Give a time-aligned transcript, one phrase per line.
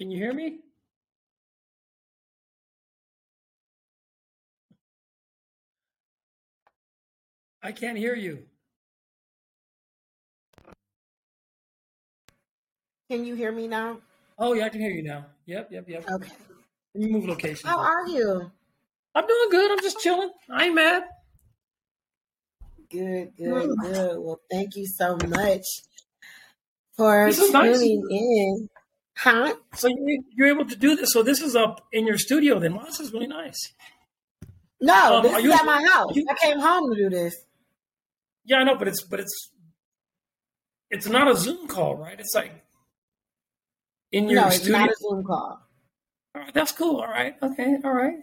[0.00, 0.60] Can you hear me?
[7.62, 8.44] I can't hear you.
[13.10, 13.98] Can you hear me now?
[14.38, 15.26] Oh, yeah, I can hear you now.
[15.44, 16.10] Yep, yep, yep.
[16.10, 16.30] Okay.
[16.94, 17.68] Can you move location.
[17.68, 18.50] How are you?
[19.14, 19.70] I'm doing good.
[19.70, 20.30] I'm just chilling.
[20.48, 21.02] I ain't mad.
[22.90, 23.74] Good, good, hmm.
[23.82, 24.18] good.
[24.18, 25.66] Well, thank you so much
[26.96, 27.78] for is nice.
[27.78, 28.68] tuning in.
[29.20, 29.54] Huh?
[29.74, 31.12] So you, you're able to do this.
[31.12, 32.74] So this is up in your studio then.
[32.74, 33.58] Wow, this is really nice.
[34.80, 36.16] No, Um, this are is you- at my house.
[36.16, 37.36] you- I came home to do this.
[38.44, 39.50] Yeah, I know, but it's but it's
[40.90, 42.18] it's not a Zoom call, right?
[42.18, 42.52] It's like
[44.10, 44.78] in your No, it's studio.
[44.78, 45.60] not a Zoom call.
[46.34, 46.96] All right, that's cool.
[47.00, 48.16] All right, okay, all right.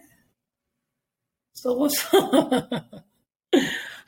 [1.54, 2.02] So what's?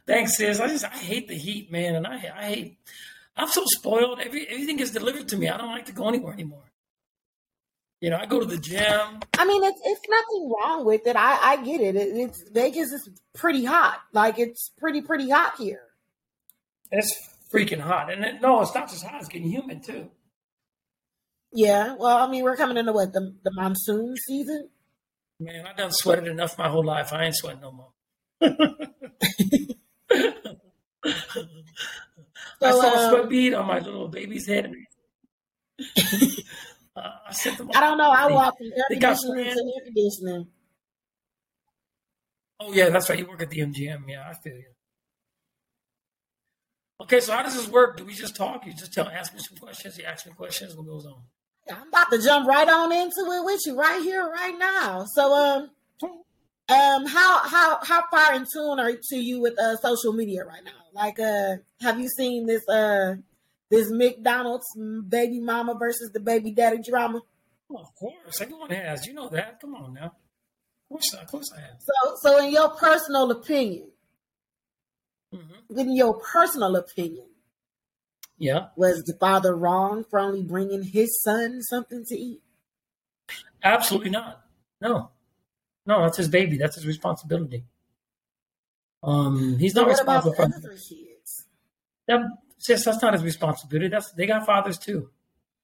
[0.07, 0.61] Thanks, sis.
[0.61, 2.79] I just I hate the heat, man, and I I hate.
[3.37, 4.21] I'm so spoiled.
[4.21, 5.49] Every everything is delivered to me.
[5.49, 6.65] I don't like to go anywhere anymore.
[8.01, 9.21] You know, I go to the gym.
[9.39, 11.17] I mean, it's it's nothing wrong with it.
[11.17, 11.97] I I get it.
[11.97, 14.01] it it's Vegas is pretty hot.
[14.13, 15.83] Like it's pretty pretty hot here.
[16.91, 17.13] It's
[17.53, 19.21] freaking hot, and it, no, it's not just hot.
[19.21, 20.11] It's getting humid too.
[21.53, 21.97] Yeah.
[21.99, 24.71] Well, I mean, we're coming into what the the monsoon season.
[25.39, 27.13] Man, I done sweated enough my whole life.
[27.13, 27.93] I ain't sweating no more.
[32.63, 34.71] I So, saw a um, sweat bead on my little baby's head.
[36.97, 37.57] uh, I.
[37.75, 38.11] I don't know.
[38.11, 40.47] I They- walk from air they conditioning to air conditioning.
[42.59, 43.19] Oh yeah, that's right.
[43.19, 44.05] You work at the MGM.
[44.09, 44.65] Yeah, I feel you.
[47.03, 47.97] Okay, so how does this work?
[47.97, 48.67] Do we just talk?
[48.67, 49.97] You just tell, ask me some questions.
[49.97, 50.77] You ask me questions.
[50.77, 51.23] What goes on?
[51.75, 55.07] I'm about to jump right on into it with you right here, right now.
[55.15, 55.71] So, um,
[56.69, 60.63] um, how how how far in tune are to you with uh social media right
[60.65, 60.73] now?
[60.93, 63.15] Like, uh, have you seen this uh
[63.71, 64.67] this McDonald's
[65.09, 67.23] baby mama versus the baby daddy drama?
[67.71, 69.07] Oh, of course, everyone has.
[69.07, 69.61] You know that.
[69.61, 70.07] Come on now.
[70.07, 70.13] Of
[70.89, 71.77] course, of course I have.
[71.79, 73.91] So, so in your personal opinion,
[75.33, 77.27] hmm in your personal opinion,
[78.39, 82.43] Yeah, was the father wrong for only bringing his son something to eat?
[83.63, 84.45] absolutely not.
[84.81, 85.11] No,
[85.87, 86.57] no, that's his baby.
[86.57, 87.65] That's his responsibility.
[89.03, 91.47] Um, he's So not responsible for other kids?
[92.09, 92.21] that.
[92.61, 93.89] Sis, that's not his responsibility.
[93.89, 95.09] That's they got fathers too.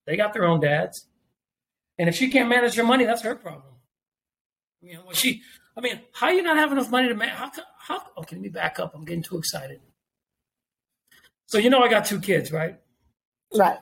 [0.07, 1.07] They got their own dads.
[1.99, 3.75] And if she can't manage her money, that's her problem.
[4.81, 5.43] You know, well, she.
[5.77, 7.35] I mean, how you not have enough money to manage?
[7.35, 7.51] How?
[7.79, 8.01] How?
[8.19, 8.95] Okay, let me back up.
[8.95, 9.81] I'm getting too excited.
[11.47, 12.79] So you know, I got two kids, right?
[13.55, 13.79] Right.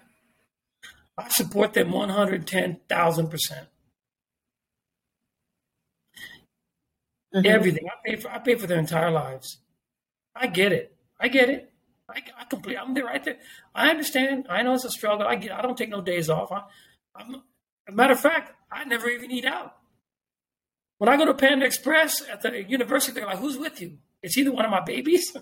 [1.17, 3.69] I support them one hundred ten thousand percent.
[7.35, 7.47] Mhm.
[7.47, 9.59] Everything I pay for, I pay for their entire lives.
[10.35, 10.97] I get it.
[11.21, 11.73] I get it.
[12.09, 12.77] I, I complete.
[12.77, 13.39] I'm there right there.
[13.75, 14.47] I understand.
[14.51, 15.27] I know it's a struggle.
[15.27, 15.53] I get.
[15.53, 16.53] I don't take no days off.
[16.53, 16.63] I,
[17.17, 17.43] I'm,
[17.89, 19.77] a matter of fact, I never even eat out.
[20.99, 24.37] When I go to Panda Express at the university, they're like, "Who's with you?" It's
[24.37, 25.37] either one of my babies,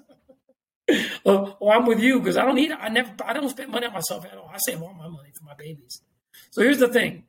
[1.24, 2.72] or, or I'm with you because I don't eat.
[2.78, 3.12] I never.
[3.24, 4.50] I don't spend money on myself at all.
[4.52, 6.00] I save all my money for my babies.
[6.50, 7.24] So here's the thing: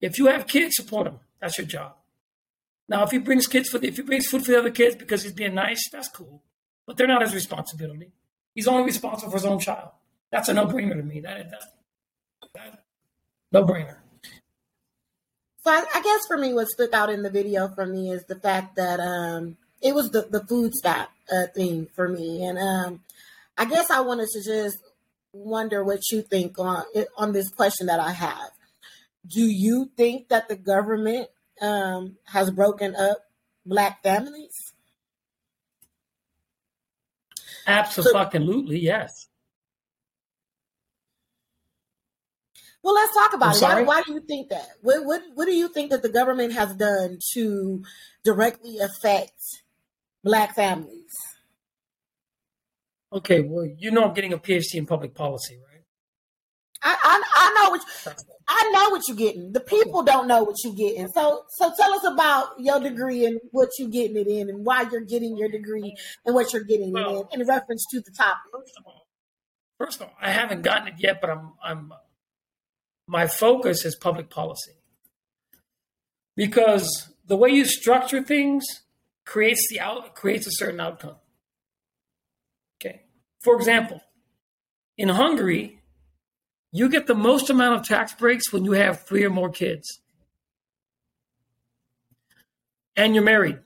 [0.00, 1.20] if you have kids, support them.
[1.40, 1.96] That's your job.
[2.88, 4.96] Now, if he brings kids for the, if he brings food for the other kids
[4.96, 6.42] because he's being nice, that's cool.
[6.86, 8.12] But they're not his responsibility.
[8.54, 9.90] He's only responsible for his own child.
[10.30, 11.20] That's a no-brainer to me.
[11.20, 11.62] That, that,
[12.54, 12.84] that
[13.52, 13.96] no-brainer.
[15.62, 18.24] So I, I guess for me, what stuck out in the video for me is
[18.24, 22.58] the fact that um, it was the, the food stop uh, thing for me, and
[22.58, 23.00] um,
[23.56, 24.78] I guess I wanted to just
[25.32, 26.84] wonder what you think on
[27.16, 28.50] on this question that I have.
[29.26, 31.28] Do you think that the government
[31.62, 33.18] um, has broken up
[33.64, 34.63] black families?
[37.66, 39.28] Absolutely, yes.
[42.82, 43.62] Well, let's talk I'm about it.
[43.62, 44.68] Why, why do you think that?
[44.82, 47.82] What, what What do you think that the government has done to
[48.22, 49.40] directly affect
[50.22, 51.10] black families?
[53.10, 55.73] Okay, well, you know I'm getting a PhD in public policy, right?
[56.84, 57.82] I, I I know what
[58.46, 59.52] I know what you're getting.
[59.52, 61.08] The people don't know what you're getting.
[61.08, 64.82] So so tell us about your degree and what you're getting it in, and why
[64.92, 65.96] you're getting your degree
[66.26, 68.52] and what you're getting it Well- in in reference to the topic.
[68.52, 69.06] First of all,
[69.78, 71.92] first of all, I haven't gotten it yet, but I'm I'm
[73.06, 74.72] my focus is public policy
[76.36, 78.64] because the way you structure things
[79.24, 81.16] creates the out creates a certain outcome.
[82.78, 83.02] Okay,
[83.42, 84.00] for example,
[84.98, 85.80] in Hungary,
[86.74, 90.00] you get the most amount of tax breaks when you have three or more kids,
[92.96, 93.60] and you're married.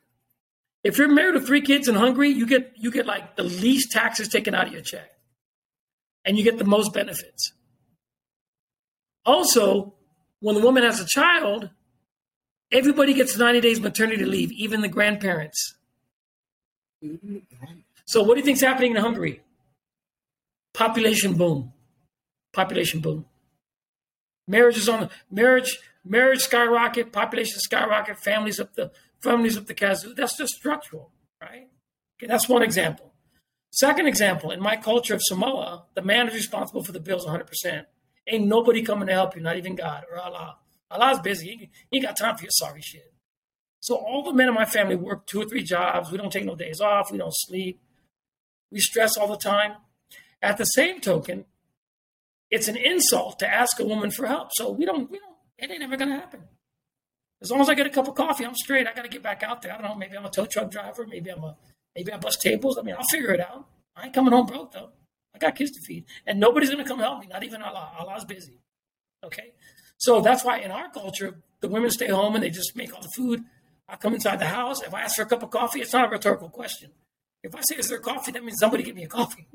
[0.85, 3.93] If you're married with three kids in Hungary, you get you get like the least
[3.93, 5.11] taxes taken out of your check,
[6.27, 7.53] and you get the most benefits.
[9.25, 9.95] Also,
[10.41, 11.71] When the woman has a child,
[12.71, 15.75] everybody gets 90 days maternity leave, even the grandparents.
[18.05, 19.41] So, what do you think's happening in Hungary?
[20.75, 21.73] Population boom.
[22.53, 23.27] Population boom.
[24.47, 25.79] Marriage is on marriage.
[26.05, 27.13] Marriage skyrocket.
[27.13, 28.19] Population skyrocket.
[28.19, 28.91] Families up the
[29.21, 30.15] families up the kazoo.
[30.17, 31.11] That's just structural,
[31.41, 31.69] right?
[32.19, 33.13] Okay, that's one example.
[33.71, 37.85] Second example, in my culture of Samoa, the man is responsible for the bills 100%.
[38.27, 40.57] Ain't nobody coming to help you, not even God or Allah.
[40.91, 41.71] Allah's busy.
[41.91, 43.13] He ain't got time for your sorry shit.
[43.81, 46.11] So all the men in my family work two or three jobs.
[46.11, 47.13] We don't take no days off.
[47.13, 47.81] We don't sleep.
[48.71, 49.75] We stress all the time.
[50.43, 51.45] At the same token,
[52.51, 54.51] it's an insult to ask a woman for help.
[54.53, 56.41] So we don't, we don't, it ain't ever going to happen.
[57.41, 58.87] As long as I get a cup of coffee, I'm straight.
[58.87, 59.73] I got to get back out there.
[59.73, 59.95] I don't know.
[59.95, 61.07] Maybe I'm a tow truck driver.
[61.07, 61.57] Maybe I'm a,
[61.95, 62.79] maybe I bust tables.
[62.79, 63.67] I mean, I'll figure it out.
[63.97, 64.91] I ain't coming home broke though.
[65.35, 67.27] I got kids to feed, and nobody's going to come help me.
[67.29, 67.93] Not even Allah.
[67.99, 68.59] Allah's busy.
[69.25, 69.53] Okay,
[69.99, 73.03] so that's why in our culture, the women stay home and they just make all
[73.03, 73.45] the food.
[73.89, 74.83] I come inside the house.
[74.83, 76.91] If I ask for a cup of coffee, it's not a rhetorical question.
[77.43, 79.47] If I say, "Is there coffee?" That means somebody give me a coffee.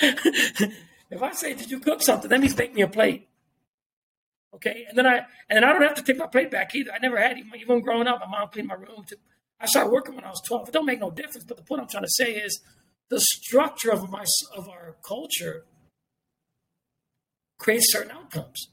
[1.12, 3.28] if I say, "Did you cook something?" That means make me a plate.
[4.54, 5.18] Okay, and then I
[5.48, 6.92] and then I don't have to take my plate back either.
[6.92, 8.20] I never had even, growing up.
[8.20, 9.04] My mom cleaned my room.
[9.08, 9.16] To,
[9.60, 10.68] I started working when I was twelve.
[10.68, 11.44] It don't make no difference.
[11.44, 12.60] But the point I'm trying to say is
[13.08, 14.24] the structure of my
[14.56, 15.64] of our culture
[17.58, 18.68] creates certain outcomes.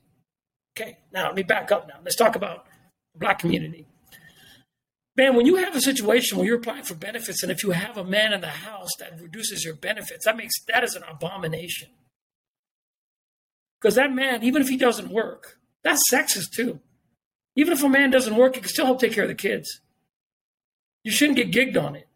[0.77, 1.87] Okay, now let me back up.
[1.87, 2.65] Now let's talk about
[3.15, 3.85] black community.
[5.15, 7.97] Man, when you have a situation where you're applying for benefits, and if you have
[7.97, 11.89] a man in the house that reduces your benefits, that makes that is an abomination.
[13.79, 16.79] Because that man, even if he doesn't work, that's sexist too.
[17.55, 19.81] Even if a man doesn't work, he can still help take care of the kids.
[21.03, 22.07] You shouldn't get gigged on it.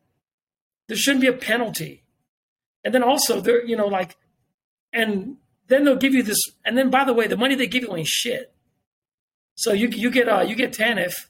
[0.87, 2.03] There shouldn't be a penalty.
[2.83, 4.17] And then also, they're, you know, like,
[4.91, 5.37] and
[5.67, 6.39] then they'll give you this.
[6.65, 8.53] And then, by the way, the money they give you ain't shit.
[9.55, 11.27] So you you get uh you get TANF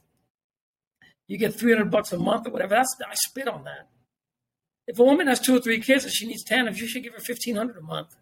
[1.27, 2.75] you get 300 bucks a month or whatever.
[2.75, 3.89] That's I spit on that.
[4.87, 7.03] If a woman has two or three kids and she needs 10, if you should
[7.03, 8.15] give her 1500 a month.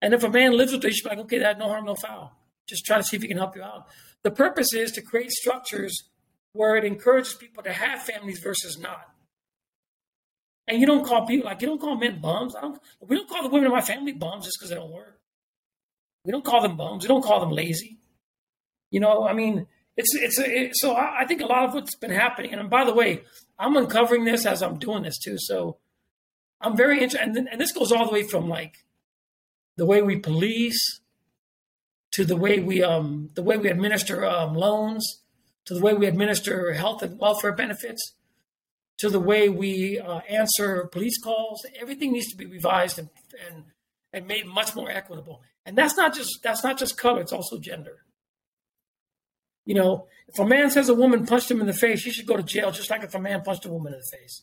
[0.00, 2.32] And if a man lives with you should like, okay, that no harm, no foul.
[2.68, 3.86] Just try to see if he can help you out.
[4.22, 6.08] The purpose is to create structures
[6.52, 9.08] where it encourages people to have families versus not.
[10.66, 12.54] And you don't call people like you don't call men bums.
[12.54, 12.78] I don't.
[13.00, 15.18] We don't call the women in my family bums just because they don't work.
[16.24, 17.04] We don't call them bums.
[17.04, 17.98] We don't call them lazy.
[18.90, 19.66] You know, I mean,
[19.96, 22.52] it's it's it, so I, I think a lot of what's been happening.
[22.52, 23.22] And by the way,
[23.58, 25.36] I'm uncovering this as I'm doing this too.
[25.38, 25.78] So
[26.60, 28.74] I'm very interested, and, and this goes all the way from like
[29.78, 31.00] the way we police
[32.12, 35.22] to the way we um the way we administer um, loans
[35.64, 38.14] to the way we administer health and welfare benefits
[38.98, 43.08] to the way we uh, answer police calls everything needs to be revised and,
[43.46, 43.64] and
[44.12, 47.58] and made much more equitable and that's not just that's not just color it's also
[47.58, 48.04] gender
[49.68, 52.26] you know, if a man says a woman punched him in the face, he should
[52.26, 54.40] go to jail just like if a man punched a woman in the face.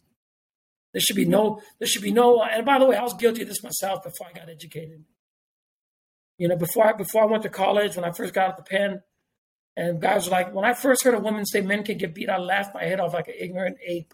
[0.93, 3.41] There should be no, there should be no, and by the way, I was guilty
[3.41, 5.03] of this myself before I got educated.
[6.37, 8.63] You know, before I, before I went to college, when I first got out the
[8.63, 9.01] pen,
[9.77, 12.29] and guys were like, when I first heard a woman say men can get beat,
[12.29, 14.13] I laughed my head off like an ignorant ape.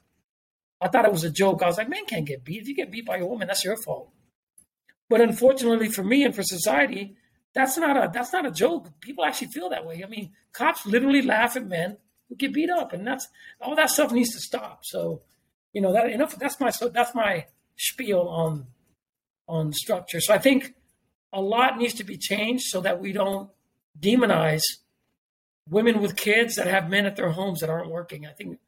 [0.80, 1.62] I thought it was a joke.
[1.62, 2.64] I was like, men can't get beat.
[2.64, 4.12] If you get beat by a woman, that's your fault.
[5.10, 7.16] But unfortunately for me and for society,
[7.54, 8.90] that's not a that's not a joke.
[9.02, 10.04] People actually feel that way.
[10.04, 11.98] I mean, cops literally laugh at men
[12.30, 13.28] who get beat up, and that's
[13.60, 14.80] all that stuff needs to stop.
[14.84, 15.22] So,
[15.74, 16.38] you know that enough.
[16.38, 17.46] That's my so that's my
[17.78, 18.68] spiel on
[19.48, 20.22] on structure.
[20.22, 20.74] So I think
[21.34, 23.50] a lot needs to be changed so that we don't
[24.00, 24.64] demonize
[25.70, 28.26] women with kids that have men at their homes that aren't working.
[28.26, 28.60] I think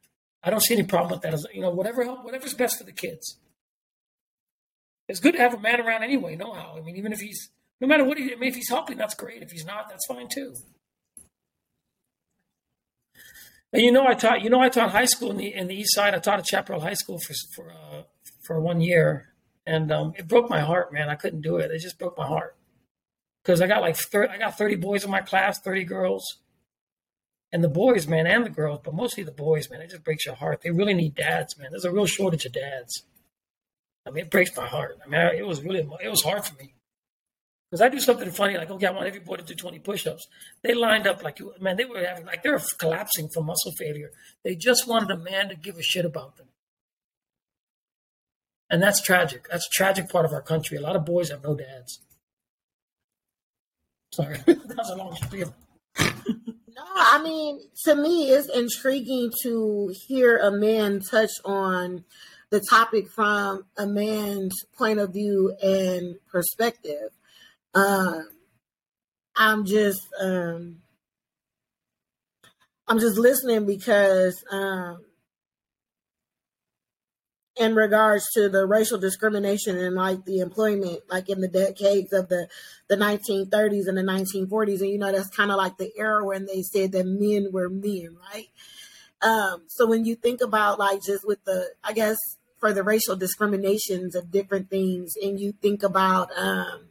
[0.42, 1.34] I don't see any problem with that.
[1.34, 3.38] As you know, whatever help, whatever's best for the kids.
[5.08, 6.36] It's good to have a man around anyway.
[6.36, 6.76] No how.
[6.78, 9.14] I mean, even if he's no matter what he, I mean, if he's helping, that's
[9.14, 9.42] great.
[9.42, 10.54] If he's not, that's fine too.
[13.72, 15.74] And you know, I taught, you know, I taught high school in the in the
[15.74, 16.14] East Side.
[16.14, 18.02] I taught at Chaparral High School for for uh,
[18.46, 19.33] for one year,
[19.66, 21.08] and um, it broke my heart, man.
[21.08, 21.70] I couldn't do it.
[21.70, 22.56] It just broke my heart
[23.42, 26.38] because I got like 30, I got thirty boys in my class, thirty girls,
[27.52, 29.80] and the boys, man, and the girls, but mostly the boys, man.
[29.80, 30.62] It just breaks your heart.
[30.62, 31.68] They really need dads, man.
[31.70, 33.04] There's a real shortage of dads.
[34.06, 34.98] I mean, it breaks my heart.
[35.04, 36.74] I mean, it was really it was hard for me.
[37.70, 40.28] Because I do something funny, like, okay, I want everybody to do 20 push ups.
[40.62, 43.72] They lined up like, you, man, they were having, like, they were collapsing from muscle
[43.72, 44.10] failure.
[44.44, 46.46] They just wanted a man to give a shit about them.
[48.70, 49.46] And that's tragic.
[49.50, 50.76] That's a tragic part of our country.
[50.78, 52.00] A lot of boys have no dads.
[54.12, 55.54] Sorry, that was a long spiel.
[55.98, 62.04] no, I mean, to me, it's intriguing to hear a man touch on
[62.50, 67.10] the topic from a man's point of view and perspective.
[67.74, 68.28] Um,
[69.34, 70.76] I'm just um,
[72.86, 75.04] I'm just listening because um,
[77.56, 82.28] in regards to the racial discrimination and like the employment, like in the decades of
[82.28, 82.48] the
[82.88, 86.46] the 1930s and the 1940s, and you know that's kind of like the era when
[86.46, 88.48] they said that men were men, right?
[89.22, 92.18] Um, so when you think about like just with the, I guess
[92.58, 96.88] for the racial discriminations of different things, and you think about um,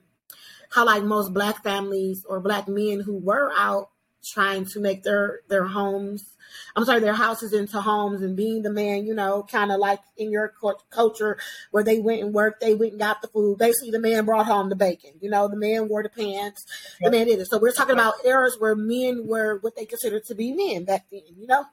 [0.72, 3.89] how like most black families or black men who were out
[4.24, 6.34] trying to make their their homes
[6.75, 10.00] I'm sorry, their houses into homes and being the man, you know, kind of like
[10.18, 10.53] in your
[10.89, 11.38] culture
[11.72, 13.58] where they went and worked, they went and got the food.
[13.58, 15.12] Basically, the man brought home the bacon.
[15.22, 16.65] You know, the man wore the pants,
[17.01, 17.48] the man did it.
[17.48, 21.06] So we're talking about eras where men were what they considered to be men back
[21.12, 21.65] then, you know?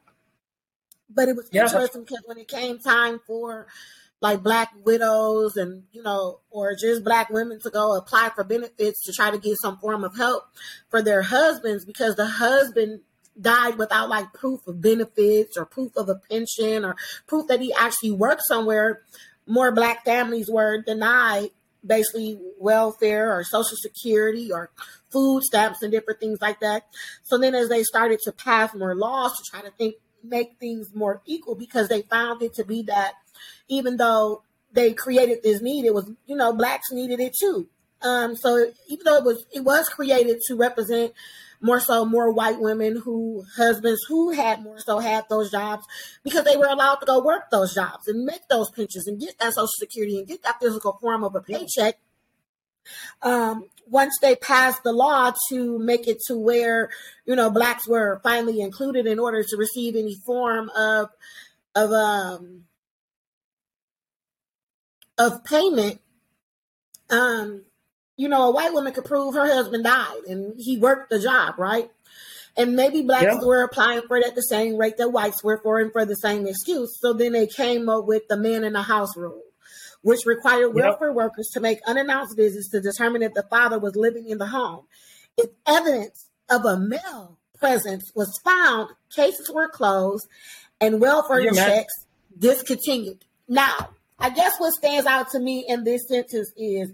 [1.08, 1.64] But it was yeah.
[1.64, 3.66] interesting because when it came time for
[4.20, 9.02] like black widows and you know or just black women to go apply for benefits
[9.04, 10.44] to try to get some form of help
[10.90, 13.00] for their husbands because the husband
[13.40, 16.96] died without like proof of benefits or proof of a pension or
[17.26, 19.02] proof that he actually worked somewhere,
[19.46, 21.50] more black families were denied
[21.84, 24.70] basically welfare or social security or
[25.10, 26.84] food stamps and different things like that.
[27.22, 30.94] So then as they started to pass more laws to try to think make things
[30.94, 33.14] more equal because they found it to be that
[33.68, 37.68] even though they created this need, it was, you know, blacks needed it too.
[38.02, 41.12] Um, so even though it was it was created to represent
[41.60, 45.84] more so more white women who husbands who had more so had those jobs
[46.24, 49.38] because they were allowed to go work those jobs and make those pensions and get
[49.38, 51.98] that social security and get that physical form of a paycheck.
[53.22, 56.90] Um, once they passed the law to make it to where
[57.26, 61.08] you know blacks were finally included in order to receive any form of
[61.74, 62.64] of um
[65.18, 66.00] of payment
[67.10, 67.62] um
[68.20, 71.54] you know, a white woman could prove her husband died and he worked the job,
[71.56, 71.90] right?
[72.54, 75.80] And maybe blacks were applying for it at the same rate that whites were for
[75.80, 76.98] and for the same excuse.
[77.00, 79.40] So then they came up with the man in the house rule,
[80.02, 81.16] which required welfare yep.
[81.16, 84.84] workers to make unannounced visits to determine if the father was living in the home.
[85.36, 90.26] If evidence of a male presence was found, cases were closed
[90.80, 92.06] and welfare yeah, checks
[92.38, 93.24] discontinued.
[93.48, 96.92] Now, I guess what stands out to me in this sentence is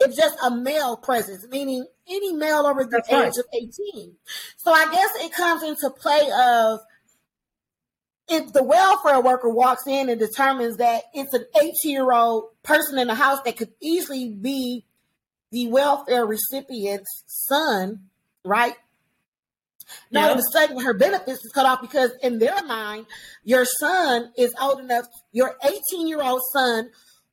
[0.00, 3.38] it's just a male presence, meaning any male over the That's age right.
[3.38, 3.44] of
[3.94, 4.14] 18.
[4.56, 6.80] So I guess it comes into play of
[8.32, 12.98] if the welfare worker walks in and determines that it's an 18 year old person
[12.98, 14.84] in the house that could easily be
[15.50, 18.00] the welfare recipient's son,
[18.44, 18.74] right?
[20.10, 23.06] Now, all of a sudden, her benefits is cut off because, in their mind,
[23.44, 26.90] your son is old enough, your 18 year old son,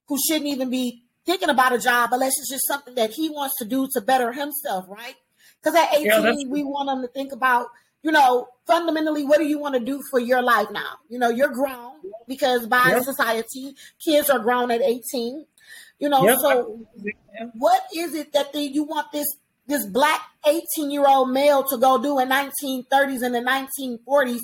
[0.08, 3.56] who shouldn't even be thinking about a job unless it's just something that he wants
[3.60, 5.16] to do to better himself, right?
[5.62, 7.68] Because at 18, yeah, we want him to think about,
[8.02, 10.94] you know, fundamentally, what do you want to do for your life now?
[11.10, 11.94] You know, you're grown
[12.28, 13.04] because by yep.
[13.04, 15.46] society, kids are grown at 18.
[16.00, 16.38] You know, yep.
[16.40, 16.88] so
[17.56, 19.28] what is it that you want this
[19.68, 24.40] this black 18 year old male to go do in 1930s and the 1940s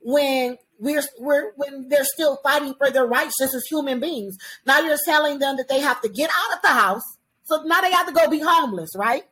[0.00, 4.36] when we're, we're when they're still fighting for their rights just as human beings.
[4.66, 7.80] Now you're telling them that they have to get out of the house, so now
[7.80, 9.24] they have to go be homeless, right?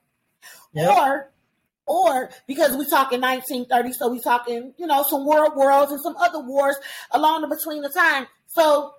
[0.74, 0.96] Yep.
[0.96, 1.31] Or
[1.86, 6.16] or because we talking 1930, so we talking, you know, some world wars and some
[6.16, 6.76] other wars
[7.10, 8.26] along the between the time.
[8.48, 8.94] So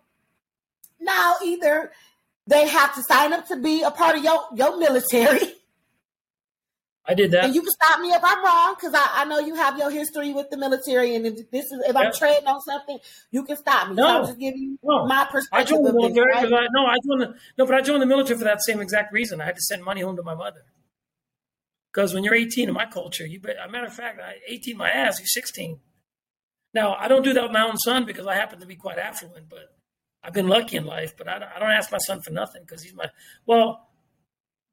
[0.99, 1.91] now either
[2.47, 5.53] they have to sign up to be a part of your, your military
[7.05, 7.45] I did that.
[7.45, 9.91] And you can stop me if I'm wrong, because I, I know you have your
[9.91, 12.97] history with the military, and if this is if I'm treading on something,
[13.29, 13.95] you can stop me.
[13.95, 15.05] No, so I'm just giving you no.
[15.05, 15.49] my perspective.
[15.51, 16.45] I joined the military right?
[16.45, 19.11] I, no, I joined the no, but I joined the military for that same exact
[19.11, 19.41] reason.
[19.41, 20.63] I had to send money home to my mother.
[21.93, 24.89] Because when you're 18 in my culture, you a matter of fact, I 18 my
[24.89, 25.79] ass, you're 16.
[26.73, 28.97] Now I don't do that with my own son because I happen to be quite
[28.97, 29.75] affluent, but
[30.23, 31.15] I've been lucky in life.
[31.15, 33.09] But I, I don't ask my son for nothing because he's my
[33.45, 33.89] well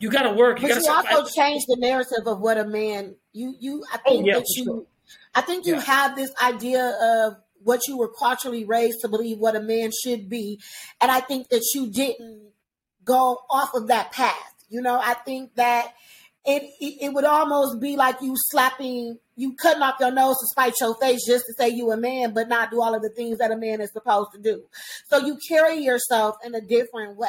[0.00, 0.62] you got to work.
[0.62, 3.17] You but you also change the narrative of what a man.
[3.33, 3.85] You you.
[3.93, 4.65] I oh, think oh, yeah, that you.
[4.65, 4.87] Sure.
[5.35, 5.83] I think you yeah.
[5.83, 10.31] have this idea of what you were culturally raised to believe what a man should
[10.31, 10.59] be,
[11.03, 12.50] and I think that you didn't
[13.05, 14.55] go off of that path.
[14.71, 15.93] You know, I think that
[16.50, 20.47] it, it, it would almost be like you slapping you cutting off your nose to
[20.50, 23.09] spite your face just to say you a man, but not do all of the
[23.09, 24.62] things that a man is supposed to do.
[25.09, 27.28] So you carry yourself in a different way.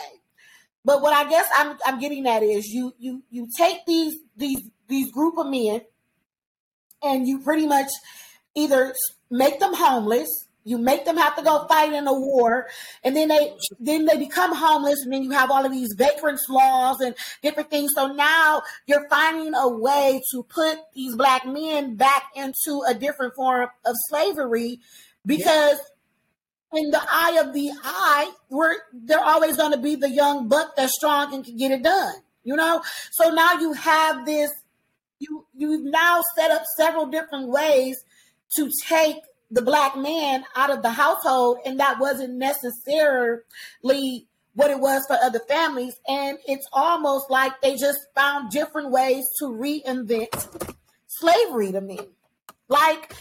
[0.84, 4.62] But what I guess I'm I'm getting at is you you you take these these
[4.88, 5.82] these group of men
[7.04, 7.90] and you pretty much
[8.56, 8.94] either
[9.30, 10.28] make them homeless
[10.64, 12.68] You make them have to go fight in a war,
[13.04, 16.48] and then they then they become homeless, and then you have all of these vagrants
[16.50, 17.92] laws and different things.
[17.96, 23.34] So now you're finding a way to put these black men back into a different
[23.36, 24.80] form of slavery
[25.26, 25.80] because
[26.74, 30.76] in the eye of the eye, we're they're always going to be the young buck
[30.76, 32.14] that's strong and can get it done.
[32.44, 34.52] You know, so now you have this.
[35.20, 37.98] You you've now set up several different ways
[38.58, 39.18] to take
[39.52, 45.16] the black man out of the household, and that wasn't necessarily what it was for
[45.16, 45.94] other families.
[46.08, 50.76] And it's almost like they just found different ways to reinvent
[51.08, 52.00] slavery to me.
[52.70, 53.14] Like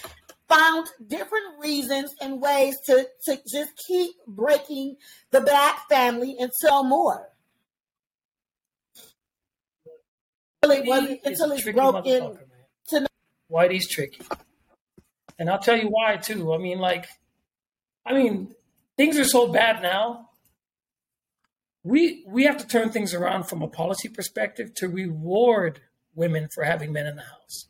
[0.48, 4.96] found different reasons and ways to, to just keep breaking
[5.30, 7.28] the black family until more.
[10.62, 12.38] Until it wasn't until it's broken.
[12.88, 13.06] To
[13.50, 14.20] Whitey's tricky.
[15.40, 16.52] And I'll tell you why too.
[16.52, 17.06] I mean, like,
[18.04, 18.54] I mean,
[18.98, 20.28] things are so bad now.
[21.82, 25.80] We we have to turn things around from a policy perspective to reward
[26.14, 27.68] women for having men in the house.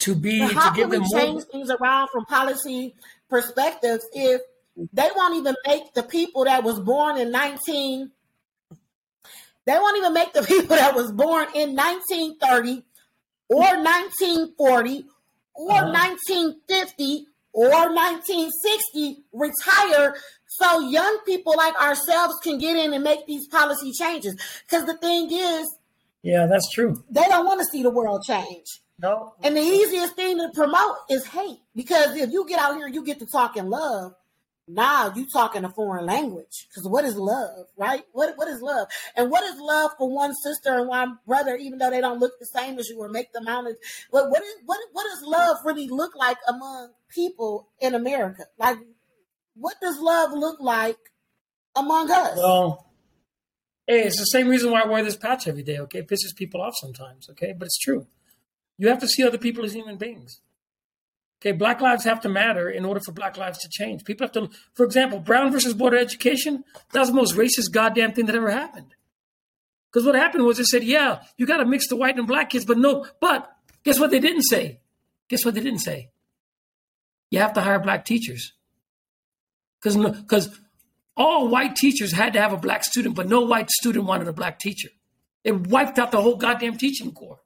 [0.00, 2.94] To be but how to give can we them change more, things around from policy
[3.30, 4.42] perspectives if
[4.92, 8.10] they won't even make the people that was born in 19
[9.64, 12.82] they won't even make the people that was born in 1930
[13.52, 15.04] or 1940
[15.54, 15.92] or uh-huh.
[15.92, 20.14] 1950 or 1960 retire
[20.46, 24.36] so young people like ourselves can get in and make these policy changes.
[24.66, 25.66] Because the thing is,
[26.22, 27.02] yeah, that's true.
[27.10, 28.66] They don't want to see the world change.
[29.00, 29.34] No.
[29.42, 31.58] And the easiest thing to promote is hate.
[31.74, 34.14] Because if you get out here, you get to talk in love.
[34.74, 38.04] Now you talking a foreign language because what is love, right?
[38.12, 41.78] What what is love, and what is love for one sister and one brother, even
[41.78, 43.76] though they don't look the same as you or make the mountains
[44.10, 48.44] What what is what what does love really look like among people in America?
[48.58, 48.78] Like,
[49.54, 50.98] what does love look like
[51.76, 52.38] among us?
[52.38, 52.86] Well,
[53.86, 55.78] hey, it's the same reason why I wear this patch every day.
[55.80, 57.28] Okay, it pisses people off sometimes.
[57.30, 58.06] Okay, but it's true.
[58.78, 60.40] You have to see other people as human beings.
[61.42, 64.04] Okay, black lives have to matter in order for black lives to change.
[64.04, 67.72] People have to, for example, Brown versus Board of Education, that was the most racist
[67.72, 68.94] goddamn thing that ever happened.
[69.90, 72.50] Because what happened was they said, yeah, you got to mix the white and black
[72.50, 73.50] kids, but no, but
[73.82, 74.78] guess what they didn't say?
[75.28, 76.10] Guess what they didn't say?
[77.32, 78.52] You have to hire black teachers.
[79.82, 80.60] Because because
[81.16, 84.32] all white teachers had to have a black student, but no white student wanted a
[84.32, 84.90] black teacher.
[85.42, 87.40] It wiped out the whole goddamn teaching corps.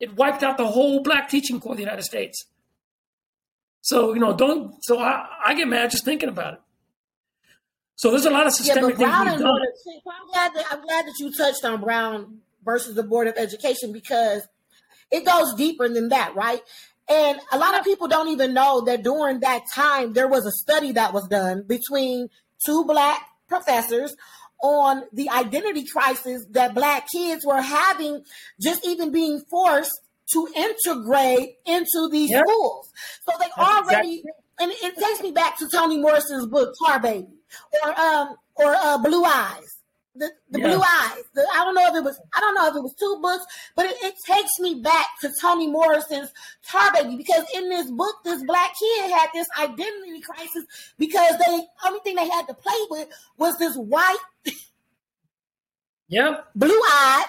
[0.00, 2.46] It wiped out the whole black teaching corps of the United States.
[3.84, 4.82] So you know, don't.
[4.82, 6.60] So I, I get mad just thinking about it.
[7.96, 9.62] So there's a lot of systemic yeah, things we've done.
[10.08, 13.92] I'm glad that I'm glad that you touched on Brown versus the Board of Education
[13.92, 14.48] because
[15.10, 16.62] it goes deeper than that, right?
[17.10, 20.50] And a lot of people don't even know that during that time there was a
[20.50, 22.28] study that was done between
[22.64, 24.16] two black professors
[24.62, 28.24] on the identity crisis that black kids were having,
[28.58, 30.00] just even being forced
[30.32, 32.44] to integrate into these yep.
[32.46, 32.92] schools.
[33.28, 34.32] So they That's already, exactly.
[34.60, 37.28] and it takes me back to Toni Morrison's book, Tar Baby,
[37.82, 39.70] or um, or uh, Blue Eyes.
[40.16, 40.68] The, the yeah.
[40.68, 41.24] blue eyes.
[41.34, 42.20] The, I don't know if it was.
[42.32, 45.32] I don't know if it was two books, but it, it takes me back to
[45.40, 46.32] Toni Morrison's
[46.64, 50.66] Tar Baby because in this book, this black kid had this identity crisis
[51.00, 53.08] because they only thing they had to play with
[53.38, 54.16] was this white,
[56.06, 57.26] yep, blue eyed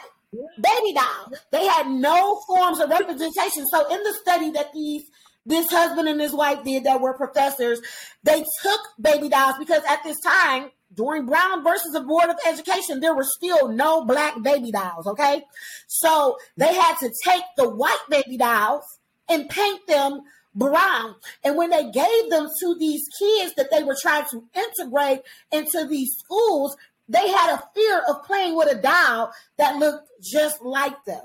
[0.62, 1.34] baby doll.
[1.52, 3.65] They had no forms of representation.
[3.67, 5.04] So in the study that these
[5.45, 7.80] this husband and his wife did that were professors,
[8.24, 13.00] they took baby dolls because at this time, during Brown versus the Board of Education,
[13.00, 15.06] there were still no black baby dolls.
[15.08, 15.43] Okay.
[15.88, 18.84] So they had to take the white baby dolls
[19.30, 20.21] and paint them
[20.56, 21.15] brown.
[21.43, 25.21] And when they gave them to these kids that they were trying to integrate
[25.52, 26.76] into these schools,
[27.08, 31.24] they had a fear of playing with a doll that looked just like them.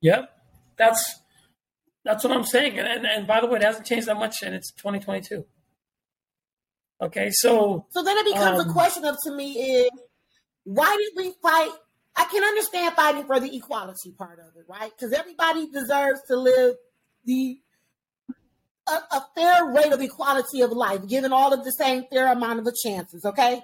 [0.00, 0.30] Yep,
[0.76, 1.20] that's
[2.04, 2.78] that's what I'm saying.
[2.78, 5.44] And, and, and by the way, it hasn't changed that much, and it's 2022.
[7.00, 9.90] Okay, so so then it becomes um, a question of to me is
[10.64, 11.70] why did we fight?
[12.16, 14.90] I can understand fighting for the equality part of it, right?
[14.96, 16.76] Because everybody deserves to live
[17.24, 17.58] the
[18.86, 22.58] a, a, fair rate of equality of life, given all of the same fair amount
[22.58, 23.24] of the chances.
[23.24, 23.62] Okay,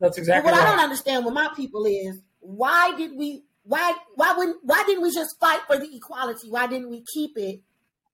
[0.00, 0.50] that's exactly.
[0.50, 0.68] But what right.
[0.68, 5.02] I don't understand with my people is why did we why why wouldn't why didn't
[5.02, 6.48] we just fight for the equality?
[6.48, 7.60] Why didn't we keep it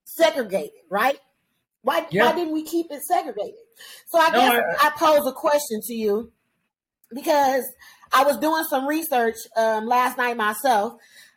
[0.04, 0.82] segregated?
[0.90, 1.18] Right?
[1.82, 2.26] Why yeah.
[2.26, 3.54] why didn't we keep it segregated?
[4.06, 6.32] So I no, guess I, I, pose a question to you
[7.14, 7.64] because
[8.12, 10.94] I was doing some research um, last night myself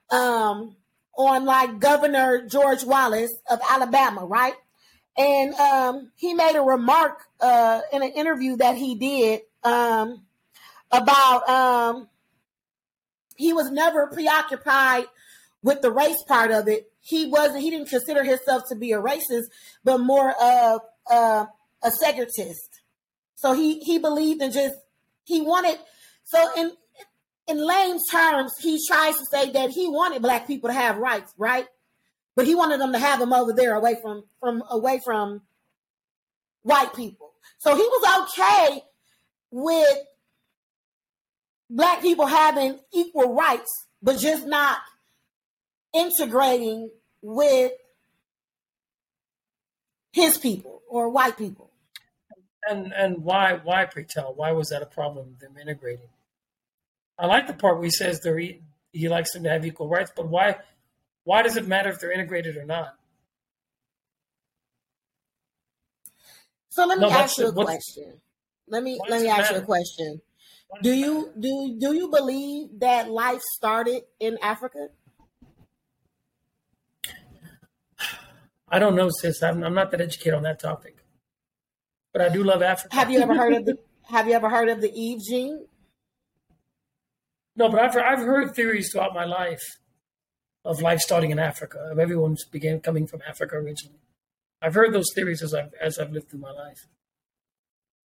[0.09, 0.75] um,
[1.15, 4.53] on like Governor George Wallace of Alabama, right?
[5.17, 10.23] And um, he made a remark uh, in an interview that he did um,
[10.91, 12.10] about um,
[13.36, 15.06] he was never preoccupied
[15.62, 16.91] with the race part of it.
[17.02, 17.62] He wasn't.
[17.62, 19.45] He didn't consider himself to be a racist,
[19.84, 21.45] but more of uh,
[21.82, 22.82] a separatist.
[23.36, 24.75] So he he believed in just
[25.23, 25.80] he wanted.
[26.25, 26.71] So in
[27.47, 31.34] in lame terms, he tries to say that he wanted black people to have rights,
[31.38, 31.65] right?
[32.36, 35.41] But he wanted them to have them over there, away from from away from
[36.62, 37.32] white people.
[37.58, 38.84] So he was okay
[39.52, 39.97] with
[41.69, 44.79] black people having equal rights, but just not
[45.93, 46.89] integrating
[47.21, 47.71] with
[50.12, 51.71] his people or white people.
[52.67, 54.34] And and why why pray tell?
[54.36, 55.38] Why was that a problem?
[55.39, 56.10] Them integrating.
[57.17, 58.39] I like the part where he says they're
[58.91, 60.58] he likes them to have equal rights, but why
[61.23, 62.95] why does it matter if they're integrated or not?
[66.69, 68.21] So let me no, ask you a question.
[68.67, 69.55] Let me let me ask matter?
[69.55, 70.21] you a question.
[70.82, 74.89] Do you do do you believe that life started in Africa?
[78.71, 79.41] I don't know, sis.
[79.41, 81.03] I'm, I'm not that educated on that topic,
[82.13, 82.95] but I do love Africa.
[82.95, 85.65] Have you ever heard of the Have you ever heard of the Eve gene?
[87.55, 89.62] No, but I've I've heard theories throughout my life
[90.63, 91.79] of life starting in Africa.
[91.91, 93.99] Of everyone's began coming from Africa originally.
[94.62, 96.88] I've heard those theories as I've as I've lived through my life.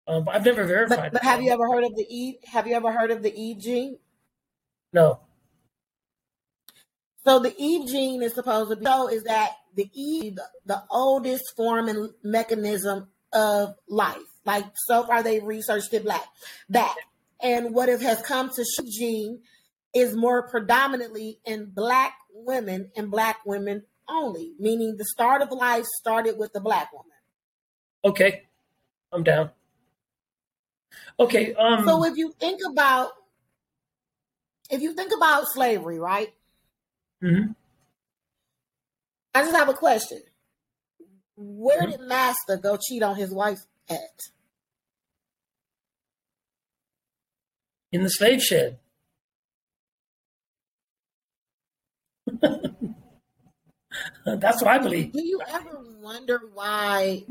[0.07, 1.13] Um, but I've never verified.
[1.13, 2.39] But, but have you ever heard of the E?
[2.45, 3.99] Have you ever heard of the E gene?
[4.93, 5.21] No.
[7.25, 11.55] So the E gene is supposed to be so is that the Eve, the oldest
[11.57, 14.19] form and mechanism of life.
[14.45, 16.25] Like so far, they researched it black
[16.69, 16.97] back,
[17.41, 19.41] and what it has come to show gene
[19.95, 25.85] is more predominantly in black women and black women only, meaning the start of life
[26.01, 27.07] started with the black woman.
[28.05, 28.43] Okay,
[29.13, 29.51] I'm down.
[31.19, 31.55] Okay.
[31.55, 33.11] Um, so if you think about
[34.71, 36.33] if you think about slavery, right?
[37.23, 37.53] Mm-hmm.
[39.35, 40.23] I just have a question.
[41.37, 41.91] Where mm-hmm.
[41.91, 43.99] did Master go cheat on his wife at?
[47.93, 48.79] In the slave shed.
[54.25, 55.13] That's what I believe.
[55.13, 57.25] Do you ever wonder why?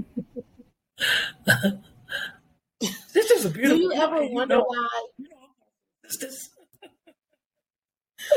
[3.13, 3.77] this is a beautiful.
[3.77, 5.01] Do you ever wonder know, why?
[6.19, 6.49] this.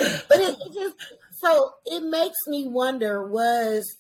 [0.01, 0.97] but it, it just
[1.33, 3.97] so it makes me wonder was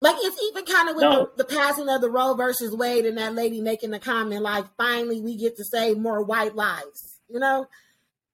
[0.00, 1.30] like it's even kind of with no.
[1.36, 4.66] the, the, passing of the Roe versus Wade and that lady making the comment like
[4.76, 7.18] finally we get to save more white lives.
[7.28, 7.66] You know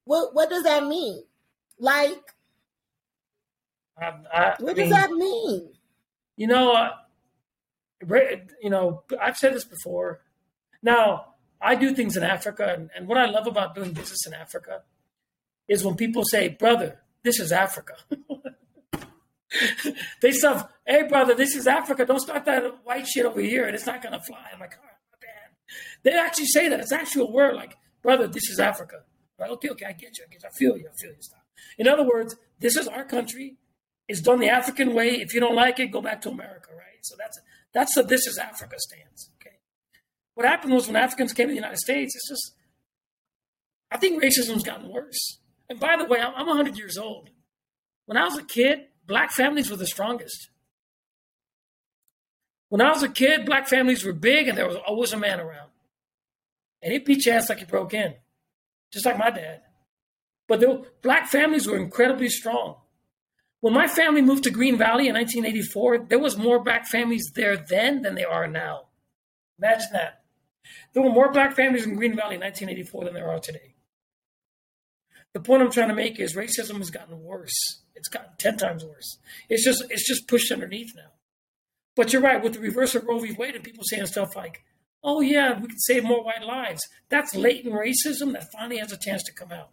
[0.04, 0.34] what?
[0.34, 1.22] What does that mean?
[1.78, 2.20] Like,
[3.98, 5.70] I, I, what does that mean?
[6.36, 6.90] You know, uh,
[8.62, 10.20] you know, I've said this before.
[10.82, 14.34] Now, I do things in Africa, and, and what I love about doing business in
[14.34, 14.82] Africa
[15.68, 17.94] is when people say, "Brother, this is Africa."
[20.20, 22.04] they stuff, "Hey, brother, this is Africa.
[22.04, 25.16] Don't start that white shit over here, and it's not gonna fly." I'm like, "Oh,
[25.22, 26.80] man." They actually say that.
[26.80, 29.02] It's actually a word like, "Brother, this is Africa."
[29.38, 30.24] Like, okay, okay, I get you.
[30.28, 30.48] I get you.
[30.48, 30.88] I feel you.
[30.88, 31.20] I feel you.
[31.20, 31.44] Stop.
[31.78, 33.56] In other words, this is our country.
[34.08, 35.20] It's done the African way.
[35.20, 37.02] If you don't like it, go back to America, right?
[37.02, 37.40] So that's
[37.72, 39.30] that's the this is Africa stance.
[39.40, 39.56] Okay.
[40.34, 42.54] What happened was when Africans came to the United States, it's just
[43.90, 45.38] I think racism's gotten worse.
[45.68, 47.30] And by the way, I'm, I'm 100 years old.
[48.06, 50.50] When I was a kid, black families were the strongest.
[52.68, 55.40] When I was a kid, black families were big and there was always a man
[55.40, 55.70] around.
[56.82, 58.14] And he beat like he broke in,
[58.92, 59.60] just like my dad.
[60.48, 62.76] But the black families were incredibly strong.
[63.62, 67.56] When my family moved to Green Valley in 1984, there was more black families there
[67.56, 68.86] then than there are now.
[69.56, 70.24] Imagine that.
[70.92, 73.76] There were more black families in Green Valley in 1984 than there are today.
[75.32, 77.54] The point I'm trying to make is racism has gotten worse.
[77.94, 79.18] It's gotten 10 times worse.
[79.48, 81.12] It's just it's just pushed underneath now.
[81.94, 83.30] But you're right, with the reverse of Roe v.
[83.30, 84.64] Wade and people saying stuff like,
[85.04, 86.80] oh yeah, we can save more white lives.
[87.10, 89.70] That's latent racism that finally has a chance to come out.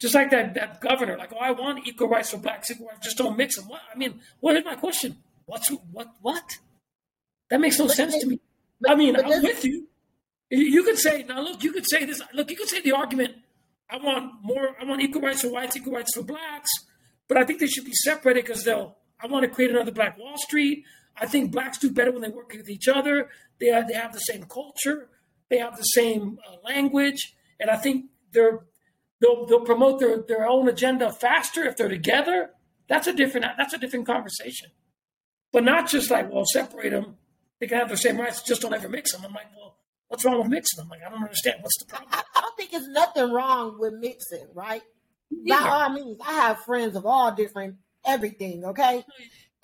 [0.00, 3.04] Just like that, that governor, like, oh, I want equal rights for blacks, equal rights,
[3.04, 3.66] just don't mix them.
[3.68, 3.80] What?
[3.92, 5.16] I mean, what is my question?
[5.46, 6.08] What's what?
[6.20, 6.58] What?
[7.50, 8.40] That makes no but, sense to me.
[8.80, 9.86] But, I mean, I'm with you.
[10.50, 11.40] You could say now.
[11.40, 12.20] Look, you could say this.
[12.34, 13.36] Look, you could say the argument.
[13.88, 14.76] I want more.
[14.80, 16.70] I want equal rights for whites, equal rights for blacks.
[17.28, 18.96] But I think they should be separated because they'll.
[19.18, 20.84] I want to create another Black Wall Street.
[21.18, 23.30] I think blacks do better when they work with each other.
[23.58, 25.08] They have, they have the same culture.
[25.48, 28.60] They have the same uh, language, and I think they're
[29.26, 32.50] they'll they'll promote their, their own agenda faster if they're together.
[32.88, 34.70] That's a different that's a different conversation.
[35.52, 37.16] But not just like, well, separate them.
[37.60, 39.22] They can have the same rights, just don't ever mix them.
[39.24, 40.88] I'm like, well, what's wrong with mixing them?
[40.90, 41.56] Like, I don't understand.
[41.62, 42.10] What's the problem?
[42.12, 44.82] I, I don't think it's nothing wrong with mixing, right?
[45.48, 49.04] By all means, I have friends of all different everything, okay?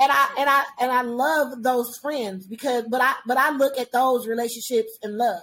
[0.01, 3.79] And I and I and I love those friends because but I but I look
[3.79, 5.43] at those relationships in love.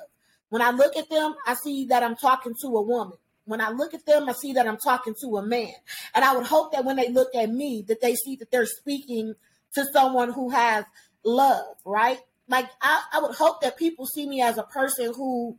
[0.49, 3.17] When I look at them, I see that I'm talking to a woman.
[3.49, 5.73] When I look at them, I see that I'm talking to a man.
[6.13, 8.67] And I would hope that when they look at me, that they see that they're
[8.67, 9.33] speaking
[9.73, 10.85] to someone who has
[11.25, 12.19] love, right?
[12.47, 15.57] Like I, I would hope that people see me as a person who,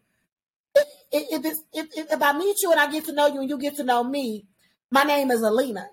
[0.77, 3.59] if, if, if, if I meet you and I get to know you and you
[3.59, 4.47] get to know me,
[4.93, 5.89] my name is Alina.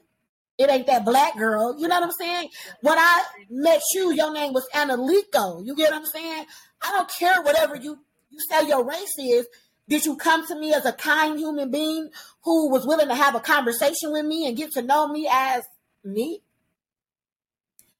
[0.59, 1.79] It ain't that black girl.
[1.79, 2.49] You know what I'm saying?
[2.81, 5.65] When I met you, your name was Eneliko.
[5.65, 6.45] You get what I'm saying?
[6.79, 7.97] I don't care whatever you,
[8.29, 9.47] you say your race is.
[9.89, 12.09] Did you come to me as a kind human being
[12.43, 15.63] who was willing to have a conversation with me and get to know me as
[16.03, 16.41] me?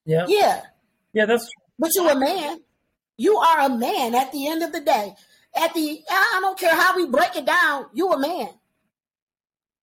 [0.04, 0.26] Yeah.
[0.28, 0.62] Yeah.
[1.12, 1.62] Yeah, that's true.
[1.78, 2.60] But you're a man.
[3.16, 5.14] You are a man at the end of the day.
[5.54, 8.48] At the I don't care how we break it down, you a man.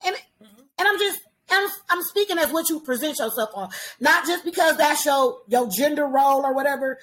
[0.06, 0.62] And mm-hmm.
[0.80, 4.78] and I'm just I'm, I'm speaking as what you present yourself on, not just because
[4.78, 7.00] that's your your gender role or whatever.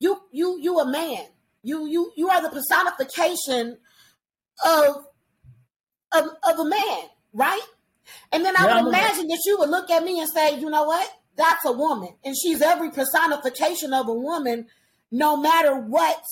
[0.00, 1.24] You you you a man.
[1.62, 3.78] You you you are the personification
[4.64, 5.06] of
[6.12, 7.62] of, of a man, right?
[8.32, 10.68] And then I yeah, would imagine that you would look at me and say, you
[10.68, 11.08] know what?
[11.36, 12.14] That's a woman.
[12.24, 14.66] And she's every personification of a woman,
[15.10, 16.22] no matter what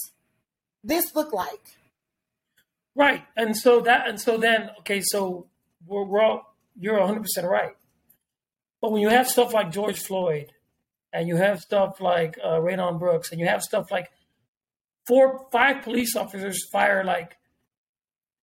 [0.83, 1.77] this looked like.
[2.95, 3.23] Right.
[3.37, 5.47] And so that and so then okay, so
[5.87, 7.77] we're, we're all you're 100% right.
[8.81, 10.53] But when you have stuff like George Floyd,
[11.13, 12.61] and you have stuff like uh,
[12.93, 14.11] Brooks, and you have stuff like
[15.07, 17.37] four, five police officers fire like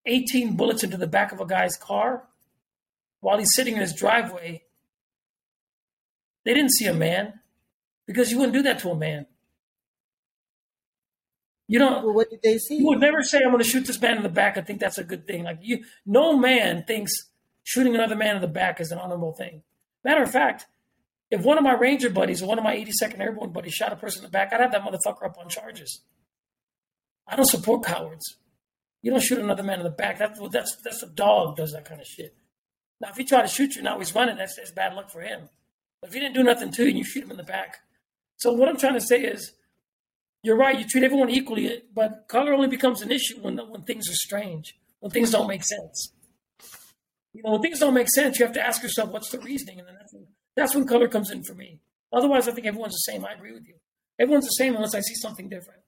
[0.06, 2.24] 18 bullets into the back of a guy's car
[3.20, 4.64] while he's sitting in his driveway,
[6.44, 7.40] they didn't see a man
[8.06, 9.26] because you wouldn't do that to a man.
[11.68, 12.04] You don't.
[12.04, 12.76] Well, what did they see?
[12.76, 14.80] You would never say, "I'm going to shoot this man in the back." I think
[14.80, 15.44] that's a good thing.
[15.44, 17.12] Like you, no man thinks
[17.62, 19.62] shooting another man in the back is an honorable thing.
[20.04, 20.66] Matter of fact,
[21.30, 23.96] if one of my Ranger buddies or one of my 82nd Airborne buddies shot a
[23.96, 26.02] person in the back, I'd have that motherfucker up on charges.
[27.26, 28.36] I don't support cowards.
[29.02, 30.18] You don't shoot another man in the back.
[30.18, 32.34] That's that's that's a dog does that kind of shit.
[33.00, 34.36] Now, if he tried to shoot you, now he's running.
[34.36, 35.48] That's, that's bad luck for him.
[36.00, 37.78] But if he didn't do nothing to you, and you shoot him in the back.
[38.36, 39.52] So what I'm trying to say is,
[40.44, 40.78] you're right.
[40.78, 44.74] You treat everyone equally, but color only becomes an issue when when things are strange,
[45.00, 46.12] when things don't make sense
[47.32, 49.78] you know, when things don't make sense, you have to ask yourself, what's the reasoning?
[49.78, 51.80] And then that's when, that's when color comes in for me.
[52.12, 53.24] Otherwise, I think everyone's the same.
[53.24, 53.74] I agree with you.
[54.18, 55.80] Everyone's the same unless I see something different.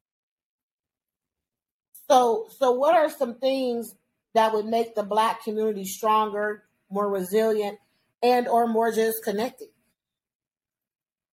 [2.09, 3.95] So, so what are some things
[4.35, 7.79] that would make the black community stronger, more resilient,
[8.23, 9.69] and or more just connected?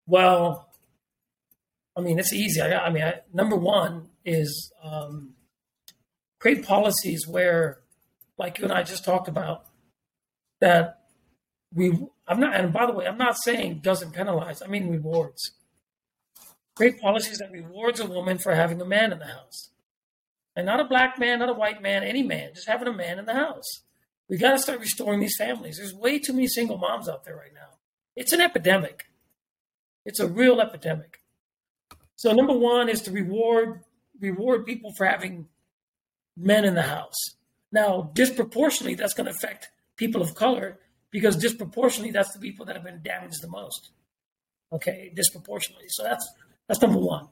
[0.07, 0.69] Well,
[1.95, 2.61] I mean, it's easy.
[2.61, 5.33] I, I mean, I, number one is um,
[6.39, 7.79] create policies where,
[8.37, 9.65] like you and I just talked about,
[10.59, 11.01] that
[11.73, 15.51] we I'm not and by the way, I'm not saying doesn't penalize, I mean rewards.
[16.75, 19.69] Great policies that rewards a woman for having a man in the house.
[20.55, 23.19] And not a black man, not a white man, any man, just having a man
[23.19, 23.83] in the house.
[24.29, 25.77] We got to start restoring these families.
[25.77, 27.77] There's way too many single moms out there right now.
[28.15, 29.05] It's an epidemic.
[30.05, 31.21] It's a real epidemic.
[32.15, 33.81] So number one is to reward
[34.19, 35.47] reward people for having
[36.37, 37.17] men in the house.
[37.71, 42.75] Now, disproportionately, that's going to affect people of color because disproportionately that's the people that
[42.75, 43.89] have been damaged the most.
[44.71, 45.87] Okay, disproportionately.
[45.89, 46.31] So that's
[46.67, 47.27] that's number one.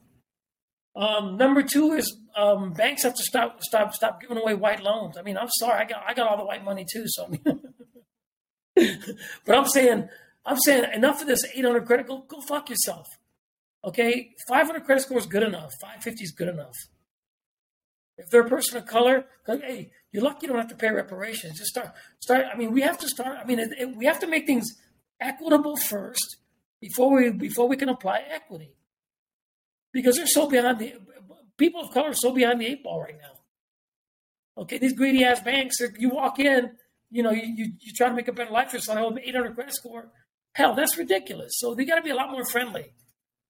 [0.96, 5.18] Um, number two is um, banks have to stop stop stop giving away white loans.
[5.18, 7.04] I mean, I'm sorry, I got I got all the white money too.
[7.08, 7.32] So,
[8.76, 10.10] but I'm saying
[10.46, 12.08] I'm saying enough of this 800 credit.
[12.08, 13.08] Go go fuck yourself.
[13.86, 15.72] Okay, 500 credit score is good enough.
[15.82, 16.76] 550 is good enough.
[18.18, 21.58] If they're a person of color, hey, you're lucky you don't have to pay reparations.
[21.58, 22.46] Just start, start.
[22.54, 23.38] I mean, we have to start.
[23.42, 24.66] I mean, it, it, we have to make things
[25.22, 26.38] equitable first
[26.82, 28.74] before we before we can apply equity,
[29.94, 30.94] because they're so beyond the
[31.58, 34.62] people of color are so beyond the eight ball right now.
[34.64, 35.80] Okay, these greedy ass banks.
[35.80, 36.72] If you walk in,
[37.12, 38.98] you know, you, you, try to make a better life for yourself.
[38.98, 40.12] I 800 credit score.
[40.54, 41.54] Hell, that's ridiculous.
[41.56, 42.94] So they got to be a lot more friendly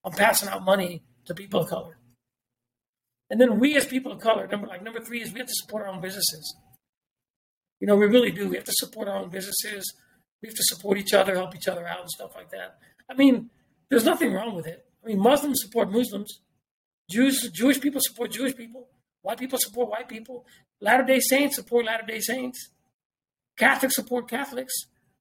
[0.03, 1.97] on passing out money to people of color.
[3.29, 5.53] And then we as people of color, number like number three is we have to
[5.55, 6.55] support our own businesses.
[7.79, 8.49] You know, we really do.
[8.49, 9.93] We have to support our own businesses.
[10.41, 12.77] We have to support each other, help each other out, and stuff like that.
[13.09, 13.49] I mean,
[13.89, 14.85] there's nothing wrong with it.
[15.03, 16.41] I mean, Muslims support Muslims.
[17.09, 18.87] Jews, Jewish people support Jewish people.
[19.21, 20.45] White people support white people.
[20.81, 22.69] Latter Day Saints support Latter Day Saints.
[23.57, 24.73] Catholics support Catholics.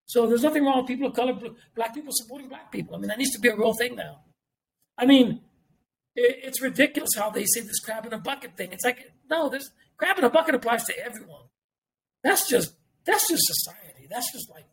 [0.07, 1.39] So there's nothing wrong with people of color,
[1.75, 2.97] black people supporting black people.
[2.97, 4.21] I mean, that needs to be a real thing now.
[4.97, 5.41] I mean,
[6.15, 8.73] it's ridiculous how they say this crab in a bucket thing.
[8.73, 11.43] It's like, no, this crab in a bucket applies to everyone.
[12.25, 14.07] That's just that's just society.
[14.11, 14.65] That's just like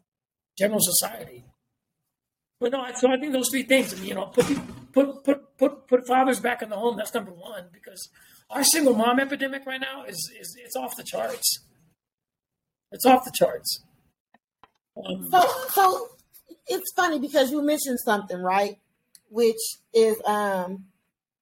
[0.58, 1.46] general society.
[2.60, 4.00] But no, so I think those three things.
[4.02, 4.46] You know, put
[4.94, 6.98] put put put put fathers back in the home.
[6.98, 8.10] That's number one because
[8.50, 11.60] our single mom epidemic right now is is it's off the charts.
[12.92, 13.84] It's off the charts.
[14.98, 16.08] Um, so so
[16.68, 18.78] it's funny because you mentioned something right,
[19.30, 19.60] which
[19.94, 20.86] is um,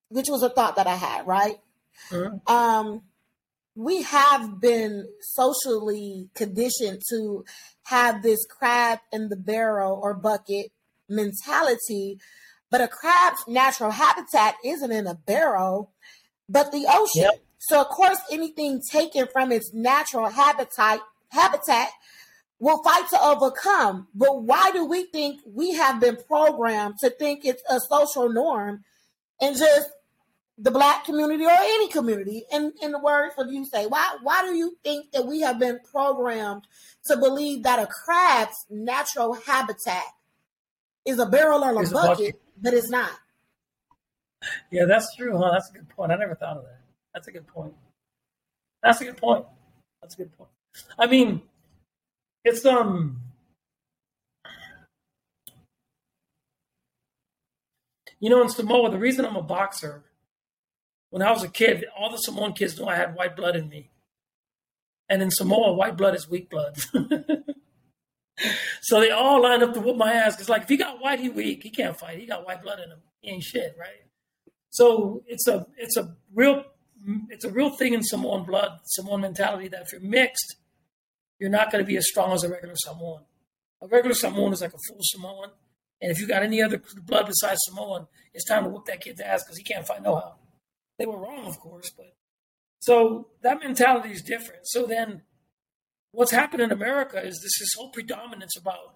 [0.10, 1.58] which was a thought that I had right.
[2.12, 2.54] Uh-huh.
[2.54, 3.04] Um,
[3.76, 7.44] we have been socially conditioned to
[7.84, 10.72] have this crab in the barrel or bucket
[11.16, 12.20] mentality,
[12.70, 15.92] but a crab's natural habitat isn't in a barrel,
[16.50, 17.24] but the ocean.
[17.24, 17.44] Yep.
[17.60, 21.00] So of course, anything taken from its natural habitat
[21.30, 21.90] habitat
[22.60, 24.08] will fight to overcome.
[24.14, 28.84] But why do we think we have been programmed to think it's a social norm
[29.42, 29.90] and just
[30.58, 34.44] the black community or any community in, in the words of you say why why
[34.44, 36.68] do you think that we have been programmed
[37.04, 40.04] to believe that a crab's natural habitat
[41.06, 43.12] is a barrel or a, bucket, a bucket, but it's not.
[44.72, 45.52] Yeah, that's true, huh?
[45.52, 46.12] That's a good point.
[46.12, 46.80] I never thought of that.
[47.14, 47.74] That's a good point.
[48.82, 49.46] That's a good point.
[50.02, 50.50] That's a good point.
[50.98, 51.42] I mean,
[52.44, 53.22] it's um
[58.20, 60.04] you know in Samoa, the reason I'm a boxer,
[61.10, 63.70] when I was a kid, all the Samoan kids knew I had white blood in
[63.70, 63.92] me.
[65.10, 66.78] And in Samoa, white blood is weak blood.
[68.82, 70.36] so they all lined up to whoop my ass.
[70.36, 71.64] Cause like if he got white, he weak.
[71.64, 72.20] He can't fight.
[72.20, 73.00] He got white blood in him.
[73.22, 74.04] He ain't shit, right?
[74.70, 76.64] So it's a it's a real
[77.30, 80.56] it's a real thing in Samoan blood, Samoan mentality that if you're mixed,
[81.40, 83.22] you're not going to be as strong as a regular Samoan.
[83.82, 85.50] A regular Samoan is like a full Samoan,
[86.02, 89.20] and if you got any other blood besides Samoan, it's time to whoop that kid's
[89.20, 90.36] ass because he can't fight no how.
[90.98, 92.16] They were wrong, of course, but
[92.80, 94.62] so that mentality is different.
[94.64, 95.22] So then
[96.14, 98.96] what's happened in America is this is whole predominance about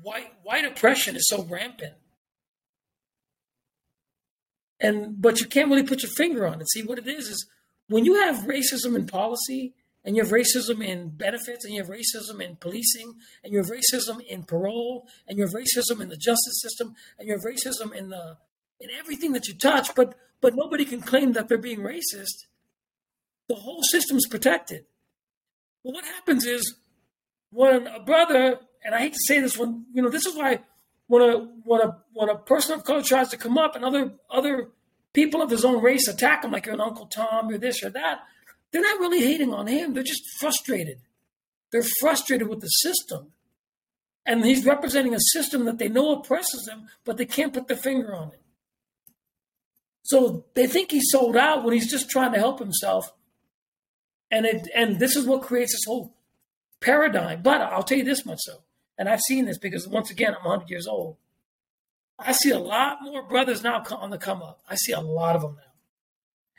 [0.00, 1.94] white white oppression is so rampant.
[4.80, 6.70] And but you can't really put your finger on it.
[6.70, 7.46] See what it is is
[7.88, 11.90] when you have racism in policy and you have racism in benefits and you have
[11.90, 16.16] racism in policing and you have racism in parole and you have racism in the
[16.16, 18.36] justice system and you have racism in the
[18.80, 22.46] in everything that you touch, but but nobody can claim that they're being racist.
[23.48, 24.84] The whole system's protected.
[25.88, 26.74] Well, what happens is
[27.50, 30.60] when a brother, and I hate to say this, when you know, this is why
[31.06, 34.12] when a when a when a person of color tries to come up and other
[34.28, 34.68] other
[35.14, 37.88] people of his own race attack him, like you're an Uncle Tom or this or
[37.88, 38.18] that,
[38.70, 39.94] they're not really hating on him.
[39.94, 40.98] They're just frustrated.
[41.72, 43.32] They're frustrated with the system.
[44.26, 47.78] And he's representing a system that they know oppresses them, but they can't put their
[47.78, 48.42] finger on it.
[50.02, 53.10] So they think he's sold out when he's just trying to help himself
[54.30, 56.14] and it and this is what creates this whole
[56.80, 57.42] paradigm.
[57.42, 58.62] But I'll tell you this much so,
[58.96, 61.16] and I've seen this because once again I'm 100 years old.
[62.18, 64.60] I see a lot more brothers now on the come up.
[64.68, 65.72] I see a lot of them now,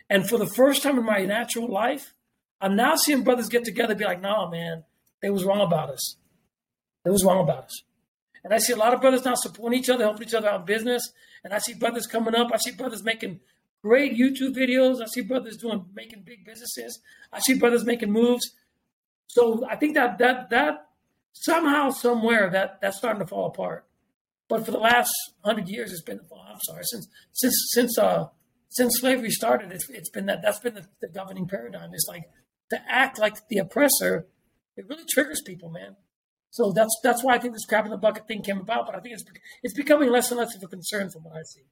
[0.09, 2.13] and for the first time in my natural life,
[2.61, 4.85] I'm now seeing brothers get together and be like, "No, man,
[5.21, 6.15] they was wrong about us.
[7.03, 7.83] They was wrong about us."
[8.43, 10.61] And I see a lot of brothers now supporting each other, helping each other out
[10.61, 11.11] in business.
[11.43, 12.51] And I see brothers coming up.
[12.53, 13.41] I see brothers making
[13.81, 15.01] great YouTube videos.
[15.01, 16.99] I see brothers doing making big businesses.
[17.31, 18.51] I see brothers making moves.
[19.27, 20.87] So I think that that that
[21.33, 23.85] somehow somewhere that that's starting to fall apart.
[24.47, 25.13] But for the last
[25.43, 26.19] hundred years, it's been.
[26.29, 28.27] Well, I'm sorry, since since since uh
[28.69, 31.91] since slavery started, it's it's been that that's been the, the governing paradigm.
[31.93, 32.23] It's like
[32.71, 34.27] to act like the oppressor.
[34.75, 35.97] It really triggers people, man.
[36.51, 38.87] So that's that's why I think this crab in the bucket thing came about.
[38.87, 39.23] But I think it's
[39.61, 41.65] it's becoming less and less of a concern from what I see.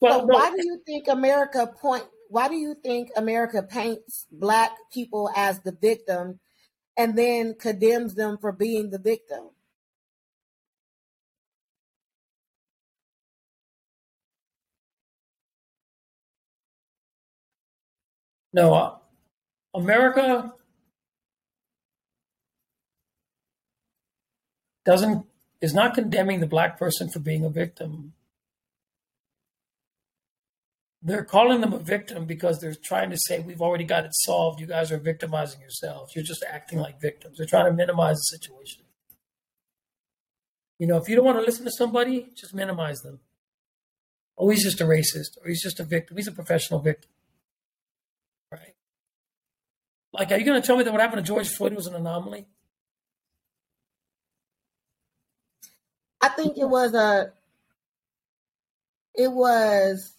[0.00, 0.34] Well, no.
[0.34, 2.04] why do you think America point?
[2.28, 6.40] Why do you think America paints black people as the victim,
[6.96, 9.50] and then condemns them for being the victim?
[18.52, 18.96] No, uh,
[19.74, 20.52] America
[24.84, 25.26] doesn't
[25.60, 28.14] is not condemning the black person for being a victim
[31.02, 34.60] they're calling them a victim because they're trying to say we've already got it solved.
[34.60, 36.14] You guys are victimizing yourselves.
[36.14, 37.38] You're just acting like victims.
[37.38, 38.82] They're trying to minimize the situation.
[40.78, 43.20] You know, if you don't want to listen to somebody, just minimize them.
[44.36, 46.16] Oh, he's just a racist, or he's just a victim.
[46.16, 47.10] He's a professional victim,
[48.52, 48.74] right?
[50.12, 51.94] Like, are you going to tell me that what happened to George Floyd was an
[51.96, 52.46] anomaly?
[56.20, 57.32] I think it was a.
[59.14, 60.17] It was.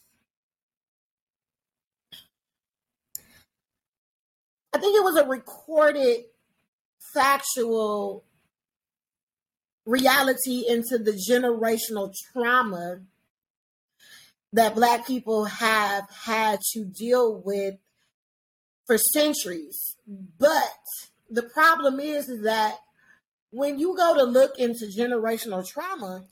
[4.80, 6.26] Think it was a recorded,
[7.14, 8.24] factual
[9.86, 13.00] reality into the generational trauma
[14.54, 17.76] that Black people have had to deal with
[18.86, 19.96] for centuries.
[20.08, 20.80] But
[21.30, 22.78] the problem is, is that
[23.52, 26.24] when you go to look into generational trauma,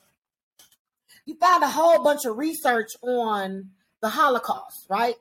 [1.25, 3.71] you find a whole bunch of research on
[4.01, 5.15] the Holocaust, right?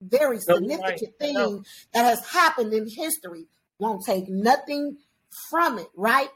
[0.00, 3.46] Very significant thing that has happened in history.
[3.78, 4.96] Won't take nothing
[5.50, 6.30] from it, right?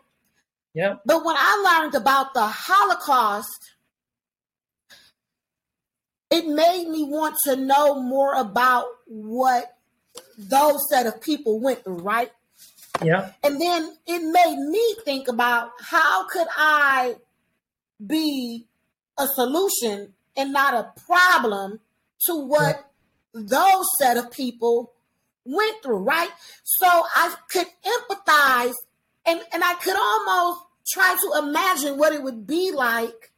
[0.74, 0.96] Yeah.
[1.06, 3.72] But when I learned about the Holocaust,
[6.30, 9.76] it made me want to know more about what
[10.36, 12.30] those set of people went through, right?
[13.02, 13.32] Yeah.
[13.42, 17.16] And then it made me think about how could I
[18.04, 18.66] be
[19.18, 21.80] a solution and not a problem
[22.26, 22.90] to what.
[23.34, 24.92] Those set of people
[25.44, 26.30] went through, right?
[26.62, 28.74] So I could empathize
[29.26, 33.32] and, and I could almost try to imagine what it would be like,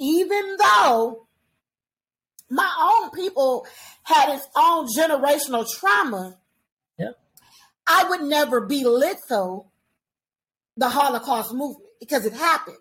[0.00, 1.26] even though
[2.50, 3.66] my own people
[4.02, 6.38] had its own generational trauma
[7.86, 9.72] I would never belittle
[10.76, 12.76] the Holocaust movement because it happened.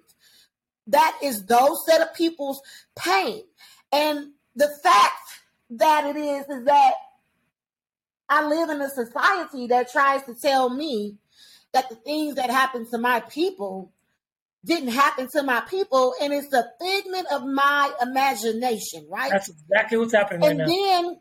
[0.87, 2.61] That is those set of people's
[2.97, 3.43] pain.
[3.91, 5.40] And the fact
[5.71, 6.93] that it is is that
[8.29, 11.17] I live in a society that tries to tell me
[11.73, 13.91] that the things that happened to my people
[14.63, 19.31] didn't happen to my people, and it's a figment of my imagination, right?
[19.31, 20.73] That's exactly what's happening and right now.
[20.73, 21.19] then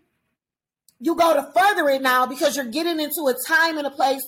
[1.01, 4.23] you go to further it now because you're getting into a time and a place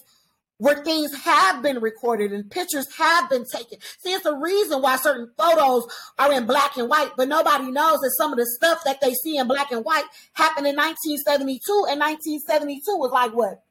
[0.62, 3.80] where things have been recorded and pictures have been taken.
[3.98, 5.88] See, it's a reason why certain photos
[6.20, 9.12] are in black and white, but nobody knows that some of the stuff that they
[9.12, 10.04] see in black and white
[10.34, 11.58] happened in 1972,
[11.90, 13.64] and 1972 was like what?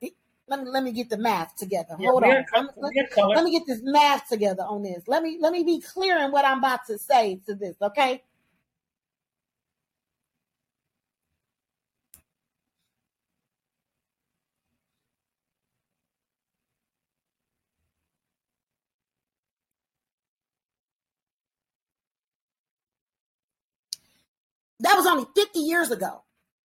[0.49, 1.95] Let me let me get the math together.
[1.97, 2.43] Yeah, Hold on.
[2.75, 5.01] let, let me get this math together on this.
[5.07, 8.21] Let me let me be clear in what I'm about to say to this, okay?
[25.11, 26.23] Only 50 years ago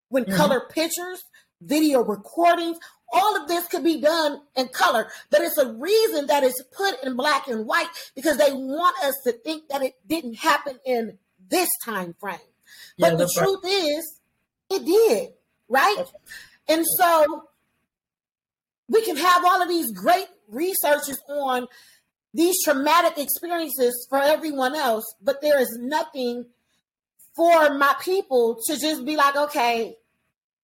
[0.10, 0.36] when mm-hmm.
[0.36, 1.24] color pictures,
[1.62, 2.78] video recordings,
[3.14, 6.96] all of this could be done in color, but it's a reason that it's put
[7.04, 11.18] in black and white because they want us to think that it didn't happen in
[11.50, 12.38] this time frame.
[12.98, 13.74] Yeah, but the truth right.
[13.74, 14.20] is,
[14.70, 15.30] it did,
[15.68, 15.98] right?
[16.00, 16.12] Okay.
[16.70, 17.44] And so
[18.88, 21.68] we can have all of these great researches on
[22.34, 26.46] these traumatic experiences for everyone else, but there is nothing
[27.36, 29.96] for my people to just be like, okay,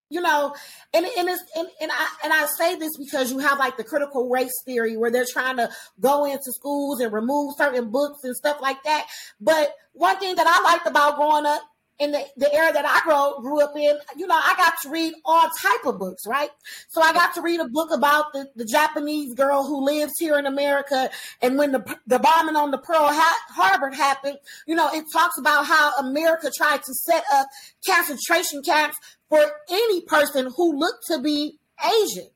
[0.10, 0.56] you know,
[0.94, 4.30] and and and, and I and I say this because you have like the critical
[4.30, 8.60] race theory where they're trying to go into schools and remove certain books and stuff
[8.62, 9.08] like that.
[9.42, 11.62] But one thing that I liked about growing up
[12.00, 14.90] in the, the era that I grew, grew up in, you know, I got to
[14.90, 16.50] read all type of books, right?
[16.90, 20.38] So I got to read a book about the, the Japanese girl who lives here
[20.38, 21.10] in America.
[21.42, 24.38] And when the, the bombing on the Pearl Harbor happened,
[24.68, 27.48] you know, it talks about how America tried to set up
[27.88, 28.98] concentration camps
[29.30, 32.28] for any person who looked to be Asian.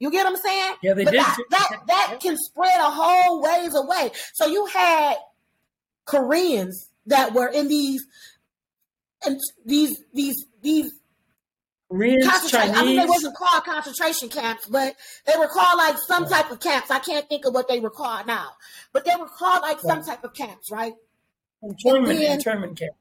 [0.00, 0.74] You get what I'm saying?
[0.82, 1.20] Yeah, they but did.
[1.20, 4.10] That, that, that can spread a whole ways away.
[4.32, 5.16] So you had
[6.06, 8.06] Koreans that were in these
[9.24, 10.92] and these these these
[11.90, 12.76] Koreans, Chinese.
[12.76, 14.94] I mean, they wasn't called concentration camps, but
[15.26, 16.90] they were called like some type of camps.
[16.90, 18.50] I can't think of what they were called now,
[18.92, 20.94] but they were called like some type of camps, right?
[21.62, 22.94] Internment, then, internment camp.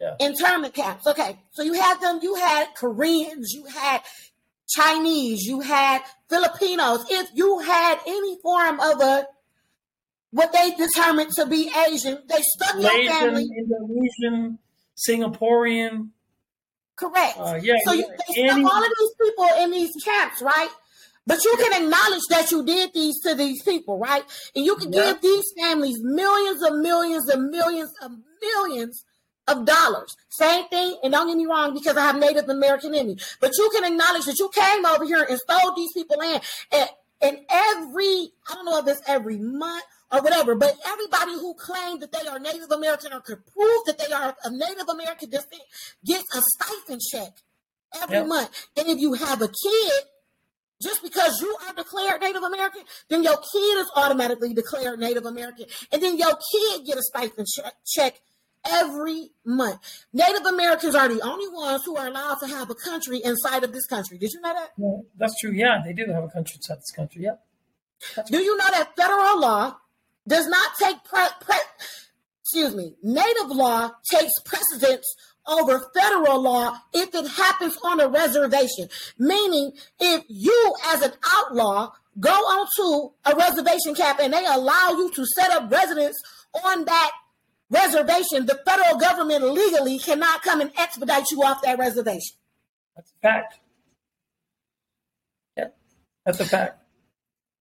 [0.00, 0.16] Yeah.
[0.20, 1.06] Internment camps.
[1.06, 2.20] Okay, so you had them.
[2.22, 3.52] You had Koreans.
[3.52, 4.00] You had
[4.68, 5.42] Chinese.
[5.42, 7.04] You had Filipinos.
[7.10, 9.26] If you had any form of a
[10.30, 13.48] what they determined to be Asian, they stuck Malaysian, your family.
[13.56, 14.58] Indonesian,
[14.96, 16.10] Singaporean.
[16.96, 17.38] Correct.
[17.38, 17.74] Uh, yeah.
[17.84, 20.68] So you, stuck all of these people in these camps, right?
[21.26, 24.22] But you can acknowledge that you did these to these people, right?
[24.54, 25.12] And you can yeah.
[25.12, 29.04] give these families millions of millions and millions of millions
[29.48, 30.14] of dollars.
[30.28, 33.16] Same thing, and don't get me wrong, because I have Native American in me.
[33.40, 36.40] But you can acknowledge that you came over here and stole these people in.
[36.72, 36.88] And,
[37.20, 39.84] and every, I don't know if it's every month
[40.14, 40.54] or whatever.
[40.54, 44.36] But everybody who claimed that they are Native American or could prove that they are
[44.44, 45.62] of Native American descent
[46.04, 47.32] gets a stipend check
[48.02, 48.26] every yep.
[48.26, 48.66] month.
[48.76, 50.02] And if you have a kid,
[50.82, 55.66] just because you are declared Native American, then your kid is automatically declared Native American,
[55.92, 57.46] and then your kid get a stipend
[57.86, 58.20] check
[58.66, 59.80] every month.
[60.12, 63.72] Native Americans are the only ones who are allowed to have a country inside of
[63.72, 64.18] this country.
[64.18, 64.70] Did you know that?
[64.76, 65.52] Well, that's true.
[65.52, 67.22] Yeah, they do have a country inside this country.
[67.24, 67.36] Yeah.
[68.26, 69.76] do you know that federal law
[70.26, 71.56] does not take pre-, pre-
[72.42, 75.06] excuse me, native law takes precedence
[75.46, 78.88] over federal law if it happens on a reservation.
[79.18, 85.10] Meaning, if you as an outlaw go onto a reservation cap and they allow you
[85.14, 86.16] to set up residence
[86.64, 87.10] on that
[87.70, 92.36] reservation, the federal government legally cannot come and expedite you off that reservation.
[92.94, 93.58] That's a fact.
[95.56, 95.68] Yeah,
[96.24, 96.80] that's a fact.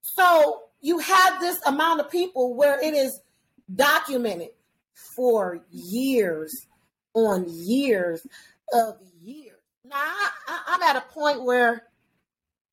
[0.01, 3.19] So you have this amount of people where it is
[3.73, 4.49] documented
[5.15, 6.67] for years
[7.13, 8.27] on years
[8.73, 9.57] of years.
[9.85, 11.83] Now, I, I'm at a point where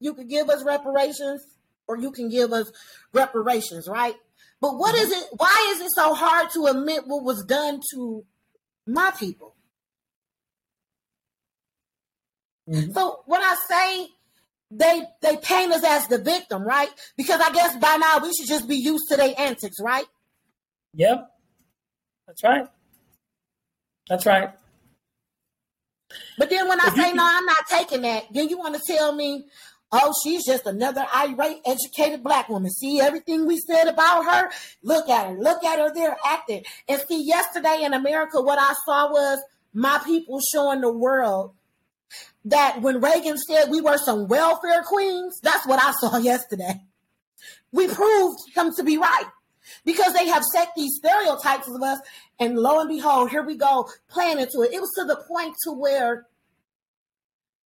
[0.00, 1.42] you could give us reparations
[1.86, 2.72] or you can give us
[3.12, 4.16] reparations, right?
[4.60, 5.28] But what is it?
[5.36, 8.24] Why is it so hard to admit what was done to
[8.88, 9.54] my people?
[12.68, 12.90] Mm-hmm.
[12.90, 14.08] So when I say
[14.70, 16.88] they they paint us as the victim, right?
[17.16, 20.06] Because I guess by now we should just be used to their antics, right?
[20.94, 21.30] Yep.
[22.26, 22.66] That's right.
[24.08, 24.50] That's right.
[26.38, 28.24] But then when I say no, I'm not taking that.
[28.32, 29.46] Then you want to tell me
[29.92, 32.70] Oh, she's just another irate, educated black woman.
[32.70, 34.50] See everything we said about her?
[34.84, 35.36] Look at her.
[35.36, 36.62] Look at her there acting.
[36.88, 39.42] And see, yesterday in America, what I saw was
[39.74, 41.54] my people showing the world
[42.46, 46.80] that when Reagan said we were some welfare queens, that's what I saw yesterday.
[47.72, 49.26] We proved him to be right
[49.84, 51.98] because they have set these stereotypes of us.
[52.38, 54.72] And lo and behold, here we go playing into it.
[54.72, 56.26] It was to the point to where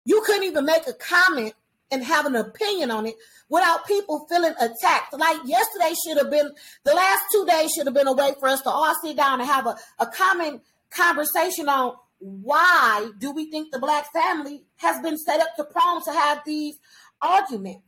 [0.06, 1.54] you couldn't even make a comment
[1.92, 3.16] and have an opinion on it
[3.50, 5.14] without people feeling attacked.
[5.14, 6.52] Like yesterday should have been,
[6.86, 9.42] the last two days should have been a way for us to all sit down
[9.42, 15.02] and have a, a common conversation on why do we think the black family has
[15.02, 16.78] been set up to prone to have these
[17.20, 17.82] arguments?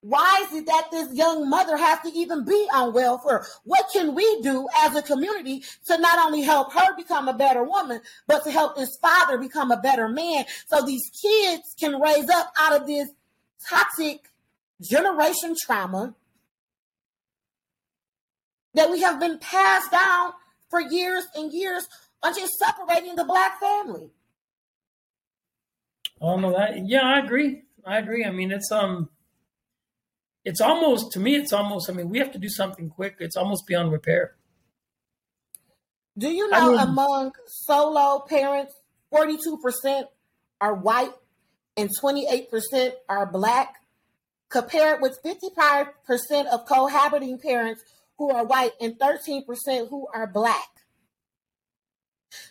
[0.00, 3.44] Why is it that this young mother has to even be on welfare?
[3.64, 7.64] What can we do as a community to not only help her become a better
[7.64, 12.30] woman, but to help this father become a better man so these kids can raise
[12.30, 13.10] up out of this
[13.68, 14.30] toxic
[14.80, 16.14] generation trauma
[18.74, 20.32] that we have been passed down
[20.70, 21.88] for years and years
[22.22, 24.10] on you separating the black family?
[26.20, 27.62] Oh no, that yeah, I agree.
[27.84, 28.24] I agree.
[28.24, 29.10] I mean, it's um
[30.46, 33.36] it's almost to me it's almost i mean we have to do something quick it's
[33.36, 34.36] almost beyond repair
[36.16, 38.72] do you know I mean, among solo parents
[39.12, 40.04] 42%
[40.60, 41.12] are white
[41.76, 43.74] and 28% are black
[44.48, 47.82] compared with 55% of cohabiting parents
[48.16, 50.68] who are white and 13% who are black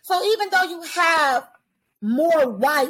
[0.03, 1.47] so even though you have
[2.01, 2.89] more white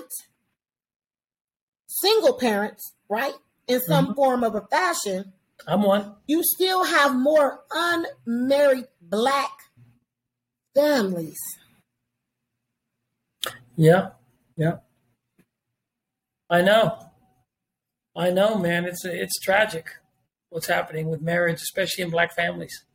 [1.87, 3.33] single parents right
[3.67, 4.15] in some mm-hmm.
[4.15, 5.33] form of a fashion,
[5.67, 6.15] I'm one.
[6.27, 9.51] You still have more unmarried black
[10.75, 11.39] families.
[13.75, 14.09] Yeah,
[14.57, 14.77] yeah.
[16.49, 16.97] I know.
[18.15, 18.85] I know, man.
[18.85, 19.87] It's it's tragic
[20.49, 22.85] what's happening with marriage, especially in black families.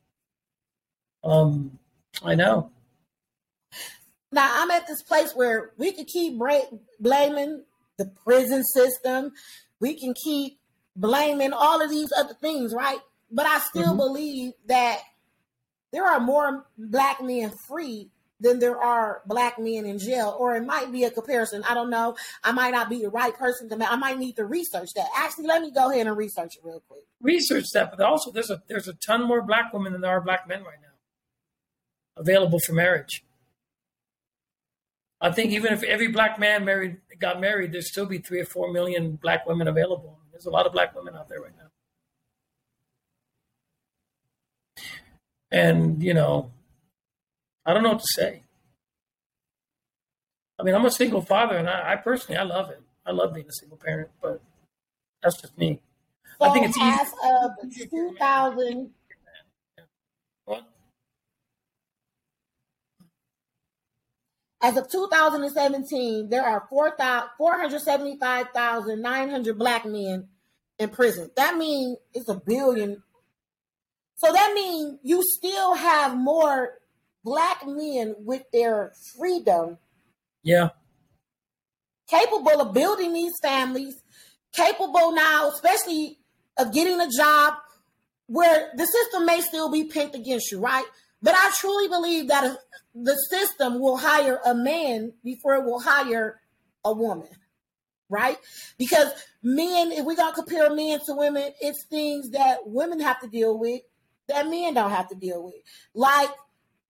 [1.23, 1.77] Um,
[2.23, 2.71] I know.
[4.31, 6.39] Now I'm at this place where we can keep
[6.99, 7.63] blaming
[7.97, 9.31] the prison system.
[9.79, 10.59] We can keep
[10.95, 12.99] blaming all of these other things, right?
[13.31, 13.97] But I still mm-hmm.
[13.97, 14.99] believe that
[15.91, 18.09] there are more black men free
[18.39, 21.63] than there are black men in jail, or it might be a comparison.
[21.69, 22.15] I don't know.
[22.43, 23.91] I might not be the right person to.
[23.91, 25.07] I might need to research that.
[25.15, 27.03] Actually, let me go ahead and research it real quick.
[27.21, 30.21] Research that, but also there's a there's a ton more black women than there are
[30.21, 30.87] black men right now
[32.17, 33.23] available for marriage.
[35.21, 38.45] I think even if every black man married got married, there'd still be three or
[38.45, 40.17] four million black women available.
[40.31, 41.67] There's a lot of black women out there right now.
[45.51, 46.51] And, you know,
[47.65, 48.43] I don't know what to say.
[50.59, 52.81] I mean, I'm a single father, and I, I personally, I love it.
[53.05, 54.41] I love being a single parent, but
[55.21, 55.81] that's just me.
[56.39, 57.07] So I think it's as
[57.73, 57.83] easy.
[57.83, 58.91] of 2000.
[60.45, 60.63] What?
[64.63, 70.27] As of 2017, there are 475,900 black men
[70.77, 71.31] in prison.
[71.35, 73.01] That means it's a billion.
[74.17, 76.75] So that means you still have more
[77.23, 79.79] black men with their freedom.
[80.43, 80.69] Yeah.
[82.07, 83.95] Capable of building these families,
[84.53, 86.19] capable now, especially
[86.57, 87.55] of getting a job
[88.27, 90.85] where the system may still be picked against you, right?
[91.21, 92.57] But I truly believe that
[92.95, 96.41] the system will hire a man before it will hire
[96.83, 97.29] a woman,
[98.09, 98.37] right?
[98.77, 99.11] Because
[99.43, 103.27] men, if we're going to compare men to women, it's things that women have to
[103.27, 103.81] deal with
[104.27, 105.55] that men don't have to deal with.
[105.93, 106.29] Like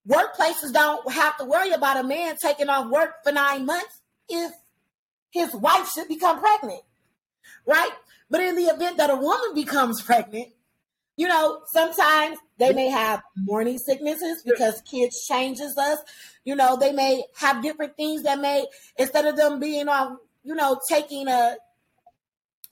[0.07, 4.51] workplaces don't have to worry about a man taking off work for nine months if
[5.31, 6.81] his wife should become pregnant,
[7.65, 7.91] right?
[8.29, 10.49] But in the event that a woman becomes pregnant,
[11.21, 15.99] you know, sometimes they may have morning sicknesses because kids changes us.
[16.45, 18.65] You know, they may have different things that may
[18.97, 21.57] instead of them being on, you know, taking a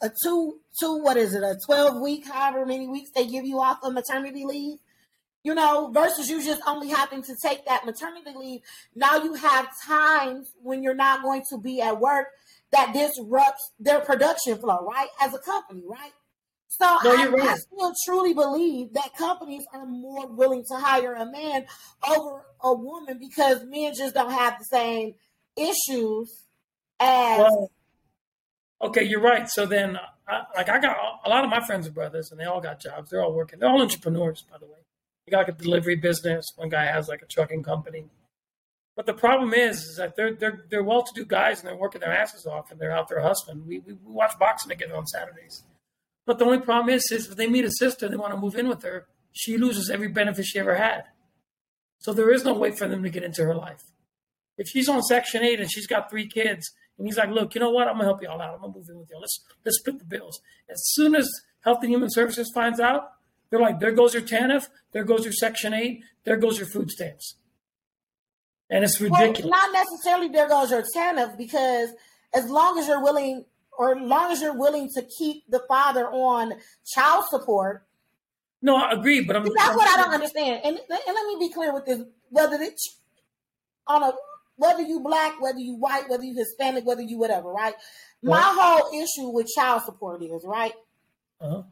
[0.01, 1.43] a two two what is it?
[1.43, 4.79] A 12 week however many weeks they give you off of maternity leave
[5.43, 8.61] you know versus you just only having to take that maternity leave.
[8.95, 12.29] Now you have times when you're not going to be at work
[12.71, 15.09] that disrupts their production flow right?
[15.21, 16.13] As a company right
[16.69, 17.49] so no, I, right.
[17.49, 21.65] I still truly believe that companies are more willing to hire a man
[22.07, 25.15] over a woman because men just don't have the same
[25.57, 26.45] issues
[26.99, 27.71] as well,
[28.81, 29.49] Okay, you're right.
[29.49, 29.97] So then,
[30.27, 30.95] I, like, I got
[31.25, 33.09] a lot of my friends and brothers, and they all got jobs.
[33.09, 33.59] They're all working.
[33.59, 34.79] They're all entrepreneurs, by the way.
[35.25, 36.45] They got like a delivery business.
[36.55, 38.05] One guy has like a trucking company.
[38.95, 42.11] But the problem is, is that they're they're they're well-to-do guys, and they're working their
[42.11, 43.65] asses off, and they're out there hustling.
[43.65, 45.63] We we, we watch boxing together on Saturdays.
[46.29, 48.53] But the only problem is, is if they meet a sister, they want to move
[48.53, 49.07] in with her.
[49.31, 51.05] She loses every benefit she ever had.
[51.97, 53.81] So there is no way for them to get into her life.
[54.55, 56.69] If she's on Section Eight and she's got three kids,
[56.99, 57.87] and he's like, look, you know what?
[57.87, 58.53] I'm gonna help you all out.
[58.53, 59.17] I'm gonna move in with you.
[59.19, 60.39] Let's let's split the bills.
[60.69, 61.27] As soon as
[61.61, 63.09] Health and Human Services finds out,
[63.49, 66.91] they're like, there goes your TANF, there goes your Section 8, there goes your food
[66.91, 67.37] stamps.
[68.69, 69.49] And it's ridiculous.
[69.49, 71.89] Well, not necessarily there goes your TANF because
[72.35, 73.45] as long as you're willing
[73.79, 76.53] or as long as you're willing to keep the father on
[76.85, 77.85] child support.
[78.61, 80.59] No, I agree, but I'm that's I'm, what I don't understand.
[80.65, 82.99] And, and let me be clear with this: whether it's
[83.87, 84.11] on a
[84.57, 87.73] whether you black, whether you white, whether you Hispanic, whether you whatever, right?
[88.21, 90.73] My whole issue with child support is right.
[91.39, 91.63] Uh-huh.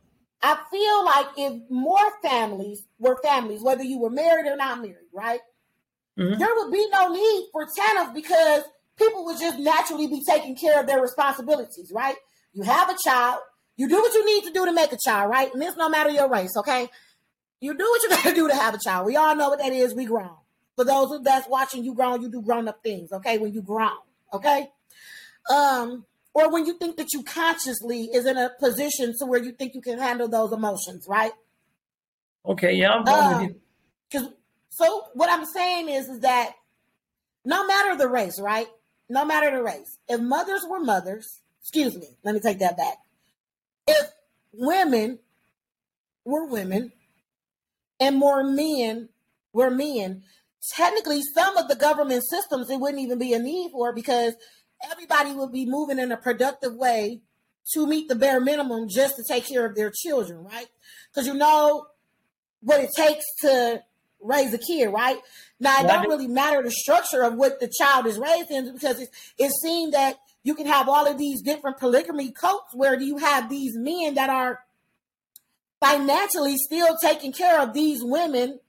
[0.42, 4.96] I feel like if more families were families, whether you were married or not married,
[5.14, 5.42] right,
[6.18, 6.40] mm-hmm.
[6.40, 8.64] there would be no need for TANF because
[8.98, 12.16] people would just naturally be taking care of their responsibilities, right?
[12.54, 13.40] You have a child,
[13.76, 15.52] you do what you need to do to make a child, right?
[15.54, 16.90] And this no matter your race, okay?
[17.60, 19.06] You do what you got to do to have a child.
[19.06, 19.94] We all know what that is.
[19.94, 20.36] We grown.
[20.76, 23.38] For those that's watching, you grown, you do grown up things, okay?
[23.38, 23.98] When you grown,
[24.34, 24.68] okay?
[25.50, 29.54] Um, or when you think that you consciously is in a position to where you
[29.54, 31.32] think you can handle those emotions, right?
[32.46, 33.62] Okay, yeah, I'm going um, with you.
[34.10, 34.30] Because
[34.70, 36.52] so what I'm saying is, is that
[37.44, 38.68] no matter the race, right?
[39.10, 42.98] No matter the race, if mothers were mothers, excuse me, let me take that back.
[43.88, 44.08] If
[44.52, 45.20] women
[46.26, 46.92] were women
[48.00, 49.10] and more men
[49.54, 50.24] were men,
[50.76, 54.34] technically some of the government systems it wouldn't even be a need for because
[54.92, 57.22] everybody would be moving in a productive way
[57.74, 60.68] to meet the bare minimum just to take care of their children, right?
[61.10, 61.88] Because you know
[62.62, 63.82] what it takes to
[64.22, 65.20] raise a kid, right?
[65.60, 69.00] Now, it don't really matter the structure of what the child is raised in because
[69.00, 73.18] it's, it's seen that you can have all of these different polygamy cults where you
[73.18, 74.62] have these men that are
[75.80, 78.60] financially still taking care of these women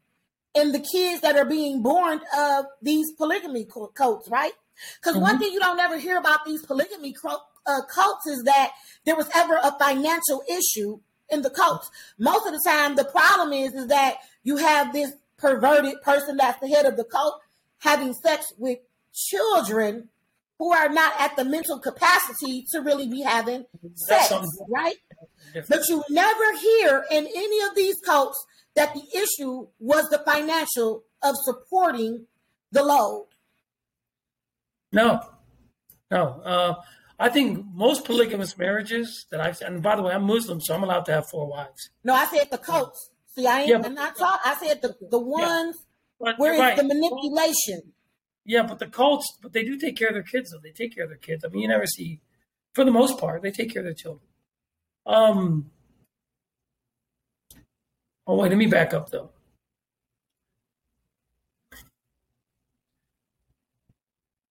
[0.54, 4.52] and the kids that are being born of these polygamy cults, right?
[5.00, 5.22] Because mm-hmm.
[5.22, 8.72] one thing you don't ever hear about these polygamy uh, cults is that
[9.04, 11.90] there was ever a financial issue in the cults.
[12.18, 16.60] Most of the time, the problem is is that you have this perverted person that's
[16.60, 17.40] the head of the cult
[17.78, 18.78] having sex with
[19.14, 20.08] children
[20.58, 23.64] who are not at the mental capacity to really be having
[23.94, 24.32] sex,
[24.68, 24.96] right?
[25.68, 31.04] But you never hear in any of these cults that the issue was the financial
[31.22, 32.26] of supporting
[32.72, 33.26] the load.
[34.92, 35.20] No,
[36.10, 36.40] no.
[36.44, 36.74] Uh,
[37.18, 40.82] I think most polygamous marriages that I've and by the way, I'm Muslim, so I'm
[40.82, 41.90] allowed to have four wives.
[42.04, 43.10] No, I said the cults.
[43.38, 44.40] See, I ain't yeah, but, not talking.
[44.44, 45.76] I said the the ones
[46.20, 46.76] yeah, where it's right.
[46.76, 47.92] the manipulation.
[48.44, 50.50] Yeah, but the cults, but they do take care of their kids.
[50.50, 51.44] Though they take care of their kids.
[51.44, 52.20] I mean, you never see,
[52.74, 54.26] for the most part, they take care of their children.
[55.06, 55.70] Um,
[58.28, 59.30] Oh, wait, let me back up though.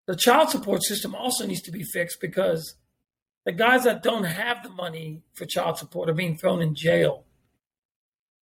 [0.08, 2.76] The child support system also needs to be fixed because
[3.46, 7.27] the guys that don't have the money for child support are being thrown in jail.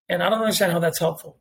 [0.09, 1.37] And I don't understand how that's helpful.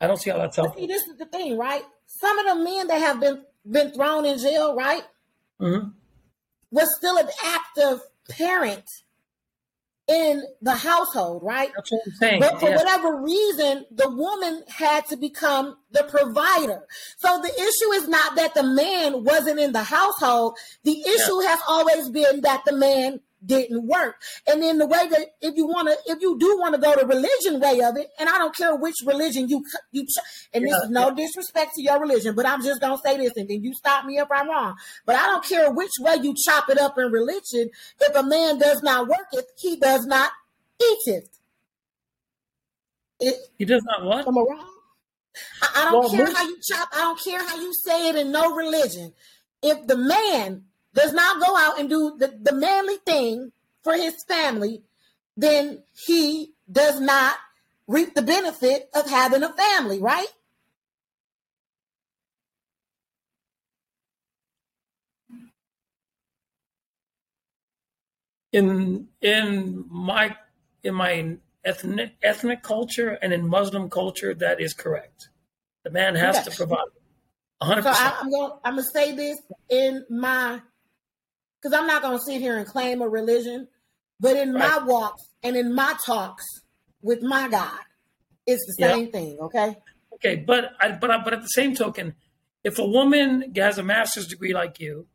[0.00, 0.80] I don't see how that's helpful.
[0.80, 1.82] See, this is the thing, right?
[2.06, 5.02] Some of the men that have been been thrown in jail, right,
[5.60, 5.88] mm-hmm.
[6.70, 8.84] was still an active parent
[10.06, 11.70] in the household, right?
[11.74, 12.40] That's what I'm saying.
[12.40, 12.76] But for yeah.
[12.76, 16.82] whatever reason, the woman had to become the provider.
[17.16, 20.58] So the issue is not that the man wasn't in the household.
[20.82, 21.48] The issue yeah.
[21.48, 24.16] has always been that the man didn't work.
[24.46, 26.94] And then the way that if you want to, if you do want to go
[26.94, 30.06] the religion way of it, and I don't care which religion you you,
[30.52, 33.48] and this is no disrespect to your religion, but I'm just gonna say this, and
[33.48, 34.74] then you stop me if I'm wrong.
[35.06, 37.70] But I don't care which way you chop it up in religion.
[38.00, 40.30] If a man does not work it, he does not
[40.82, 41.28] eat it.
[43.20, 44.26] it he does not what?
[44.26, 44.70] Am I wrong?
[45.62, 46.88] I, I don't well, care how you chop.
[46.92, 49.12] I don't care how you say it in no religion.
[49.62, 50.64] If the man
[50.94, 54.82] does not go out and do the, the manly thing for his family,
[55.36, 57.36] then he does not
[57.86, 60.26] reap the benefit of having a family, right?
[68.52, 70.36] In in my
[70.84, 75.28] in my ethnic ethnic culture and in Muslim culture, that is correct.
[75.82, 76.50] The man has okay.
[76.50, 76.86] to provide.
[77.60, 77.82] 100%.
[77.82, 78.52] So I, I'm going.
[78.64, 79.38] I'm gonna say this
[79.68, 80.60] in my
[81.64, 83.68] because I'm not going to sit here and claim a religion,
[84.20, 84.68] but in right.
[84.68, 86.44] my walks and in my talks
[87.00, 87.80] with my God,
[88.46, 89.38] it's the same thing.
[89.40, 89.76] Okay.
[90.14, 92.14] Okay, but I, but I, but at the same token,
[92.64, 95.06] if a woman has a master's degree like you,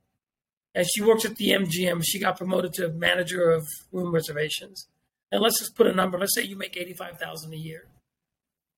[0.73, 4.87] and she works at the MGM, she got promoted to manager of room reservations,
[5.31, 6.19] and let's just put a number.
[6.19, 7.85] Let's say you make eighty five thousand a year,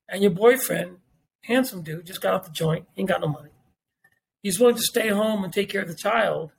[0.07, 0.97] and your boyfriend,
[1.43, 3.49] handsome dude, just got off the joint, ain't got no money.
[4.41, 6.51] He's willing to stay home and take care of the child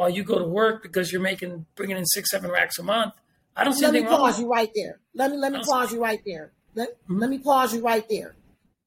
[0.00, 3.12] while you go to work because you're making bringing in six seven racks a month.
[3.54, 4.98] I don't see let me pause you right there.
[5.14, 6.52] Let me let me pause you right there.
[6.74, 7.18] Let, mm-hmm.
[7.18, 8.34] let me pause you right there.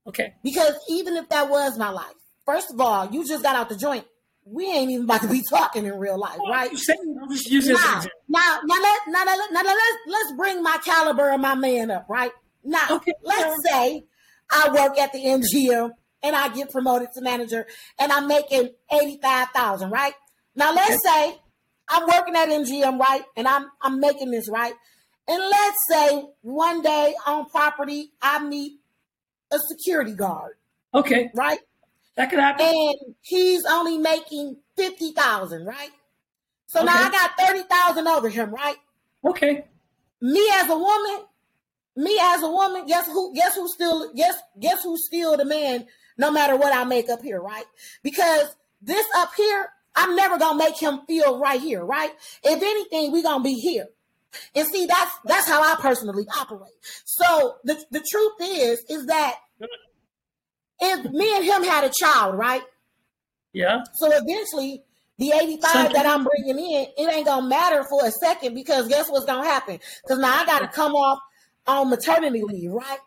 [0.07, 0.33] Okay.
[0.43, 2.15] Because even if that was my life,
[2.47, 4.05] first of all, you just got out the joint.
[4.43, 6.71] We ain't even about to be talking in real life, well, right?
[6.71, 11.29] I'm just using now, now, now, let, now, now, now, let's let's bring my caliber
[11.29, 12.31] and my man up, right?
[12.63, 13.13] Now, okay.
[13.21, 14.03] let's say
[14.49, 15.91] I work at the MGM
[16.23, 17.67] and I get promoted to manager
[17.99, 20.13] and I'm making eighty five thousand, right?
[20.55, 21.37] Now let's say
[21.89, 23.23] I'm working at MGM, right?
[23.35, 24.73] And I'm I'm making this right.
[25.27, 28.79] And let's say one day on property I meet
[29.51, 30.53] a security guard.
[30.93, 31.31] Okay.
[31.33, 31.59] Right?
[32.15, 32.65] That could happen.
[32.65, 35.89] And he's only making fifty thousand, right?
[36.67, 36.85] So okay.
[36.87, 38.75] now I got thirty thousand over him, right?
[39.25, 39.65] Okay.
[40.21, 41.25] Me as a woman,
[41.95, 45.85] me as a woman, guess who guess who still guess guess who's still the man
[46.17, 47.65] no matter what I make up here, right?
[48.03, 52.11] Because this up here I'm never gonna make him feel right here, right?
[52.43, 53.87] If anything, we're gonna be here.
[54.55, 56.73] And see, that's that's how I personally operate.
[57.05, 59.35] So the, the truth is, is that
[60.79, 62.63] if me and him had a child, right?
[63.53, 63.83] Yeah.
[63.95, 64.83] So eventually,
[65.19, 65.93] the 85 Something.
[65.93, 69.47] that I'm bringing in, it ain't gonna matter for a second because guess what's gonna
[69.47, 69.79] happen?
[70.03, 71.19] Because now I gotta come off
[71.67, 72.99] on maternity leave, right?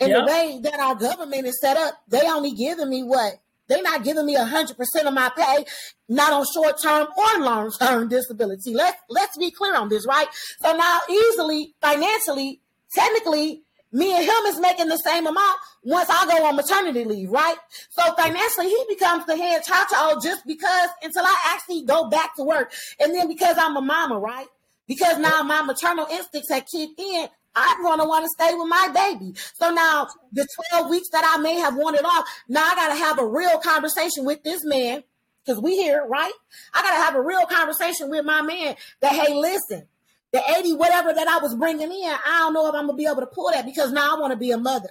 [0.00, 3.34] And the way that our government is set up, they only giving me what
[3.68, 5.64] they're not giving me hundred percent of my pay,
[6.08, 8.74] not on short term or long term disability.
[8.74, 10.28] Let's let's be clear on this, right?
[10.60, 12.60] So now, easily financially,
[12.94, 13.62] technically,
[13.92, 17.56] me and him is making the same amount once I go on maternity leave, right?
[17.90, 22.42] So financially, he becomes the head cha just because until I actually go back to
[22.42, 24.46] work, and then because I'm a mama, right?
[24.86, 28.68] Because now my maternal instincts have kicked in, I'm going to want to stay with
[28.68, 29.34] my baby.
[29.54, 32.98] So now the 12 weeks that I may have wanted off, now I got to
[32.98, 35.02] have a real conversation with this man
[35.44, 36.32] because we here, right?
[36.74, 39.86] I got to have a real conversation with my man that, hey, listen,
[40.32, 43.02] the 80 whatever that I was bringing in, I don't know if I'm going to
[43.02, 44.90] be able to pull that because now I want to be a mother.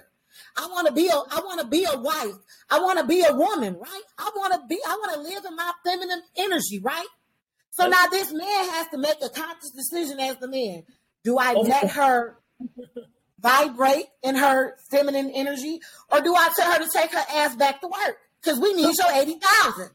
[0.56, 2.34] I want to be a I want to be a wife.
[2.68, 4.02] I want to be a woman, right?
[4.18, 7.06] I want to be I want to live in my feminine energy, right?
[7.70, 10.82] So now this man has to make a conscious decision as the man.
[11.24, 12.38] Do I let her
[13.38, 15.80] vibrate in her feminine energy,
[16.10, 18.18] or do I tell her to take her ass back to work?
[18.42, 19.90] Because we need your eighty thousand.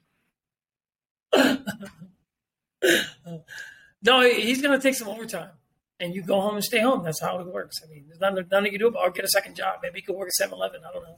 [4.04, 5.52] no, he's to take some overtime,
[6.00, 7.04] and you go home and stay home.
[7.04, 7.78] That's how it works.
[7.84, 9.08] I mean, there's nothing, nothing you can do about.
[9.08, 9.80] Or get a second job.
[9.82, 10.82] Maybe you could work at 7-Eleven.
[10.88, 11.18] I don't know.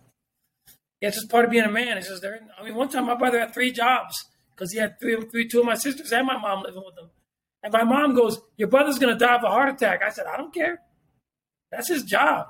[1.02, 1.98] Yeah, it's just part of being a man.
[1.98, 2.40] It's just there.
[2.60, 4.16] I mean, one time my brother had three jobs
[4.56, 7.10] because he had three, three, two of my sisters and my mom living with him.
[7.62, 10.38] And my mom goes, "Your brother's to die of a heart attack." I said, "I
[10.38, 10.82] don't care."
[11.74, 12.50] That's his job.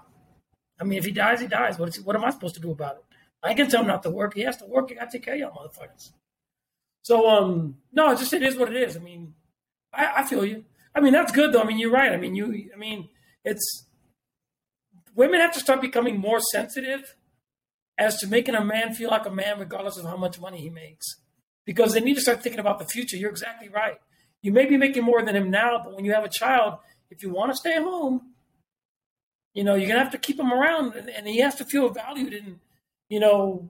[0.79, 1.79] I mean, if he dies, he dies.
[1.79, 3.03] What, what am I supposed to do about it?
[3.41, 4.33] I can tell him not to work.
[4.33, 4.89] He has to work.
[4.89, 6.11] He got to take care of y'all motherfuckers.
[7.03, 8.97] So, um, no, it's just it is what it is.
[8.97, 9.33] I mean,
[9.93, 10.65] I, I feel you.
[10.93, 11.61] I mean, that's good though.
[11.61, 12.11] I mean, you're right.
[12.11, 12.69] I mean, you.
[12.73, 13.09] I mean,
[13.45, 13.85] it's
[15.15, 17.15] women have to start becoming more sensitive
[17.97, 20.69] as to making a man feel like a man, regardless of how much money he
[20.69, 21.05] makes,
[21.65, 23.17] because they need to start thinking about the future.
[23.17, 23.99] You're exactly right.
[24.41, 27.23] You may be making more than him now, but when you have a child, if
[27.23, 28.32] you want to stay home,
[29.53, 31.89] you know, you're gonna have to keep him around, and, and he has to feel
[31.89, 32.33] valued.
[32.33, 32.59] And
[33.09, 33.69] you know,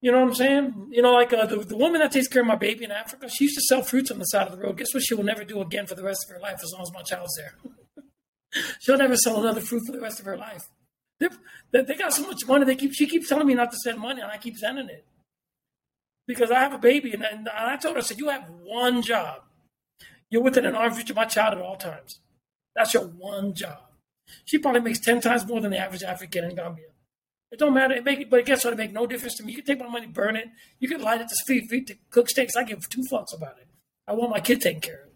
[0.00, 0.88] you know what I'm saying?
[0.90, 3.28] You know, like uh, the, the woman that takes care of my baby in Africa,
[3.28, 4.76] she used to sell fruits on the side of the road.
[4.76, 5.02] Guess what?
[5.02, 7.02] She will never do again for the rest of her life as long as my
[7.02, 8.04] child's there.
[8.80, 10.62] She'll never sell another fruit for the rest of her life.
[11.18, 12.64] They, they got so much money.
[12.64, 15.04] They keep she keeps telling me not to send money, and I keep sending it
[16.28, 19.02] because I have a baby, and, and I told her, I said, you have one
[19.02, 19.42] job.
[20.30, 22.20] You're within an arm's reach of my child at all times.
[22.76, 23.87] That's your one job.
[24.44, 26.86] She probably makes ten times more than the average African in Gambia.
[27.50, 27.94] It don't matter.
[27.94, 28.74] It make, but guess what?
[28.74, 29.52] It make no difference to me.
[29.52, 30.48] You can take my money, burn it.
[30.78, 32.56] You can light it to feed, feed to cook steaks.
[32.56, 33.68] I give two fucks about it.
[34.06, 35.08] I want my kid taken care of.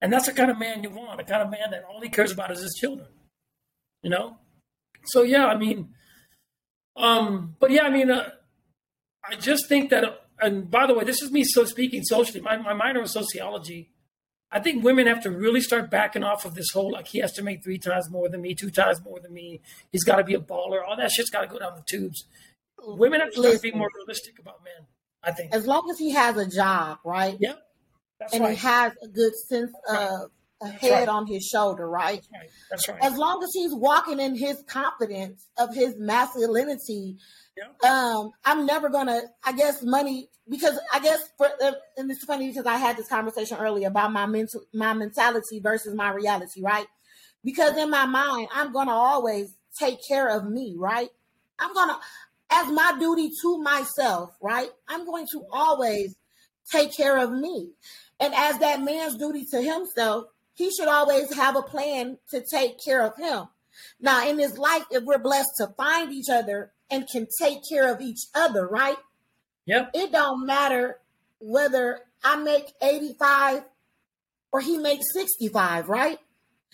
[0.00, 2.08] And that's the kind of man you want, the kind of man that all he
[2.08, 3.08] cares about is his children.
[4.02, 4.38] You know?
[5.06, 5.94] So yeah, I mean,
[6.96, 8.30] um, but yeah, I mean, uh,
[9.28, 10.04] I just think that,
[10.40, 12.40] and by the way, this is me so speaking socially.
[12.40, 13.90] My, my minor in sociology.
[14.54, 17.32] I think women have to really start backing off of this whole like he has
[17.32, 19.60] to make three times more than me, two times more than me.
[19.90, 20.80] He's got to be a baller.
[20.86, 22.24] All that shit's got to go down the tubes.
[22.78, 24.86] Women have to start being more realistic about men.
[25.24, 27.36] I think as long as he has a job, right?
[27.40, 27.58] Yep.
[28.32, 28.50] and right.
[28.50, 30.30] he has a good sense of
[30.64, 31.08] a That's head right.
[31.08, 32.16] on his shoulder, right?
[32.16, 32.50] That's right.
[32.70, 32.98] That's right.
[33.02, 37.16] As long as he's walking in his confidence of his masculinity,
[37.86, 39.22] um, I'm never gonna.
[39.44, 43.08] I guess money because I guess for uh, and it's funny because I had this
[43.08, 46.86] conversation earlier about my mental my mentality versus my reality, right?
[47.44, 51.10] Because in my mind, I'm gonna always take care of me, right?
[51.58, 51.98] I'm gonna
[52.50, 54.68] as my duty to myself, right?
[54.88, 56.16] I'm going to always
[56.70, 57.70] take care of me.
[58.20, 62.76] And as that man's duty to himself, he should always have a plan to take
[62.84, 63.48] care of him.
[64.00, 67.92] Now, in this life, if we're blessed to find each other and can take care
[67.92, 68.96] of each other, right?
[69.66, 69.90] Yep.
[69.94, 70.98] It don't matter
[71.40, 73.64] whether I make 85
[74.52, 76.18] or he makes 65, right?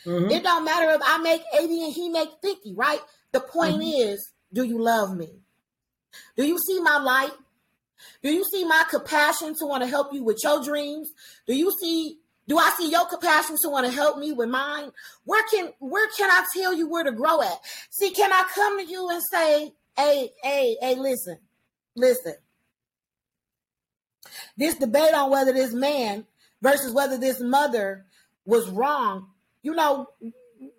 [0.04, 0.30] Mm-hmm.
[0.30, 3.00] It don't matter if I make 80 and he make 50, right?
[3.32, 4.10] The point mm-hmm.
[4.10, 5.28] is, do you love me?
[6.36, 7.32] Do you see my light?
[8.22, 11.10] Do you see my compassion to want to help you with your dreams?
[11.46, 12.18] Do you see
[12.50, 14.90] do I see your compassion to want to help me with mine?
[15.24, 17.58] Where can where can I tell you where to grow at?
[17.90, 21.38] See, can I come to you and say, hey, hey, hey, listen,
[21.94, 22.34] listen.
[24.56, 26.26] This debate on whether this man
[26.60, 28.06] versus whether this mother
[28.44, 29.28] was wrong,
[29.62, 30.08] you know,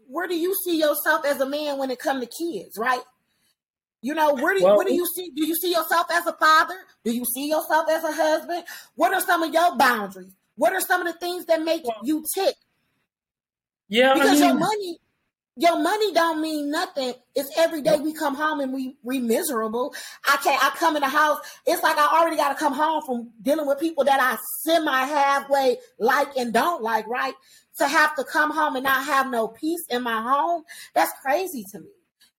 [0.10, 3.00] where do you see yourself as a man when it comes to kids, right?
[4.02, 5.32] You know, where do you, well, where do you see?
[5.34, 6.76] Do you see yourself as a father?
[7.06, 8.66] Do you see yourself as a husband?
[8.96, 10.34] What are some of your boundaries?
[10.62, 12.54] What are some of the things that make well, you tick?
[13.90, 14.98] Yeah, because I mean, your money,
[15.58, 17.16] your money don't mean nothing.
[17.34, 19.96] It's every day we come home and we we miserable.
[20.24, 20.64] I can't.
[20.64, 21.40] I come in the house.
[21.66, 25.04] It's like I already got to come home from dealing with people that I semi
[25.04, 27.08] halfway like and don't like.
[27.08, 27.34] Right
[27.80, 30.62] to have to come home and not have no peace in my home.
[30.94, 31.90] That's crazy to me.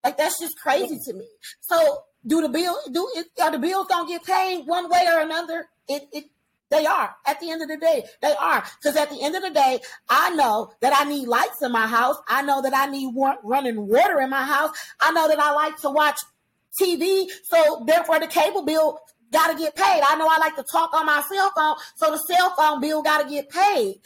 [0.05, 1.27] Like that's just crazy to me.
[1.61, 5.19] So do the bill do it, are the bills don't get paid one way or
[5.23, 5.67] another?
[5.89, 6.25] It it
[6.73, 7.15] they are.
[7.27, 8.65] At the end of the day, they are.
[8.81, 11.87] Because at the end of the day, I know that I need lights in my
[11.87, 12.17] house.
[12.27, 14.71] I know that I need wa- running water in my house.
[14.99, 16.19] I know that I like to watch
[16.81, 17.27] TV.
[17.45, 18.99] So therefore, the cable bill
[19.31, 20.01] got to get paid.
[20.09, 21.77] I know I like to talk on my cell phone.
[21.97, 23.97] So the cell phone bill got to get paid.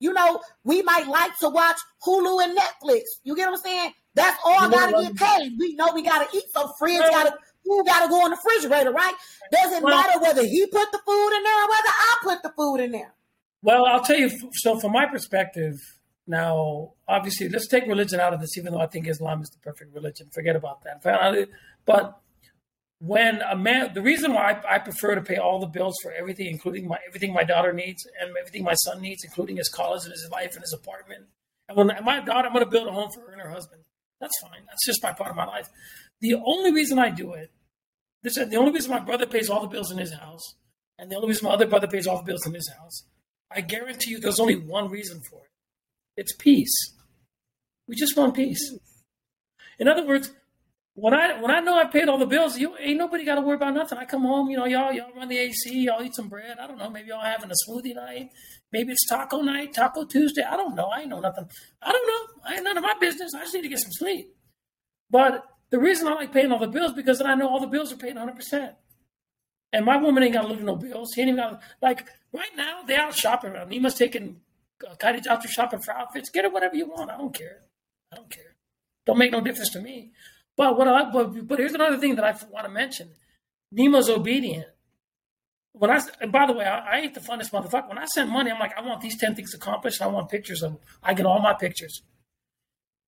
[0.00, 3.02] You know, we might like to watch Hulu and Netflix.
[3.22, 3.92] You get what I'm saying?
[4.14, 5.52] That's all got to get paid.
[5.58, 6.44] We know we got to eat.
[6.52, 7.34] So friends got to
[7.66, 9.14] food got to go in the refrigerator, right?
[9.50, 12.52] Doesn't well, matter whether he put the food in there or whether I put the
[12.56, 13.14] food in there.
[13.62, 14.30] Well, I'll tell you.
[14.52, 15.74] So, from my perspective,
[16.26, 18.56] now obviously, let's take religion out of this.
[18.58, 21.48] Even though I think Islam is the perfect religion, forget about that.
[21.84, 22.20] But
[22.98, 26.12] when a man, the reason why I, I, prefer to pay all the bills for
[26.12, 30.04] everything, including my everything my daughter needs and everything my son needs, including his college
[30.04, 31.24] and his life and his apartment.
[31.68, 33.82] And when my daughter, I'm going to build a home for her and her husband.
[34.20, 34.64] That's fine.
[34.66, 35.68] That's just my part of my life.
[36.20, 37.50] The only reason I do it
[38.26, 40.54] this the only reason my brother pays all the bills in his house,
[40.98, 43.04] and the only reason my other brother pays all the bills in his house.
[43.50, 45.50] I guarantee you, there's only one reason for it.
[46.16, 46.74] It's peace.
[47.86, 48.74] We just want peace.
[49.78, 50.32] In other words,
[50.94, 53.42] when I when I know I paid all the bills, you ain't nobody got to
[53.42, 53.98] worry about nothing.
[53.98, 56.56] I come home, you know, y'all y'all run the AC, y'all eat some bread.
[56.58, 58.30] I don't know, maybe y'all having a smoothie night,
[58.72, 60.42] maybe it's taco night, Taco Tuesday.
[60.42, 60.86] I don't know.
[60.86, 61.46] I ain't know nothing.
[61.82, 62.40] I don't know.
[62.44, 63.34] I ain't none of my business.
[63.34, 64.34] I just need to get some sleep.
[65.10, 65.44] But
[65.76, 67.92] the reason I like paying all the bills because then I know all the bills
[67.92, 68.74] are paid 100%.
[69.74, 71.12] And my woman ain't got to at no bills.
[71.12, 73.78] He ain't even got like right now they out shopping around.
[73.82, 74.40] Must taking
[74.88, 76.30] uh, Kylie out to shopping for outfits.
[76.30, 77.10] Get her whatever you want.
[77.10, 77.58] I don't care.
[78.10, 78.56] I don't care.
[79.04, 80.12] Don't make no difference to me.
[80.56, 83.10] But what I but, but here's another thing that I want to mention.
[83.70, 84.68] Nima's obedient.
[85.72, 87.90] when I and by the way, I, I ain't the funnest motherfucker.
[87.90, 90.00] When I send money, I'm like, I want these ten things accomplished.
[90.00, 90.72] I want pictures of.
[90.72, 90.80] Them.
[91.02, 92.00] I get all my pictures.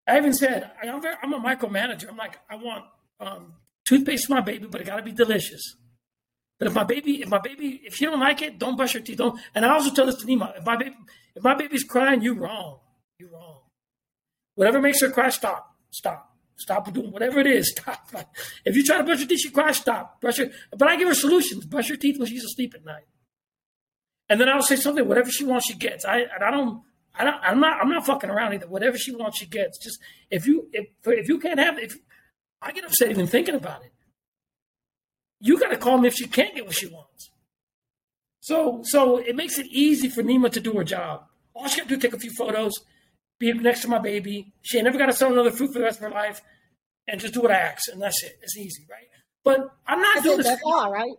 [0.08, 2.08] I even said I'm, very, I'm a micromanager.
[2.08, 2.84] I'm like, I want
[3.20, 3.52] um,
[3.84, 5.76] toothpaste for my baby, but it got to be delicious.
[6.58, 9.02] But if my baby, if my baby, if you don't like it, don't brush your
[9.02, 9.18] teeth.
[9.18, 9.38] Don't.
[9.54, 10.96] And I also tell this to Nima: if my baby,
[11.36, 12.80] if my baby's crying, you wrong.
[13.18, 13.60] You wrong.
[14.56, 15.76] Whatever makes her cry, stop.
[15.90, 16.36] Stop.
[16.56, 17.70] Stop doing whatever it is.
[17.76, 18.10] Stop.
[18.64, 19.76] If you try to brush your teeth, she cries.
[19.76, 20.20] Stop.
[20.20, 20.50] Brush her.
[20.76, 21.64] But I give her solutions.
[21.64, 23.06] Brush your teeth when she's asleep at night.
[24.28, 25.06] And then I'll say something.
[25.06, 26.04] Whatever she wants, she gets.
[26.04, 26.82] I and I don't.
[27.14, 27.36] I don't.
[27.42, 27.80] I'm not.
[27.80, 28.68] I'm not fucking around either.
[28.68, 29.78] Whatever she wants, she gets.
[29.78, 29.98] Just
[30.30, 31.96] if you if if you can't have if
[32.62, 33.92] I get upset even thinking about it.
[35.40, 37.30] You got to call me if she can't get what she wants.
[38.40, 41.24] So so it makes it easy for Nima to do her job.
[41.54, 42.80] All she got to do is take a few photos
[43.38, 44.52] be next to my baby.
[44.62, 46.42] She ain't never got to sell another fruit for the rest of her life,
[47.06, 48.38] and just do what I ask, and that's it.
[48.42, 49.06] It's easy, right?
[49.44, 50.46] But I'm not that's doing it, this.
[50.46, 51.14] That's all right.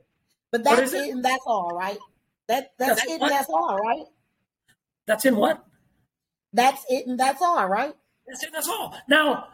[0.51, 1.97] But that's it, it, and that's all right.
[2.47, 4.05] That that's, that's it, and that's all right.
[5.07, 5.63] That's in what?
[6.53, 7.93] That's it, and that's all right.
[8.27, 8.49] That's it.
[8.53, 8.95] That's all.
[9.07, 9.47] Now,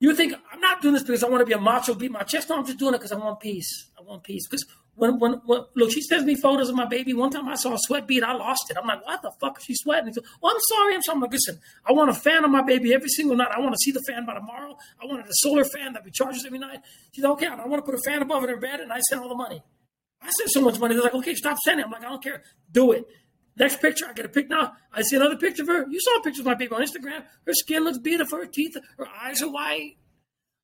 [0.00, 2.22] you think I'm not doing this because I want to be a macho, beat my
[2.22, 2.48] chest?
[2.48, 3.90] No, I'm just doing it because I want peace.
[3.98, 4.64] I want peace because
[4.94, 7.14] when, when, when, look, she sends me photos of my baby.
[7.14, 8.76] One time I saw a sweat bead, I lost it.
[8.76, 10.12] I'm like, what the fuck is she sweating?
[10.12, 10.94] Goes, oh, I'm sorry.
[10.94, 11.16] I'm sorry.
[11.16, 13.48] I'm like, listen, I want a fan on my baby every single night.
[13.54, 14.76] I want to see the fan by tomorrow.
[15.00, 16.80] I wanted a solar fan that recharges every night.
[17.12, 19.22] She's like, okay, I want to put a fan above her bed, and I send
[19.22, 19.62] all the money.
[20.20, 20.94] I sent so much money.
[20.94, 21.84] They're like, okay, stop sending.
[21.84, 22.42] I'm like, I don't care.
[22.70, 23.06] Do it.
[23.56, 24.72] Next picture, I get a pic now.
[24.92, 25.86] I see another picture of her.
[25.88, 27.24] You saw a picture of my baby on Instagram.
[27.46, 28.38] Her skin looks beautiful.
[28.38, 29.96] Her teeth, her eyes are white.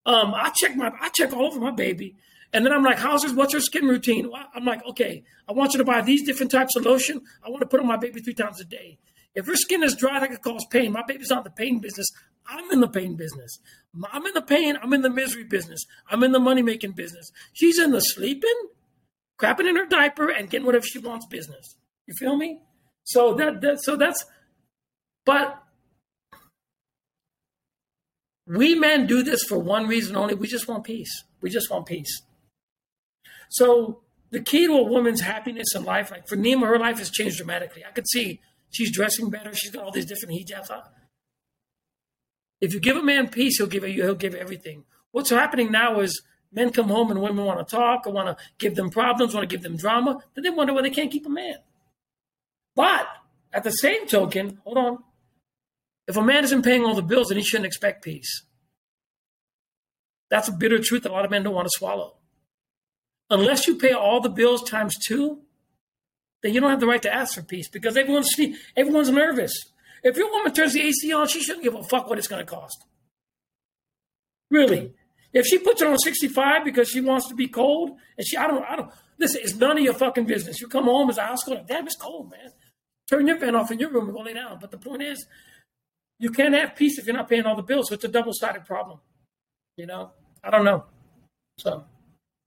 [0.06, 2.16] Um, I check my, I check all over my baby.
[2.52, 4.30] And then I'm like, how's her, what's her skin routine?
[4.54, 7.20] I'm like, okay, I want you to buy these different types of lotion.
[7.44, 8.98] I want to put on my baby three times a day.
[9.34, 10.92] If her skin is dry, that could cause pain.
[10.92, 12.06] My baby's not in the pain business.
[12.46, 13.58] I'm in the pain business.
[14.10, 14.78] I'm in the pain.
[14.82, 15.84] I'm in the misery business.
[16.10, 17.30] I'm in the money making business.
[17.52, 18.50] She's in the sleeping,
[19.38, 21.76] crapping in her diaper, and getting whatever she wants business.
[22.06, 22.60] You feel me?
[23.08, 24.26] So that, that so that's,
[25.24, 25.62] but
[28.46, 30.34] we men do this for one reason only.
[30.34, 31.24] We just want peace.
[31.40, 32.20] We just want peace.
[33.48, 37.10] So the key to a woman's happiness in life, like for Nima, her life has
[37.10, 37.82] changed dramatically.
[37.82, 39.54] I could see she's dressing better.
[39.54, 40.68] She's got all these different hijabs.
[42.60, 44.02] If you give a man peace, he'll give you.
[44.02, 44.84] He'll give everything.
[45.12, 46.20] What's happening now is
[46.52, 49.48] men come home and women want to talk or want to give them problems, want
[49.48, 50.18] to give them drama.
[50.34, 51.54] Then they wonder why they can't keep a man.
[52.78, 53.06] But
[53.52, 54.98] at the same token, hold on.
[56.06, 58.44] If a man isn't paying all the bills, then he shouldn't expect peace.
[60.30, 62.14] That's a bitter truth that a lot of men don't want to swallow
[63.30, 65.40] unless you pay all the bills times two,
[66.42, 68.34] then you don't have the right to ask for peace because everyone's
[68.76, 69.52] everyone's nervous.
[70.02, 72.44] If your woman turns the AC on, she shouldn't give a fuck what it's going
[72.44, 72.84] to cost.
[74.50, 74.94] Really,
[75.32, 78.46] if she puts it on 65 because she wants to be cold, and she, I
[78.46, 78.90] don't, I don't.
[79.18, 80.60] Listen, it's none of your fucking business.
[80.60, 82.52] You come home as a house going, damn, it's cold, man.
[83.08, 84.58] Turn your fan off in your room and go lay down.
[84.60, 85.26] But the point is,
[86.18, 87.88] you can't have peace if you're not paying all the bills.
[87.88, 88.98] So it's a double sided problem.
[89.76, 90.10] You know,
[90.42, 90.84] I don't know.
[91.58, 91.84] So.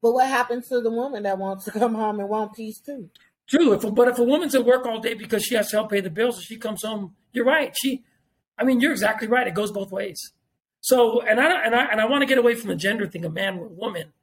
[0.01, 3.09] But what happens to the woman that wants to come home and want peace too?
[3.47, 3.73] True.
[3.73, 5.99] If, but if a woman's at work all day because she has to help pay
[5.99, 7.73] the bills and she comes home, you're right.
[7.81, 8.03] She,
[8.57, 9.47] I mean, you're exactly right.
[9.47, 10.31] It goes both ways.
[10.81, 13.23] So, and I and I and I want to get away from the gender thing,
[13.23, 14.13] a man or a woman.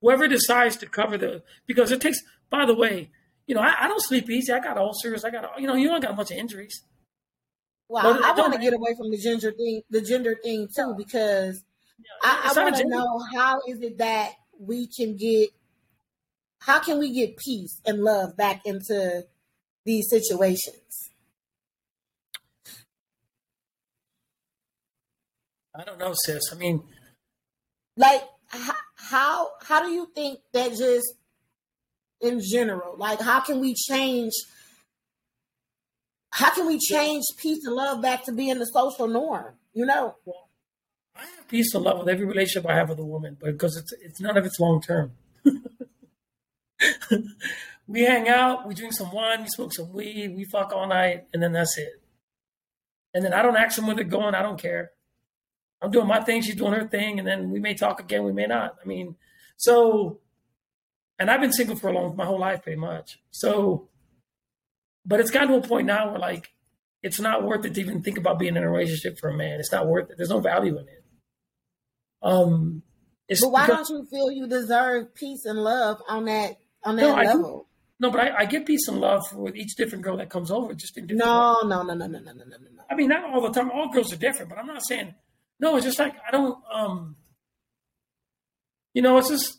[0.00, 2.22] Whoever decides to cover the because it takes.
[2.50, 3.10] By the way,
[3.48, 4.52] you know, I, I don't sleep easy.
[4.52, 5.24] I got ulcers.
[5.24, 6.82] I got you know, you don't got a bunch of injuries.
[7.88, 10.68] Well, but I, I want to get away from the gender thing, the gender thing
[10.76, 11.64] too, because
[11.98, 15.48] yeah, I, I want to know how is it that we can get
[16.60, 19.24] how can we get peace and love back into
[19.86, 21.10] these situations?
[25.74, 26.52] I don't know, sis.
[26.52, 26.82] I mean,
[27.96, 31.14] like how how do you think that just
[32.20, 34.32] in general, like how can we change?
[36.30, 39.54] How can we change peace and love back to being the social norm?
[39.72, 40.16] You know.
[40.24, 40.48] Well,
[41.16, 43.76] I have peace and love with every relationship I have with a woman, but because
[43.76, 45.12] it's it's none of it's long term.
[47.86, 51.24] we hang out, we drink some wine, we smoke some weed, we fuck all night,
[51.32, 52.02] and then that's it.
[53.14, 54.34] And then I don't ask them where they're going.
[54.34, 54.90] I don't care.
[55.80, 58.32] I'm doing my thing, she's doing her thing, and then we may talk again, we
[58.32, 58.76] may not.
[58.82, 59.16] I mean,
[59.56, 60.18] so,
[61.18, 63.18] and I've been single for a long, my whole life, pretty much.
[63.30, 63.88] So,
[65.04, 66.52] but it's gotten to a point now where like
[67.02, 69.60] it's not worth it to even think about being in a relationship for a man.
[69.60, 70.16] It's not worth it.
[70.16, 71.04] There's no value in it.
[72.22, 72.82] Um,
[73.28, 77.02] but why because, don't you feel you deserve peace and love on that on that
[77.02, 77.68] no, level?
[78.00, 80.72] no, but I, I, get peace and love with each different girl that comes over,
[80.74, 81.24] just in different.
[81.24, 82.82] No, no, no, no, no, no, no, no, no.
[82.90, 83.70] I mean, not all the time.
[83.70, 85.14] All girls are different, but I'm not saying
[85.60, 85.76] no.
[85.76, 86.58] It's just like I don't.
[86.72, 87.16] um
[88.94, 89.58] You know, it's just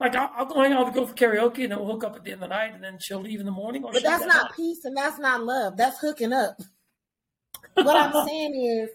[0.00, 2.16] Like I'll, I'll go hang out, we go for karaoke, and then we'll hook up
[2.16, 3.82] at the end of the night, and then she'll leave in the morning.
[3.82, 5.76] but that's not peace, and that's not love.
[5.76, 6.56] That's hooking up.
[7.74, 8.90] what I'm saying is,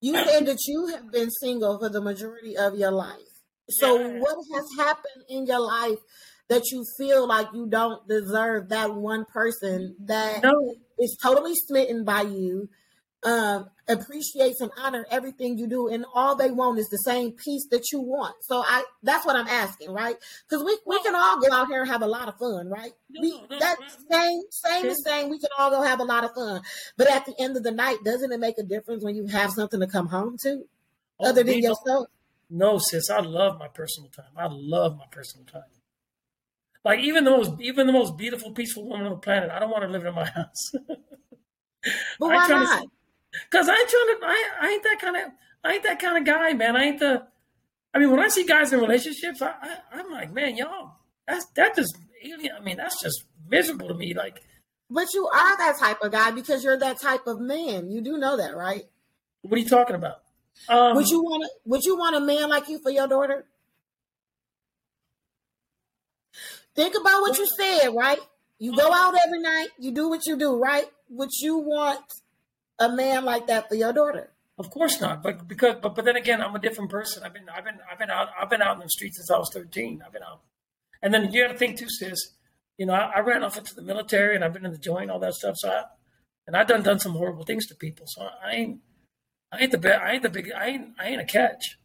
[0.00, 3.16] you said that you have been single for the majority of your life.
[3.70, 4.18] So, yeah.
[4.18, 5.98] what has happened in your life
[6.48, 10.74] that you feel like you don't deserve that one person that no.
[10.98, 12.68] is totally smitten by you,
[13.24, 17.66] um, appreciates and honor everything you do, and all they want is the same peace
[17.70, 18.34] that you want.
[18.42, 20.16] So I that's what I'm asking, right?
[20.48, 22.92] Because we, we can all go out here and have a lot of fun, right?
[23.10, 24.12] We, mm-hmm, mm-hmm, that mm-hmm.
[24.12, 26.62] same same is saying we can all go have a lot of fun.
[26.96, 29.52] But at the end of the night, doesn't it make a difference when you have
[29.52, 30.64] something to come home to?
[31.20, 32.08] Oh, other than yourself?
[32.50, 34.32] No, sis, I love my personal time.
[34.36, 35.62] I love my personal time.
[36.84, 39.70] Like even the most even the most beautiful, peaceful woman on the planet, I don't
[39.70, 40.72] want to live in my house.
[40.72, 40.98] but
[42.18, 42.86] why not?
[43.32, 44.26] Because I ain't trying to.
[44.26, 45.22] I, I ain't that kind of.
[45.64, 46.76] I ain't that kind of guy, man.
[46.76, 47.26] I ain't the.
[47.94, 49.52] I mean, when I see guys in relationships, I,
[49.92, 50.92] I am like, man, y'all,
[51.26, 52.54] that's that just alien.
[52.58, 54.14] I mean, that's just miserable to me.
[54.14, 54.42] Like,
[54.90, 57.90] but you are that type of guy because you're that type of man.
[57.90, 58.84] You do know that, right?
[59.42, 60.22] What are you talking about?
[60.68, 61.50] Um, would you want?
[61.64, 63.46] Would you want a man like you for your daughter?
[66.74, 68.18] Think about what you said, right?
[68.58, 70.86] You go out every night, you do what you do, right?
[71.10, 72.00] Would you want
[72.78, 74.30] a man like that for your daughter?
[74.58, 75.22] Of course not.
[75.22, 77.22] But because but but then again, I'm a different person.
[77.24, 79.38] I've been I've been I've been out I've been out in the streets since I
[79.38, 80.02] was 13.
[80.04, 80.40] I've been out.
[81.02, 82.34] And then you got to think too, sis.
[82.78, 85.10] You know, I, I, ran off into the military and I've been in the joint,
[85.10, 85.56] all that stuff.
[85.58, 85.82] So I,
[86.46, 88.06] and I've done done some horrible things to people.
[88.08, 88.80] So I ain't
[89.50, 91.78] I ain't the big I ain't the big I ain't I ain't a catch.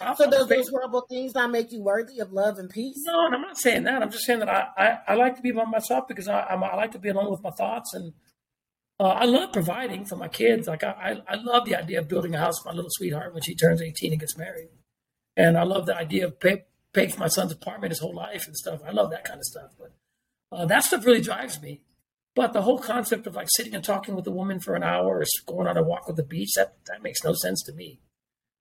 [0.00, 3.02] I, so does those horrible things not make you worthy of love and peace?
[3.06, 4.02] No, I'm not saying that.
[4.02, 6.62] I'm just saying that I, I, I like to be by myself because I, I'm,
[6.64, 8.12] I like to be alone with my thoughts and
[8.98, 10.66] uh, I love providing for my kids.
[10.66, 13.34] Like I, I, I love the idea of building a house for my little sweetheart
[13.34, 14.68] when she turns 18 and gets married.
[15.36, 18.46] And I love the idea of pay, paying for my son's apartment his whole life
[18.46, 18.80] and stuff.
[18.86, 19.72] I love that kind of stuff.
[19.78, 19.92] But
[20.50, 21.82] uh, that stuff really drives me.
[22.34, 25.20] But the whole concept of like sitting and talking with a woman for an hour
[25.20, 28.00] or going on a walk with the beach, that, that makes no sense to me.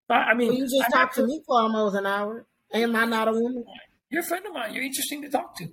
[0.07, 2.45] But, I mean, well, you just talked to me for almost an hour.
[2.73, 3.63] Am I not a woman?
[4.09, 4.73] You're a friend of mine.
[4.73, 5.69] You're interesting to talk to,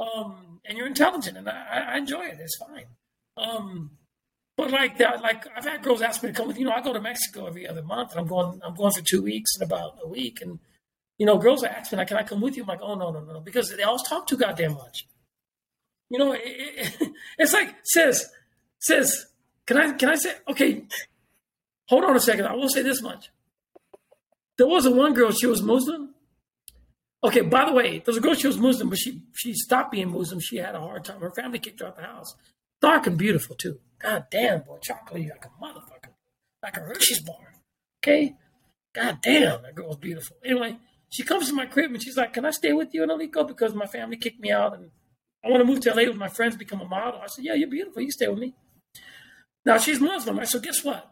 [0.00, 2.38] um, and you're intelligent, and I, I enjoy it.
[2.40, 2.86] It's fine.
[3.38, 3.90] Um,
[4.56, 6.58] but like that, like I've had girls ask me to come with.
[6.58, 8.60] You know, I go to Mexico every other month, and I'm going.
[8.64, 10.58] I'm going for two weeks in about a week, and
[11.16, 13.10] you know, girls are asking, like, "Can I come with you?" I'm like, "Oh no,
[13.10, 15.06] no, no," because they always talk too goddamn much.
[16.10, 18.30] You know, it, it, it's like, says,
[18.80, 19.26] says,
[19.66, 20.84] can I, can I say, okay,
[21.88, 22.46] hold on a second.
[22.46, 23.30] I will say this much.
[24.56, 26.14] There was a one girl, she was Muslim.
[27.22, 30.10] Okay, by the way, there's a girl, she was Muslim, but she she stopped being
[30.10, 30.40] Muslim.
[30.40, 31.20] She had a hard time.
[31.20, 32.34] Her family kicked her out the house.
[32.80, 33.80] Dark and beautiful, too.
[33.98, 36.12] God damn, boy, chocolate like a motherfucker.
[36.62, 37.54] Like a Hershey's bar.
[38.02, 38.34] Okay?
[38.94, 40.36] God damn, that girl was beautiful.
[40.44, 40.76] Anyway,
[41.10, 43.46] she comes to my crib and she's like, Can I stay with you in Alico?
[43.46, 44.90] Because my family kicked me out and
[45.44, 47.20] I want to move to LA with my friends, become a model.
[47.20, 48.02] I said, Yeah, you're beautiful.
[48.02, 48.54] You stay with me.
[49.64, 50.38] Now she's Muslim.
[50.38, 51.10] I said, Guess what?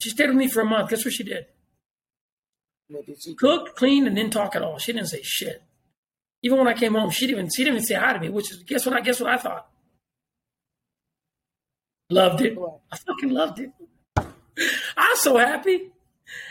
[0.00, 0.90] She stayed with me for a month.
[0.90, 1.46] Guess what she did?
[2.88, 4.78] What did she cooked, cleaned, and didn't talk at all.
[4.78, 5.62] She didn't say shit.
[6.42, 8.28] Even when I came home, she didn't even she didn't even say hi to me.
[8.28, 8.96] Which is guess what?
[8.96, 9.68] I guess what I thought.
[12.12, 12.58] Loved it.
[12.90, 13.72] I fucking loved it.
[14.16, 15.92] I was so happy.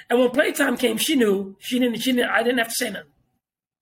[0.09, 1.99] And when playtime came, she knew she didn't.
[1.99, 2.29] She didn't.
[2.29, 3.09] I didn't have to say nothing.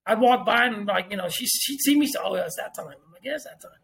[0.05, 2.07] I'd walk by and like you know she she'd see me.
[2.07, 2.87] Say, oh, yeah, it's that time.
[2.87, 3.79] I'm like, yeah, it's that time.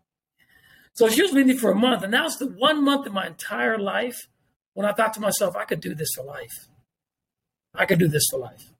[0.93, 3.13] So she was with me for a month, and that was the one month in
[3.13, 4.27] my entire life
[4.73, 6.67] when I thought to myself, I could do this for life.
[7.73, 8.73] I could do this for life.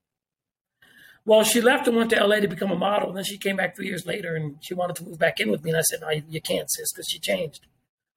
[1.25, 3.09] Well, she left and went to LA to become a model.
[3.09, 5.49] And then she came back three years later and she wanted to move back in
[5.49, 5.71] with me.
[5.71, 7.65] And I said, no, you can't, sis, because she changed.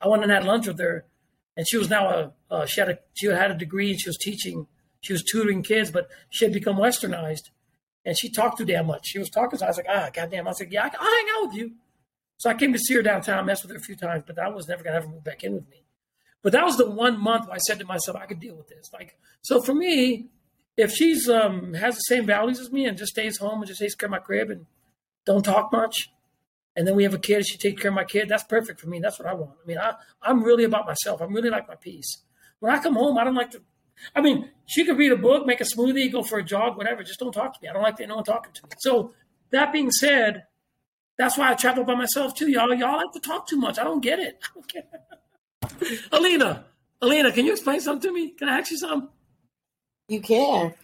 [0.01, 1.05] I went and had lunch with her.
[1.57, 4.09] And she was now a, uh, she had a, she had a degree and she
[4.09, 4.67] was teaching,
[5.01, 7.51] she was tutoring kids, but she had become westernized.
[8.05, 9.07] And she talked too damn much.
[9.07, 9.59] She was talking.
[9.59, 10.47] So I was like, ah, goddamn.
[10.47, 11.73] I was like, yeah, I'll hang out with you.
[12.39, 14.49] So I came to see her downtown, messed with her a few times, but I
[14.49, 15.85] was never have her move back in with me.
[16.43, 18.69] But that was the one month where I said to myself, I could deal with
[18.69, 18.91] this.
[18.93, 20.29] Like, so for me,
[20.77, 23.99] if she's um, has the same values as me and just stays home and just
[23.99, 24.67] care of my crib and
[25.27, 26.11] don't talk much,
[26.79, 28.87] and then we have a kid, she takes care of my kid, that's perfect for
[28.87, 29.01] me.
[29.01, 29.51] That's what I want.
[29.61, 31.21] I mean, I, I'm really about myself.
[31.21, 32.19] I'm really like my peace.
[32.61, 33.63] When I come home, I don't like to.
[34.15, 37.03] I mean, she could read a book, make a smoothie, go for a jog, whatever.
[37.03, 37.69] Just don't talk to me.
[37.69, 38.71] I don't like anyone talking to me.
[38.79, 39.13] So
[39.51, 40.45] that being said,
[41.17, 42.49] that's why I travel by myself too.
[42.49, 43.81] Y'all, y'all like to talk too much.
[43.81, 44.39] I don't get it.
[44.45, 44.89] I don't get
[45.91, 46.01] it.
[46.13, 46.65] Alina,
[47.03, 48.31] Alina, can you explain something to me?
[48.31, 49.09] Can I ask you something?
[50.07, 50.75] You can.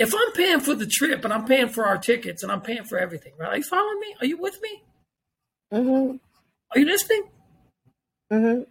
[0.00, 2.84] If I'm paying for the trip and I'm paying for our tickets and I'm paying
[2.84, 3.50] for everything, right?
[3.50, 4.14] Are you following me?
[4.20, 4.82] Are you with me?
[5.74, 6.16] Mm-hmm.
[6.72, 7.24] Are you listening?
[8.32, 8.62] Mm-hmm.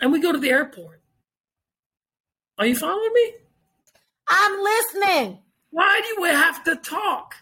[0.00, 1.00] And we go to the airport.
[2.58, 3.32] Are you following me?
[4.26, 5.38] I'm listening.
[5.70, 7.36] why do you have to talk?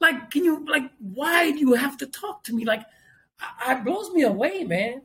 [0.00, 2.64] Like, can you like why do you have to talk to me?
[2.64, 2.82] Like,
[3.68, 5.02] it blows me away, man.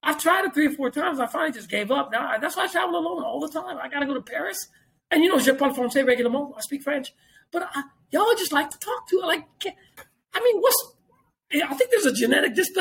[0.00, 1.18] I've tried it three or four times.
[1.18, 2.12] I finally just gave up.
[2.12, 3.78] Now that's why I travel alone all the time.
[3.82, 4.68] I gotta go to Paris,
[5.10, 6.54] and you know, je parle français régulièrement.
[6.56, 7.14] I speak French,
[7.52, 9.20] but I, y'all just like to talk to.
[9.20, 9.44] Like,
[10.32, 10.92] I mean, what's?
[11.52, 12.72] I think there's a genetic just.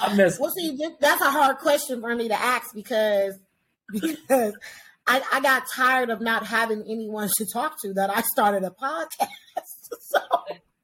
[0.00, 0.38] I miss.
[0.38, 3.34] Well, see, that's a hard question for me to ask because
[3.92, 4.56] because
[5.06, 7.92] I, I got tired of not having anyone to talk to.
[7.94, 9.28] That I started a podcast.
[10.00, 10.20] so.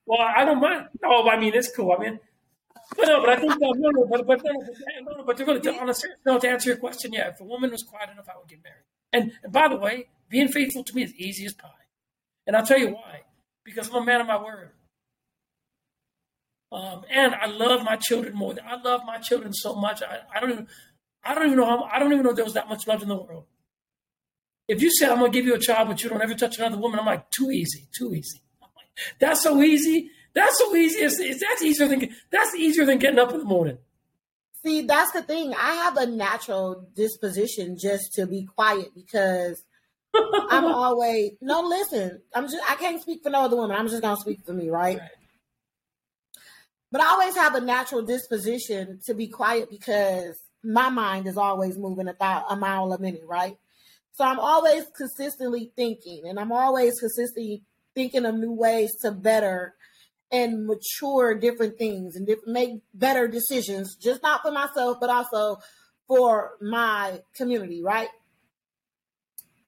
[0.06, 0.88] Well, I don't mind.
[1.02, 1.92] No, I mean it's cool.
[1.92, 2.20] I mean,
[2.96, 5.44] but no, but I think uh, no, no, but but no, no, no but to
[5.44, 7.82] really, to, on a serious note, to answer your question, yeah, if a woman was
[7.82, 8.84] quiet enough, I would get married.
[9.14, 11.68] And, by the way, being faithful to me is easy as pie.
[12.46, 13.22] And I'll tell you why.
[13.64, 14.72] Because I'm a man of my word.
[16.72, 18.54] Um, and I love my children more.
[18.66, 20.02] I love my children so much.
[20.02, 20.66] I, I don't even,
[21.22, 23.08] I don't even know how, I don't even know there was that much love in
[23.08, 23.44] the world.
[24.66, 26.78] If you said I'm gonna give you a child, but you don't ever touch another
[26.78, 28.40] woman, I'm like, too easy, too easy.
[28.60, 30.10] Like, that's so easy.
[30.34, 30.98] That's so easy.
[30.98, 33.78] It's, it's, that's easier than that's easier than getting up in the morning.
[34.64, 35.52] See, that's the thing.
[35.54, 39.62] I have a natural disposition just to be quiet because
[40.14, 41.60] I'm always no.
[41.62, 43.76] Listen, I'm just I can't speak for no other woman.
[43.76, 44.98] I'm just gonna speak for me, right?
[44.98, 45.10] right?
[46.90, 51.76] But I always have a natural disposition to be quiet because my mind is always
[51.76, 53.58] moving a, th- a mile a minute, right?
[54.12, 57.64] So I'm always consistently thinking, and I'm always consistently
[57.94, 59.74] thinking of new ways to better
[60.34, 65.58] and mature different things and make better decisions, just not for myself, but also
[66.08, 68.08] for my community, right?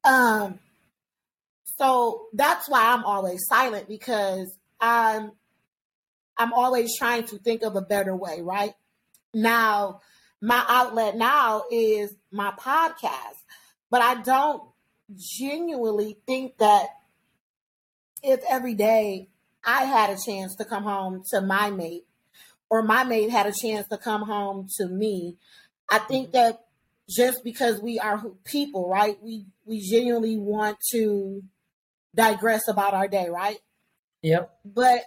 [0.05, 0.59] Um,
[1.65, 5.31] so that's why I'm always silent because I'm
[6.37, 8.75] I'm always trying to think of a better way, right?
[9.33, 10.01] Now,
[10.43, 13.39] my outlet now is my podcast,
[13.89, 14.63] but I don't
[15.15, 16.89] genuinely think that
[18.23, 19.31] if every day
[19.67, 22.07] I had a chance to come home to my mate,
[22.71, 25.37] or my mate had a chance to come home to me.
[25.91, 26.37] I think mm-hmm.
[26.37, 26.61] that
[27.09, 29.17] just because we are people, right?
[29.23, 31.43] We we genuinely want to
[32.15, 33.59] digress about our day, right?
[34.23, 34.59] Yep.
[34.65, 35.01] But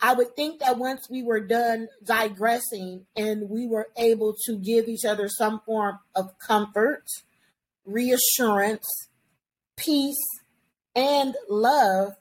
[0.00, 4.88] I would think that once we were done digressing and we were able to give
[4.88, 7.04] each other some form of comfort,
[7.84, 8.86] reassurance,
[9.76, 10.22] peace,
[10.94, 12.12] and love,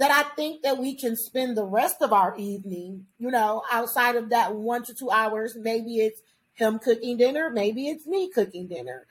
[0.00, 4.16] that I think that we can spend the rest of our evening, you know, outside
[4.16, 5.54] of that one to two hours.
[5.60, 6.22] Maybe it's
[6.54, 9.06] him cooking dinner, maybe it's me cooking dinner.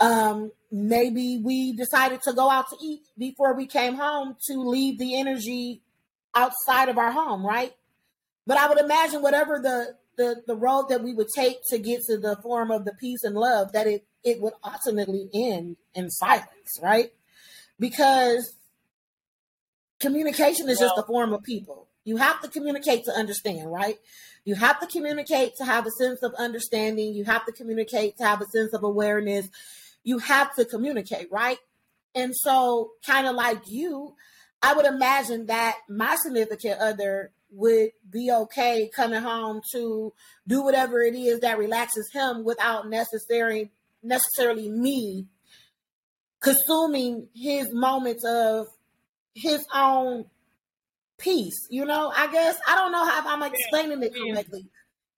[0.00, 4.98] Um, maybe we decided to go out to eat before we came home to leave
[4.98, 5.80] the energy
[6.34, 7.72] outside of our home, right?
[8.44, 12.02] But I would imagine whatever the the, the road that we would take to get
[12.02, 16.10] to the form of the peace and love, that it it would ultimately end in
[16.10, 17.12] silence, right?
[17.78, 18.56] Because
[20.02, 21.88] communication is well, just a form of people.
[22.04, 23.96] You have to communicate to understand, right?
[24.44, 27.14] You have to communicate to have a sense of understanding.
[27.14, 29.48] You have to communicate to have a sense of awareness.
[30.02, 31.58] You have to communicate, right?
[32.14, 34.14] And so, kind of like you,
[34.60, 40.12] I would imagine that my significant other would be okay coming home to
[40.46, 43.70] do whatever it is that relaxes him without necessarily
[44.02, 45.26] necessarily me
[46.40, 48.66] consuming his moments of
[49.34, 50.26] his own
[51.18, 51.66] piece.
[51.70, 54.66] You know, I guess I don't know how I'm explaining it correctly.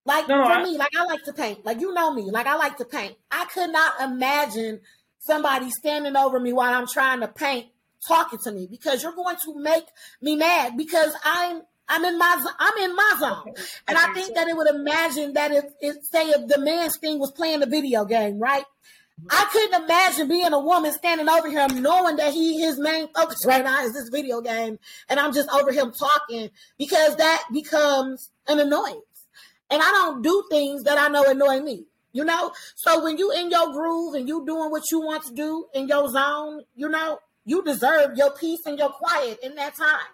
[0.07, 1.65] Like no, for I, me, like I like to paint.
[1.65, 3.17] Like you know me, like I like to paint.
[3.31, 4.81] I could not imagine
[5.19, 7.67] somebody standing over me while I'm trying to paint
[8.07, 9.85] talking to me because you're going to make
[10.21, 13.49] me mad because I'm I'm in my I'm in my zone.
[13.49, 13.63] Okay.
[13.89, 17.19] And I think that it would imagine that if, if say if the man's thing
[17.19, 18.65] was playing the video game, right?
[19.31, 23.45] I couldn't imagine being a woman standing over him, knowing that he his main focus
[23.47, 24.79] right now is this video game,
[25.09, 29.03] and I'm just over him talking because that becomes an annoyance.
[29.71, 32.53] And I don't do things that I know annoy me, you know.
[32.75, 35.89] So when you in your groove and you doing what you want to do in
[35.89, 40.13] your zone, you know, you deserve your peace and your quiet in that time.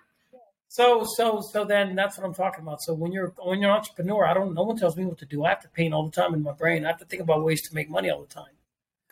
[0.68, 2.80] So so so then that's what I'm talking about.
[2.80, 5.26] So when you're when you're an entrepreneur, I don't no one tells me what to
[5.26, 5.44] do.
[5.44, 6.84] I have to paint all the time in my brain.
[6.84, 8.52] I have to think about ways to make money all the time.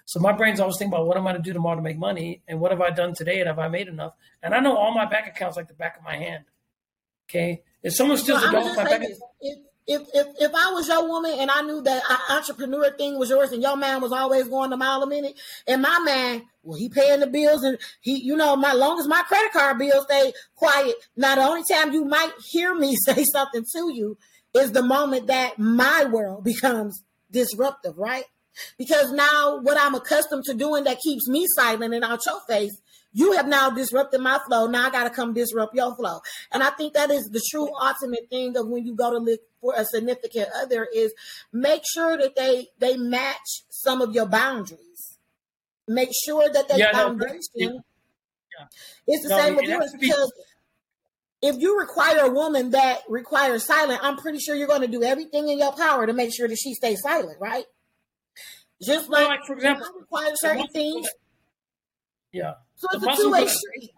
[0.09, 1.99] So my brain's always thinking about what am I going to do tomorrow to make
[1.99, 4.15] money, and what have I done today, and have I made enough?
[4.43, 6.45] And I know all my bank accounts like the back of my hand.
[7.29, 9.05] Okay, if someone steals well, a dog, my bank.
[9.43, 13.29] If, if, if if I was your woman and I knew that entrepreneur thing was
[13.29, 16.79] yours, and your man was always going a mile a minute, and my man, well,
[16.79, 20.05] he paying the bills, and he, you know, my long as my credit card bill
[20.05, 20.95] stay quiet.
[21.19, 24.17] Now, the only time you might hear me say something to you
[24.55, 28.25] is the moment that my world becomes disruptive, right?
[28.77, 32.81] Because now what I'm accustomed to doing that keeps me silent and out your face,
[33.13, 34.67] you have now disrupted my flow.
[34.67, 36.21] Now I got to come disrupt your flow.
[36.53, 39.41] And I think that is the true ultimate thing of when you go to look
[39.61, 41.13] for a significant other is
[41.53, 45.19] make sure that they they match some of your boundaries.
[45.87, 47.41] Make sure that they yeah, foundation.
[47.57, 47.81] No,
[48.59, 48.67] yeah.
[49.07, 50.33] It's the no, same with yours because
[51.41, 55.03] if you require a woman that requires silent, I'm pretty sure you're going to do
[55.03, 57.65] everything in your power to make sure that she stays silent, right?
[58.83, 61.09] Just like, like for example, require certain things.
[62.33, 62.55] Yeah.
[62.77, 63.91] So it's the a two way street.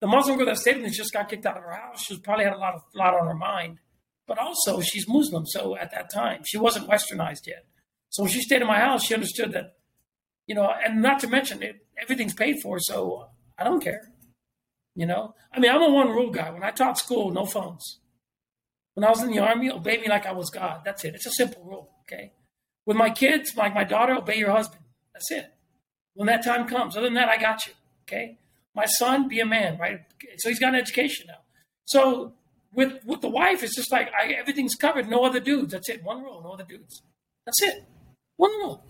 [0.00, 2.04] The Muslim girl that stayed in just got kicked out of her house.
[2.04, 3.78] She probably had a lot of lot on her mind,
[4.26, 5.44] but also she's Muslim.
[5.46, 7.64] So at that time, she wasn't westernized yet.
[8.10, 9.76] So when she stayed in my house, she understood that,
[10.46, 12.78] you know, and not to mention it, everything's paid for.
[12.78, 14.12] So I don't care.
[14.94, 16.50] You know, I mean, I'm a one rule guy.
[16.50, 18.00] When I taught school, no phones.
[18.94, 20.82] When I was in the army, obey me like I was God.
[20.84, 21.14] That's it.
[21.14, 21.90] It's a simple rule.
[22.02, 22.32] Okay.
[22.88, 24.82] With my kids, like my daughter, obey your husband.
[25.12, 25.52] That's it.
[26.14, 26.96] When that time comes.
[26.96, 27.74] Other than that, I got you.
[28.04, 28.38] Okay.
[28.74, 30.00] My son, be a man, right?
[30.38, 31.40] So he's got an education now.
[31.84, 32.32] So
[32.72, 35.06] with with the wife, it's just like I, everything's covered.
[35.06, 35.72] No other dudes.
[35.72, 36.02] That's it.
[36.02, 36.40] One rule.
[36.42, 37.02] No other dudes.
[37.44, 37.84] That's it.
[38.38, 38.82] One rule.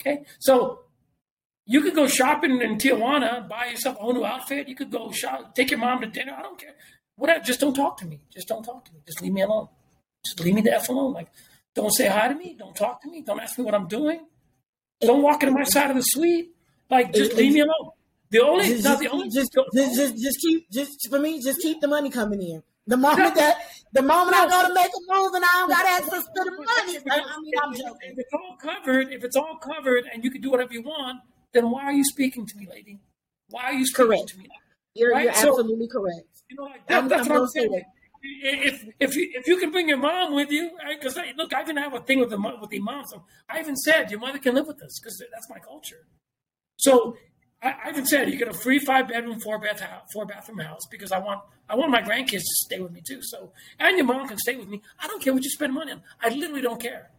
[0.00, 0.24] Okay.
[0.38, 0.84] So
[1.66, 4.68] you could go shopping in Tijuana, buy yourself a whole new outfit.
[4.68, 6.34] You could go shop, take your mom to dinner.
[6.34, 6.76] I don't care.
[7.16, 7.44] Whatever.
[7.44, 8.20] Just don't talk to me.
[8.32, 9.00] Just don't talk to me.
[9.06, 9.68] Just leave me alone.
[10.24, 11.12] Just leave me the f alone.
[11.12, 11.28] Like,
[11.78, 12.56] don't say hi to me.
[12.58, 13.22] Don't talk to me.
[13.22, 14.26] Don't ask me what I'm doing.
[15.00, 16.50] Don't walk into my side of the suite.
[16.90, 17.92] Like, just leave me alone.
[18.30, 21.60] The only, just, not the only, just, just, just, just keep, just for me, just
[21.60, 22.62] keep the money coming in.
[22.86, 23.58] The moment that,
[23.92, 26.50] the moment I go to make a move and I don't got access to the
[26.50, 28.10] money, I mean, I'm joking.
[28.12, 31.20] If it's all covered, if it's all covered, and you can do whatever you want,
[31.52, 32.98] then why are you speaking to me, lady?
[33.50, 34.28] Why are you speaking correct.
[34.30, 34.48] to me?
[34.94, 35.24] You're, right?
[35.24, 36.26] you're so, absolutely correct.
[36.50, 37.84] You know, like that, that's I'm, what I'm saying.
[38.22, 41.36] If if you if you can bring your mom with you, because right?
[41.36, 43.04] look, I even have a thing with the with the mom.
[43.06, 46.06] So I even said your mother can live with us because that's my culture.
[46.76, 47.16] So
[47.62, 49.82] I, I, even said you get a free five bedroom, four bath
[50.12, 53.20] four bathroom house because I want I want my grandkids to stay with me too.
[53.22, 54.82] So and your mom can stay with me.
[55.00, 56.02] I don't care what you spend money on.
[56.20, 57.10] I literally don't care.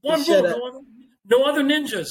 [0.00, 0.80] One rule: no other,
[1.26, 2.08] no other ninjas.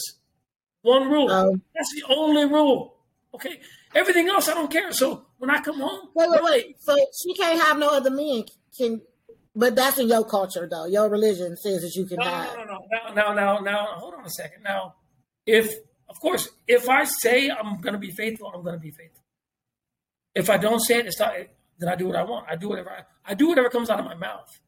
[0.81, 1.31] One rule.
[1.31, 2.96] Um, That's the only rule.
[3.37, 3.59] Okay.
[3.93, 4.91] Everything else, I don't care.
[4.91, 6.75] So when I come home, wait, wait, wait.
[6.79, 8.43] So she can't have no other men.
[8.75, 9.01] Can,
[9.55, 10.85] but that's in your culture, though.
[10.85, 12.55] Your religion says that you can no, have.
[12.57, 13.77] No, no, no, no, no, no.
[13.97, 14.63] Hold on a second.
[14.63, 14.95] Now,
[15.45, 15.71] if
[16.09, 19.23] of course, if I say I'm going to be faithful, I'm going to be faithful.
[20.33, 21.33] If I don't say it, it's not.
[21.79, 22.47] Then I do what I want.
[22.49, 24.59] I do whatever I, I do whatever comes out of my mouth.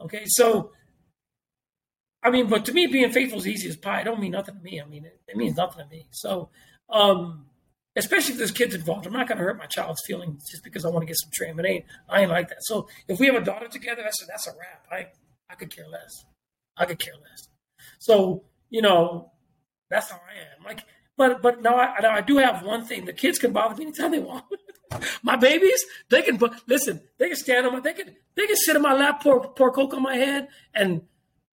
[0.00, 0.70] Okay, so
[2.22, 4.00] I mean, but to me, being faithful is easy as pie.
[4.00, 4.80] It don't mean nothing to me.
[4.80, 6.08] I mean, it, it means nothing to me.
[6.10, 6.50] So,
[6.90, 7.46] um,
[7.98, 10.84] especially if there's kids involved, I'm not going to hurt my child's feelings just because
[10.84, 11.60] I want to get some trim.
[12.08, 12.58] I ain't like that.
[12.62, 14.86] So if we have a daughter together, that's a, that's a wrap.
[14.90, 15.08] I,
[15.50, 16.24] I could care less.
[16.76, 17.48] I could care less.
[17.98, 19.32] So, you know,
[19.90, 20.64] that's how I am.
[20.64, 20.84] Like,
[21.16, 23.04] but, but now I, now I do have one thing.
[23.04, 24.44] The kids can bother me anytime they want.
[25.22, 28.76] my babies, they can, listen, they can stand on my, they can, they can sit
[28.76, 31.02] in my lap, pour, pour coke on my head and,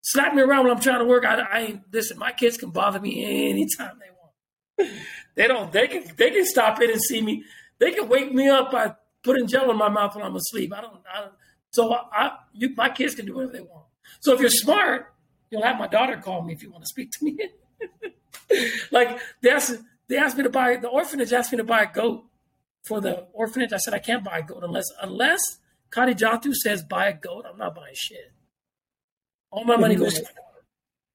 [0.02, 1.26] slap me around when I'm trying to work.
[1.26, 2.18] I, I listen.
[2.18, 5.00] My kids can bother me anytime they want.
[5.36, 5.72] They don't.
[5.72, 6.04] They can.
[6.18, 7.44] They can stop in and see me.
[7.80, 10.74] They can wake me up by putting gel in my mouth when I'm asleep.
[10.74, 11.02] I don't.
[11.14, 11.34] I don't
[11.72, 13.86] so I, I you, my kids can do whatever they want.
[14.20, 15.14] So if you're smart,
[15.50, 17.38] you'll have my daughter call me if you want to speak to me.
[18.92, 19.78] like they asked,
[20.08, 22.26] they asked me to buy the orphanage asked me to buy a goat
[22.84, 23.74] for the orphanage.
[23.74, 25.42] I said I can't buy a goat unless unless
[25.90, 27.46] Kadi Jatu says buy a goat.
[27.50, 28.34] I'm not buying shit.
[29.50, 30.66] All my money goes to my daughter.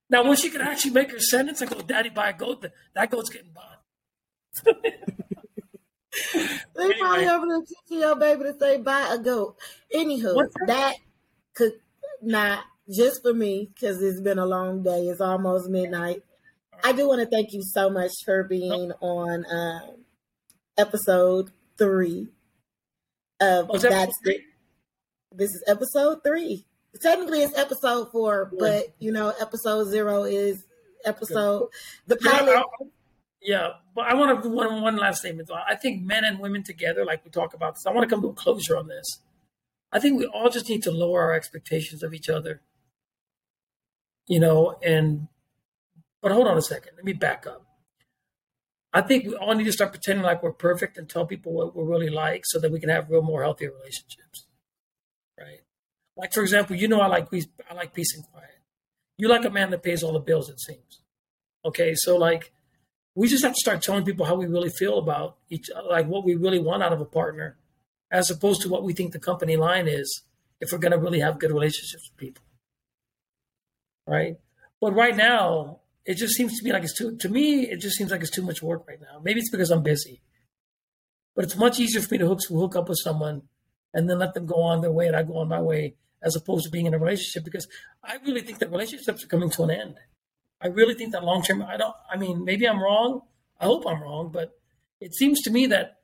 [0.09, 2.65] Now, when she can actually make her sentence and go, Daddy, buy a goat,
[2.95, 3.76] that goat's getting bought.
[4.65, 4.81] They
[6.79, 6.99] anyway.
[6.99, 9.57] probably over there teaching your baby to say, buy a goat.
[9.95, 10.97] Anywho, that
[11.55, 11.73] could
[12.23, 12.65] not
[12.95, 15.09] just for me, because it's been a long day.
[15.09, 16.23] It's almost midnight.
[16.85, 20.05] I do want to thank you so much for being on um,
[20.79, 22.29] episode three
[23.41, 24.39] of oh, that's the,
[25.33, 26.67] this is episode three
[27.01, 28.59] technically it's episode four, yeah.
[28.59, 30.65] but you know, episode zero is
[31.05, 31.69] episode
[32.07, 32.65] the pilot.
[32.81, 32.87] Yeah,
[33.47, 35.49] yeah, but I want to one one last statement.
[35.53, 38.21] I think men and women together, like we talk about this, I want to come
[38.23, 39.21] to a closure on this.
[39.93, 42.61] I think we all just need to lower our expectations of each other.
[44.27, 45.29] You know, and
[46.21, 46.95] but hold on a second.
[46.97, 47.65] Let me back up.
[48.93, 51.77] I think we all need to start pretending like we're perfect and tell people what
[51.77, 54.49] we're really like so that we can have real more healthy relationships.
[55.39, 55.61] Right.
[56.17, 57.47] Like for example, you know I like peace.
[57.71, 58.59] I like peace and quiet.
[59.19, 60.49] You like a man that pays all the bills.
[60.49, 61.01] It seems.
[61.65, 62.53] Okay, so like
[63.17, 66.25] we just have to start telling people how we really feel about each, like what
[66.25, 67.57] we really want out of a partner,
[68.11, 70.23] as opposed to what we think the company line is.
[70.61, 72.43] If we're going to really have good relationships with people,
[74.07, 74.37] right?
[74.81, 77.17] But right now, it just seems to me like it's too.
[77.17, 79.21] To me, it just seems like it's too much work right now.
[79.23, 80.23] Maybe it's because I'm busy,
[81.35, 83.43] but it's much easier for me to hook hook up with someone
[83.93, 86.37] and then let them go on their way and I go on my way, as
[86.37, 87.45] opposed to being in a relationship.
[87.45, 87.67] Because
[88.03, 89.97] I really think that relationships are coming to an end.
[90.61, 91.63] I really think that long term.
[91.63, 91.95] I don't.
[92.11, 93.23] I mean, maybe I'm wrong.
[93.61, 94.53] I hope I'm wrong, but
[95.01, 95.99] it seems to me that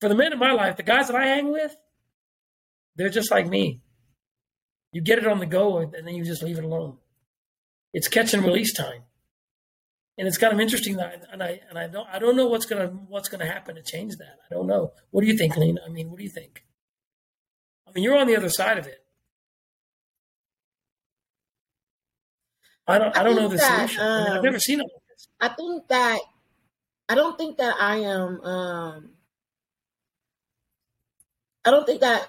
[0.00, 1.76] for the men in my life, the guys that I hang with,
[2.96, 3.82] they're just like me.
[4.92, 6.96] You get it on the go, and then you just leave it alone.
[7.92, 9.02] It's catch and release time,
[10.16, 12.66] and it's kind of interesting that, and I and I don't I don't know what's
[12.66, 14.38] gonna what's gonna happen to change that.
[14.50, 14.92] I don't know.
[15.10, 15.80] What do you think, Lena?
[15.84, 16.64] I mean, what do you think?
[17.86, 19.04] I mean, you're on the other side of it.
[22.88, 24.02] I don't I, I don't know the that, solution.
[24.02, 24.86] Um, I I've never seen it.
[25.40, 26.20] I think that
[27.08, 28.40] I don't think that I am.
[28.40, 29.10] Um,
[31.64, 32.28] I don't think that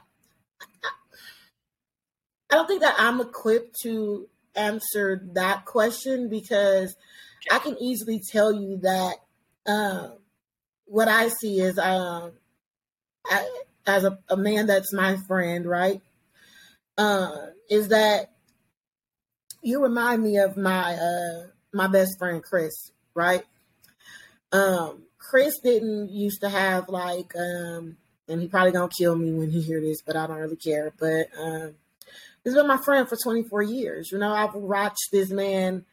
[2.49, 6.95] I don't think that I'm equipped to answer that question because
[7.51, 9.15] I can easily tell you that
[9.65, 10.13] um,
[10.85, 12.31] what I see is um,
[13.25, 13.47] I,
[13.85, 16.01] as a, a, man that's my friend, right?
[16.97, 18.31] Uh, is that
[19.61, 23.43] you remind me of my uh, my best friend Chris, right?
[24.51, 29.51] Um, Chris didn't used to have like, um, and he probably gonna kill me when
[29.51, 30.93] he hear this, but I don't really care.
[30.99, 31.75] But um,
[32.43, 34.11] he's been my friend for 24 years.
[34.11, 35.85] You know, I've watched this man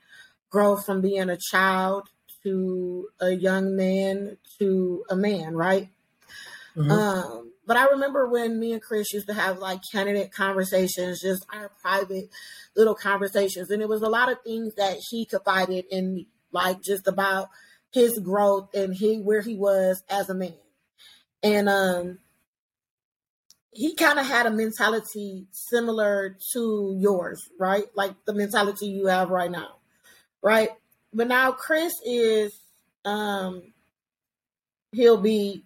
[0.50, 2.08] grow from being a child
[2.44, 5.88] to a young man to a man, right?
[6.76, 6.90] Mm-hmm.
[6.90, 11.44] Um, but I remember when me and Chris used to have like candidate conversations, just
[11.52, 12.30] our private
[12.76, 16.80] little conversations, and it was a lot of things that he confided in me, like
[16.80, 17.48] just about
[17.92, 20.54] his growth and he where he was as a man.
[21.42, 22.18] And um
[23.72, 27.84] he kind of had a mentality similar to yours, right?
[27.94, 29.76] Like the mentality you have right now.
[30.42, 30.70] Right?
[31.12, 32.58] But now Chris is
[33.04, 33.72] um
[34.92, 35.64] he'll be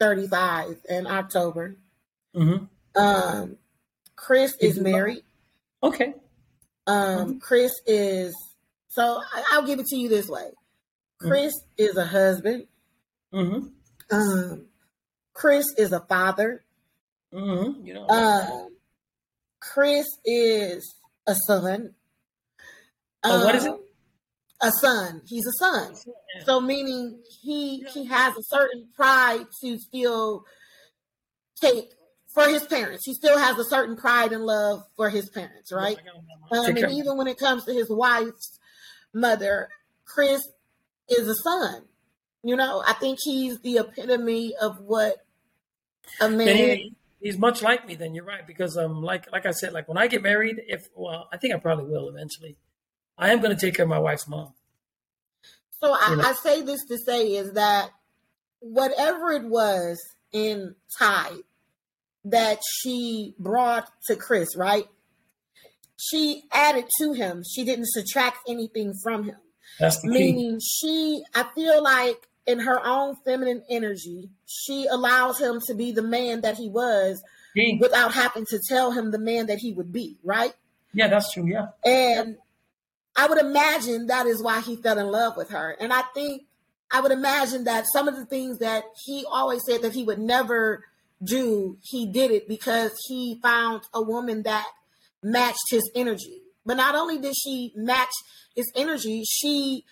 [0.00, 1.76] 35 in October.
[2.34, 3.00] Mm-hmm.
[3.00, 3.56] Um
[4.14, 5.22] Chris is married.
[5.82, 6.14] Okay.
[6.86, 7.38] Um mm-hmm.
[7.38, 8.34] Chris is
[8.88, 9.20] so
[9.52, 10.50] I'll give it to you this way.
[11.22, 11.28] Mm-hmm.
[11.28, 11.84] Chris mm-hmm.
[11.84, 12.66] is a husband.
[13.32, 14.16] Mm-hmm.
[14.16, 14.66] Um,
[15.34, 16.64] Chris is a father.
[17.32, 17.86] Mm-hmm.
[17.86, 18.68] You know, um,
[19.60, 20.94] Chris is
[21.26, 21.94] a son.
[23.24, 23.74] Oh, what is it?
[24.62, 25.20] A son.
[25.26, 25.94] He's a son.
[26.44, 30.44] So meaning he he has a certain pride to still
[31.60, 31.90] take
[32.36, 33.04] for his parents.
[33.04, 35.98] He still has a certain pride and love for his parents, right?
[36.50, 38.58] Um, and even when it comes to his wife's
[39.12, 39.68] mother,
[40.04, 40.46] Chris
[41.08, 41.82] is a son.
[42.42, 45.16] You know, I think he's the epitome of what
[46.20, 46.56] a man.
[46.56, 47.94] He, he's much like me.
[47.94, 50.88] Then you're right because um, like like I said, like when I get married, if
[50.94, 52.56] well, I think I probably will eventually.
[53.18, 54.52] I am going to take care of my wife's mom.
[55.82, 57.90] So I, I say this to say is that
[58.60, 59.98] whatever it was
[60.32, 61.30] in Ty
[62.24, 64.86] that she brought to Chris, right?
[65.96, 67.42] She added to him.
[67.48, 69.36] She didn't subtract anything from him.
[69.78, 75.60] That's the Meaning she, I feel like in her own feminine energy, she allows him
[75.66, 77.22] to be the man that he was
[77.54, 77.78] key.
[77.80, 80.52] without having to tell him the man that he would be, right?
[80.92, 81.46] Yeah, that's true.
[81.46, 81.66] Yeah.
[81.84, 82.36] And
[83.16, 85.76] I would imagine that is why he fell in love with her.
[85.80, 86.42] And I think
[86.90, 90.18] I would imagine that some of the things that he always said that he would
[90.18, 90.84] never
[91.22, 94.66] do, he did it because he found a woman that
[95.22, 96.42] matched his energy.
[96.64, 98.12] But not only did she match
[98.54, 99.84] his energy, she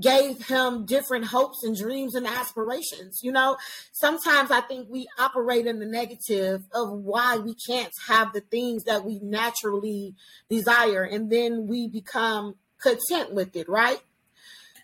[0.00, 3.20] gave him different hopes and dreams and aspirations.
[3.22, 3.56] You know,
[3.92, 8.84] sometimes I think we operate in the negative of why we can't have the things
[8.84, 10.14] that we naturally
[10.48, 14.00] desire, and then we become content with it, right?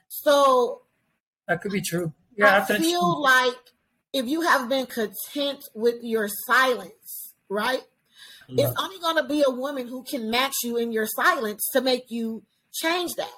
[0.09, 0.83] So
[1.47, 2.13] that could be true.
[2.37, 3.55] Yeah, I feel like
[4.13, 7.83] if you have been content with your silence, right?
[8.53, 11.81] It's only going to be a woman who can match you in your silence to
[11.81, 12.43] make you
[12.73, 13.33] change that.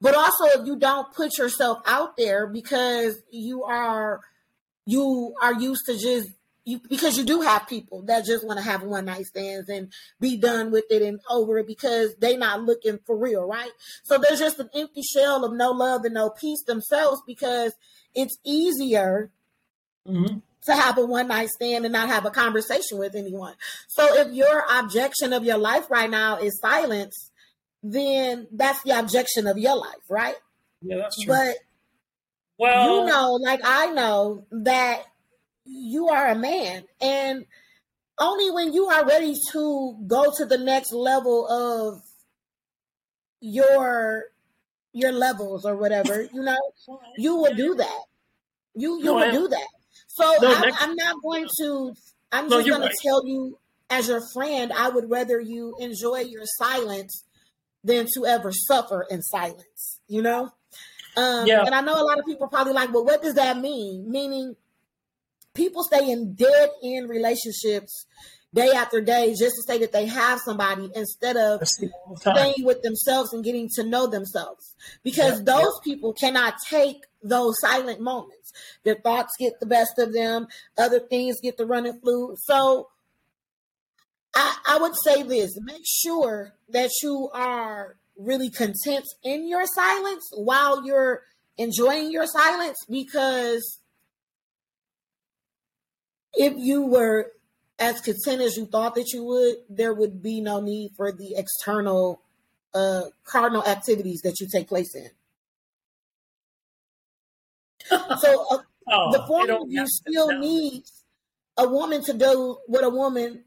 [0.00, 4.20] But also, if you don't put yourself out there because you are
[4.84, 6.28] you are used to just
[6.66, 9.90] you because you do have people that just want to have one night stands and
[10.20, 13.70] be done with it and over it because they not looking for real, right?
[14.02, 17.72] So there's just an empty shell of no love and no peace themselves because
[18.14, 19.30] it's easier
[20.06, 23.54] mm-hmm to have a one night stand and not have a conversation with anyone.
[23.88, 27.30] So if your objection of your life right now is silence,
[27.82, 30.34] then that's the objection of your life, right?
[30.82, 31.34] Yeah, that's true.
[31.34, 31.56] But
[32.58, 35.04] well, you know, like I know that
[35.66, 37.44] you are a man and
[38.18, 42.02] only when you are ready to go to the next level of
[43.40, 44.24] your
[44.92, 46.56] your levels or whatever, you know,
[47.18, 48.02] you will do that.
[48.74, 49.68] You you no, would do that.
[50.08, 51.92] So no, I'm, next, I'm, not going to.
[52.32, 52.90] I'm no, just going right.
[52.90, 53.58] to tell you
[53.90, 54.72] as your friend.
[54.72, 57.24] I would rather you enjoy your silence
[57.84, 60.00] than to ever suffer in silence.
[60.08, 60.52] You know.
[61.16, 61.62] Um, yeah.
[61.64, 64.10] And I know a lot of people probably like, well, what does that mean?
[64.10, 64.54] Meaning,
[65.56, 68.06] people stay in dead end relationships
[68.54, 73.32] day after day just to say that they have somebody instead of staying with themselves
[73.32, 74.74] and getting to know themselves.
[75.02, 75.92] Because yeah, those yeah.
[75.92, 78.52] people cannot take those silent moments.
[78.84, 80.46] Their thoughts get the best of them.
[80.78, 82.34] Other things get the running flu.
[82.38, 82.88] So
[84.34, 85.58] I, I would say this.
[85.60, 91.22] Make sure that you are really content in your silence while you're
[91.58, 93.80] enjoying your silence because
[96.36, 97.32] if you were
[97.78, 101.34] as content as you thought that you would, there would be no need for the
[101.36, 102.22] external
[102.74, 105.08] uh, cardinal activities that you take place in.
[108.18, 108.58] so uh,
[108.90, 111.04] oh, the form of you still needs
[111.56, 113.44] a woman to do what a woman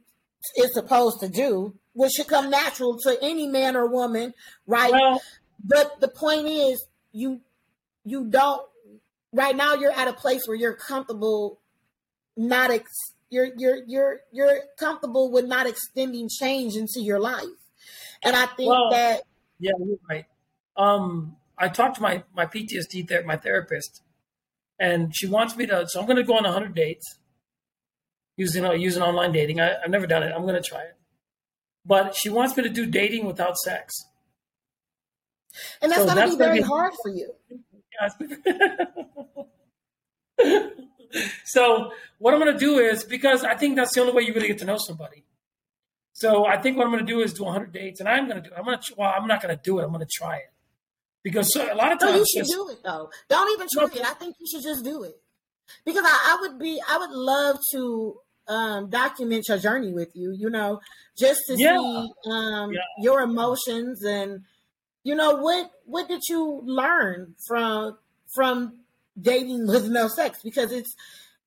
[0.58, 4.34] is supposed to do, which should come natural to any man or woman,
[4.66, 4.92] right?
[4.92, 5.22] Well,
[5.64, 7.42] but the point is, you
[8.06, 8.62] you don't.
[9.32, 11.60] Right now, you're at a place where you're comfortable,
[12.40, 17.44] not ex- you're you're you're you're comfortable with not extending change into your life.
[18.24, 19.22] And I think well, that
[19.60, 20.26] yeah, you're right.
[20.78, 24.02] Um, I talked to my my PTSD ther- my therapist,
[24.80, 25.86] and she wants me to.
[25.88, 27.20] So I'm going to go on 100 dates
[28.38, 29.60] using uh, using online dating.
[29.60, 30.32] I, have never done it.
[30.34, 30.96] I'm going to try it,
[31.86, 33.94] but she wants me to do dating without sex.
[35.82, 37.36] And that's so going to be very be, hard for you.
[41.46, 44.34] So what I'm going to do is because I think that's the only way you
[44.34, 45.24] really get to know somebody.
[46.14, 48.44] So I think what I'm going to do is do 100 dates, and I'm going
[48.44, 48.56] to do.
[48.56, 48.96] I'm going to.
[48.98, 49.84] Well, I'm not going to do it.
[49.84, 50.52] I'm going to try it
[51.24, 53.10] because a lot of times no, you should do it though.
[53.30, 54.06] Don't even try it.
[54.06, 55.16] I think you should just do it
[55.86, 56.82] because I, I would be.
[56.90, 58.16] I would love to
[58.50, 60.36] um, document your journey with you.
[60.38, 60.82] You know,
[61.18, 61.78] just to yeah.
[61.78, 62.80] see um, yeah.
[63.02, 64.42] your emotions and
[65.04, 67.98] you know what what did you learn from
[68.36, 68.80] from
[69.20, 70.96] dating with no sex because it's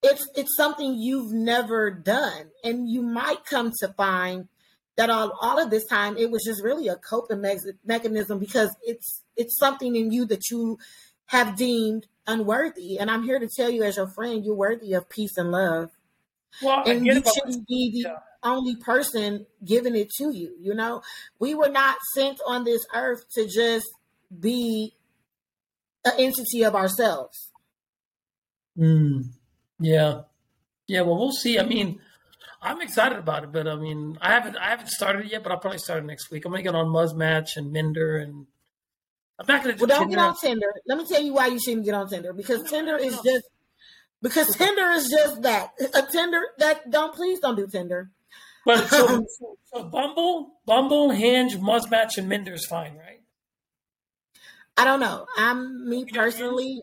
[0.03, 2.51] it's it's something you've never done.
[2.65, 4.49] And you might come to find
[4.97, 8.75] that all, all of this time it was just really a coping me- mechanism because
[8.83, 10.79] it's it's something in you that you
[11.27, 12.99] have deemed unworthy.
[12.99, 15.91] And i'm here to tell you as your friend you're worthy of peace and love.
[16.61, 18.17] Well, and you shouldn't be the yeah.
[18.43, 21.03] only person giving it to you you know?
[21.39, 23.87] We were not sent on this earth to just
[24.39, 24.95] be
[26.05, 27.52] an entity of ourselves
[28.79, 29.27] Mm,
[29.79, 30.23] yeah,
[30.87, 31.03] yeah.
[31.03, 31.59] Well, we'll see.
[31.59, 32.01] I mean,
[32.63, 35.59] I'm excited about it, but I mean, I haven't I haven't started yet, but I'll
[35.59, 36.45] probably start next week.
[36.45, 38.47] I'm gonna get on Muzmatch and Minder, and
[39.39, 39.75] I'm not gonna.
[39.75, 40.17] Do well, don't Tinder.
[40.17, 40.75] get on Tinder.
[40.87, 43.45] Let me tell you why you shouldn't get on Tinder because Tinder is just
[44.23, 48.11] because Tinder is just that a Tinder that don't please don't do Tinder.
[48.65, 49.27] But so,
[49.73, 53.23] so Bumble, Bumble, Hinge, Muzmatch, and Minder is fine, right?
[54.77, 55.27] I don't know.
[55.37, 56.83] I'm me personally.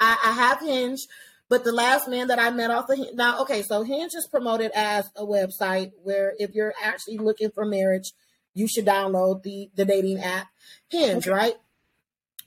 [0.00, 1.00] I, I have Hinge,
[1.48, 4.28] but the last man that I met off of Hinge, now, okay, so Hinge is
[4.30, 8.12] promoted as a website where if you're actually looking for marriage,
[8.54, 10.48] you should download the the dating app
[10.88, 11.30] Hinge, okay.
[11.30, 11.54] right?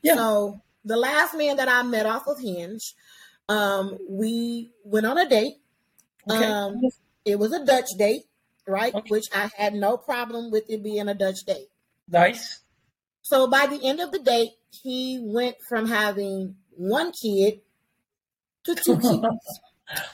[0.01, 0.15] Yeah.
[0.15, 2.95] So the last man that I met off of Hinge,
[3.49, 5.55] um, we went on a date.
[6.29, 6.45] Okay.
[6.45, 6.81] Um,
[7.25, 8.23] it was a Dutch date,
[8.67, 8.93] right?
[8.93, 9.09] Okay.
[9.09, 11.67] Which I had no problem with it being a Dutch date.
[12.07, 12.59] Nice.
[13.21, 17.61] So by the end of the date, he went from having one kid
[18.63, 19.59] to two kids.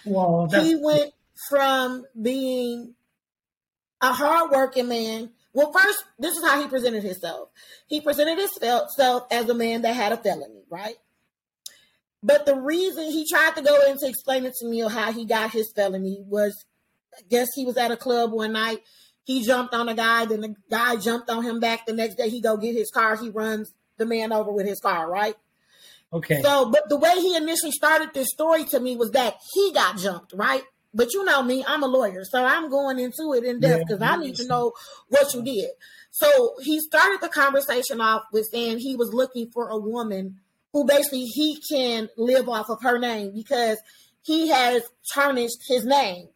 [0.06, 1.14] well, he went
[1.50, 2.96] from being
[4.02, 5.32] a hardworking man.
[5.54, 7.50] Well, first, this is how he presented himself.
[7.88, 10.96] He presented himself as a man that had a felony, right?
[12.24, 15.72] But the reason he tried to go into explaining to me how he got his
[15.76, 16.66] felony was,
[17.18, 18.80] I guess he was at a club one night.
[19.26, 21.86] He jumped on a guy, then the guy jumped on him back.
[21.86, 23.16] The next day, he go get his car.
[23.16, 25.36] He runs the man over with his car, right?
[26.14, 26.42] Okay.
[26.42, 29.98] So, but the way he initially started this story to me was that he got
[29.98, 30.64] jumped, right?
[30.94, 34.00] But you know me, I'm a lawyer, so I'm going into it in depth because
[34.00, 34.74] yeah, I need to know
[35.10, 35.72] what you did.
[36.12, 40.40] So he started the conversation off with saying he was looking for a woman
[40.72, 43.80] who basically he can live off of her name because
[44.22, 46.28] he has tarnished his name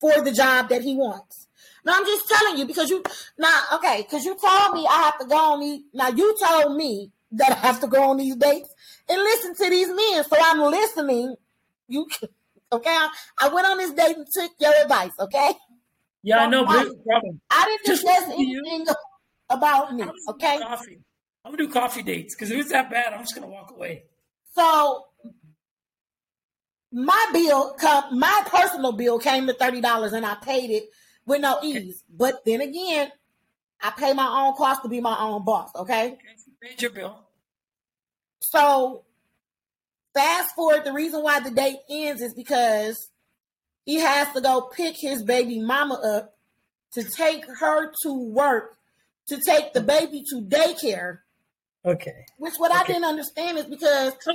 [0.00, 1.48] for the job that he wants.
[1.84, 3.02] Now I'm just telling you because you
[3.36, 5.82] now okay because you told me I have to go on these.
[5.92, 8.73] Now you told me that I have to go on these dates
[9.08, 10.24] and listen to these men.
[10.24, 11.36] So I'm listening.
[11.88, 12.06] You
[12.72, 13.06] okay?
[13.40, 15.12] I went on this date and took your advice.
[15.18, 15.52] Okay.
[16.22, 16.90] Yeah, so I know, I,
[17.50, 18.86] I didn't just anything you.
[19.50, 20.04] about me.
[20.30, 20.58] Okay.
[21.44, 24.04] I'm gonna do coffee dates because if it's that bad, I'm just gonna walk away.
[24.54, 25.04] So
[26.90, 30.84] my bill, come, my personal bill came to thirty dollars, and I paid it
[31.26, 32.02] with no ease.
[32.08, 33.12] But then again,
[33.82, 35.70] I pay my own cost to be my own boss.
[35.74, 37.23] Okay, Okay, so you paid your bill.
[38.50, 39.04] So
[40.14, 40.84] fast forward.
[40.84, 43.10] The reason why the date ends is because
[43.84, 46.34] he has to go pick his baby mama up
[46.92, 48.76] to take her to work
[49.28, 51.18] to take the baby to daycare.
[51.86, 52.24] Okay.
[52.38, 54.32] Which what I didn't understand is because So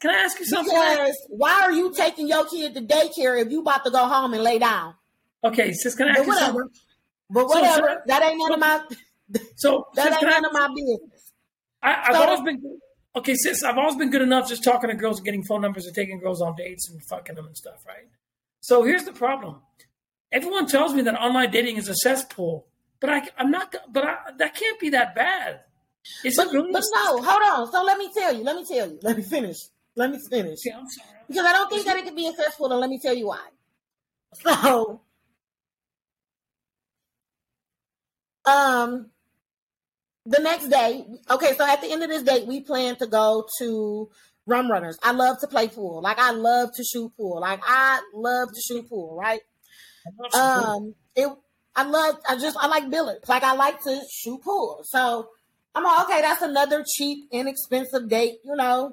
[0.00, 0.72] can I ask you something?
[0.74, 4.34] because why are you taking your kid to daycare if you about to go home
[4.34, 4.94] and lay down?
[5.42, 6.54] Okay, sis, can I ask But you something?
[6.54, 6.70] whatever.
[7.30, 7.88] But So, whatever.
[7.88, 8.82] sir- that ain't none of my
[9.56, 11.32] So that sis, ain't can I, none of my business.
[11.82, 12.78] I, I've so- always been
[13.16, 13.62] okay, sis.
[13.62, 16.18] I've always been good enough just talking to girls and getting phone numbers and taking
[16.20, 18.08] girls on dates and fucking them and stuff, right?
[18.60, 19.62] So here's the problem.
[20.32, 22.66] Everyone tells me that online dating is a cesspool,
[23.00, 23.74] but I, I'm not.
[23.90, 25.60] But I, that can't be that bad.
[26.24, 26.72] Is But, really?
[26.72, 27.72] but no, hold on.
[27.72, 28.42] So let me tell you.
[28.42, 28.98] Let me tell you.
[29.02, 29.56] Let me finish.
[29.96, 30.60] Let me finish.
[30.74, 31.08] I'm sorry.
[31.28, 33.26] Because I don't think that it could be a cesspool, and let me tell you
[33.28, 33.46] why.
[34.34, 35.00] So,
[38.44, 39.10] um,
[40.30, 43.46] the next day, okay, so at the end of this date, we plan to go
[43.58, 44.08] to
[44.46, 44.96] Rum Runners.
[45.02, 46.00] I love to play pool.
[46.02, 47.40] Like I love to shoot pool.
[47.40, 49.40] Like I love to shoot pool, right?
[50.06, 50.68] I love.
[50.68, 51.28] Um, it.
[51.74, 52.16] I love.
[52.28, 52.56] I just.
[52.60, 53.28] I like billiards.
[53.28, 54.82] Like I like to shoot pool.
[54.84, 55.28] So
[55.74, 56.20] I'm like, okay.
[56.22, 58.38] That's another cheap, inexpensive date.
[58.44, 58.92] You know,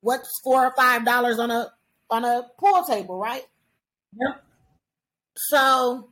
[0.00, 1.70] what's four or five dollars on a
[2.10, 3.44] on a pool table, right?
[4.18, 4.34] yeah.
[5.36, 6.08] So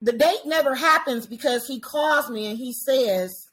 [0.00, 3.47] the date never happens because he calls me and he says,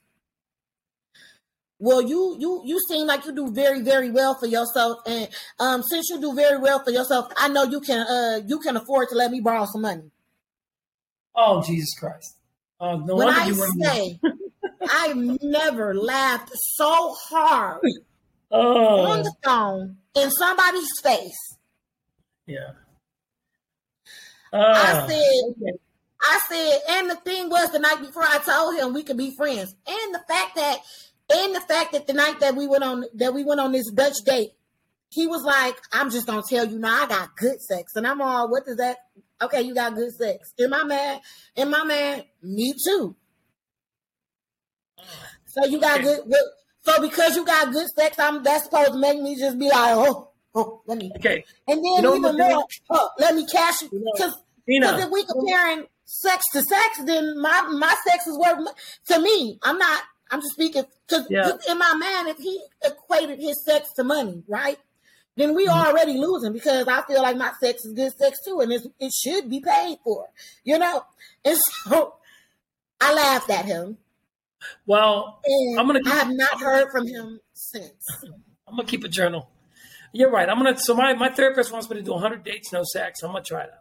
[1.80, 5.28] "Well, you you you seem like you do very very well for yourself, and
[5.60, 8.78] um, since you do very well for yourself, I know you can uh you can
[8.78, 10.12] afford to let me borrow some money."
[11.36, 12.38] Oh Jesus Christ!
[12.80, 14.20] Oh, no when I you say
[14.90, 17.92] I've never laughed so hard on
[18.52, 21.58] Oh, the phone in somebody's face.
[22.46, 22.72] yeah.
[24.54, 25.74] I Oh, said,
[26.22, 29.36] I said, and the thing was the night before I told him we could be
[29.36, 30.78] friends, and the fact that,
[31.30, 33.90] and the fact that the night that we went on that we went on this
[33.92, 34.52] Dutch date,
[35.10, 38.22] he was like, "I'm just gonna tell you now, I got good sex," and I'm
[38.22, 38.98] all, "What does that?
[39.42, 40.54] Okay, you got good sex.
[40.60, 41.22] Am I mad?
[41.58, 42.26] Am I mad?
[42.42, 43.16] Me too.
[45.48, 46.20] So you got good.
[46.82, 49.96] so because you got good sex, I'm that's supposed to make me just be like,
[49.96, 53.82] oh, oh, let me, okay, and then You know even more, oh, let me cash
[53.82, 53.90] you
[54.68, 58.68] You know, because if we comparing sex to sex, then my my sex is worth
[59.08, 59.60] to me.
[59.64, 60.04] I'm not.
[60.32, 61.52] I'm just speaking because Yeah.
[61.70, 64.80] in my mind, if he equated his sex to money, right?
[65.38, 65.86] Then we Mhm.
[65.86, 69.12] already losing because I feel like my sex is good sex too, and it's, it
[69.14, 70.30] should be paid for,
[70.64, 71.06] you know.
[71.44, 72.16] And so
[73.02, 73.98] I laughed at him,
[74.88, 77.94] Well, and I'm gonna- I have not heard from him since.
[78.68, 79.50] I'm gonna keep a journal.
[80.12, 80.48] You're right.
[80.50, 80.78] I'm gonna.
[80.78, 83.22] So my my therapist wants me to do 100 dates, no sex.
[83.22, 83.80] I'm gonna try it out.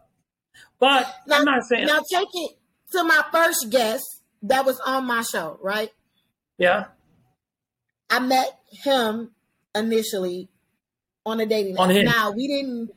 [0.79, 1.87] But Now, I'm not saying.
[1.87, 2.57] now take it
[2.91, 4.03] to my first guest
[4.43, 5.91] that was on my show, right?
[6.57, 6.85] Yeah.
[8.09, 9.31] I met him
[9.73, 10.49] initially
[11.25, 11.95] on a dating On app.
[11.95, 12.05] Hinge.
[12.05, 12.91] Now we didn't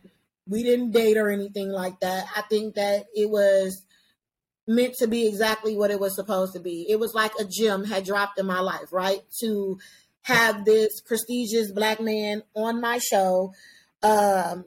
[0.46, 2.26] we didn't date or anything like that.
[2.34, 3.82] I think that it was
[4.66, 6.86] meant to be exactly what it was supposed to be.
[6.88, 9.20] It was like a gem had dropped in my life, right?
[9.40, 9.78] To
[10.22, 13.52] have this prestigious black man on my show,
[14.02, 14.66] um,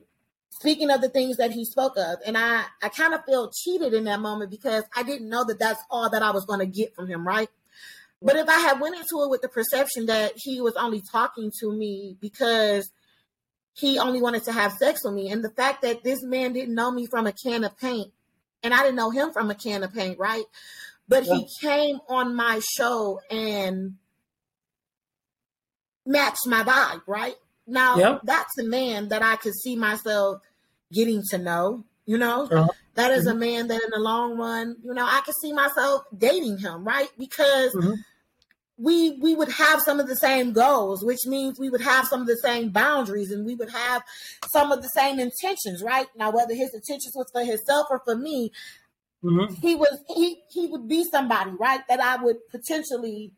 [0.49, 3.93] speaking of the things that he spoke of, and I I kind of felt cheated
[3.93, 6.65] in that moment because I didn't know that that's all that I was going to
[6.65, 7.49] get from him, right?
[8.21, 11.51] But if I had went into it with the perception that he was only talking
[11.59, 12.91] to me because
[13.73, 16.75] he only wanted to have sex with me, and the fact that this man didn't
[16.75, 18.11] know me from a can of paint,
[18.61, 20.43] and I didn't know him from a can of paint, right?
[21.07, 23.97] But he came on my show and
[26.05, 27.35] matched my vibe, right?
[27.65, 30.41] Now that's a man that I could see myself
[30.91, 32.43] getting to know, you know?
[32.51, 32.67] Uh-huh.
[32.95, 36.03] That is a man that in the long run, you know, I could see myself
[36.15, 37.09] dating him, right?
[37.17, 38.03] Because Mhm.
[38.81, 42.21] We we would have some of the same goals, which means we would have some
[42.21, 44.03] of the same boundaries and we would have
[44.51, 46.07] some of the same intentions, right?
[46.15, 48.51] Now whether his intentions was for himself or for me,
[49.21, 53.33] hmm he was he he would be somebody, right, that I would potentially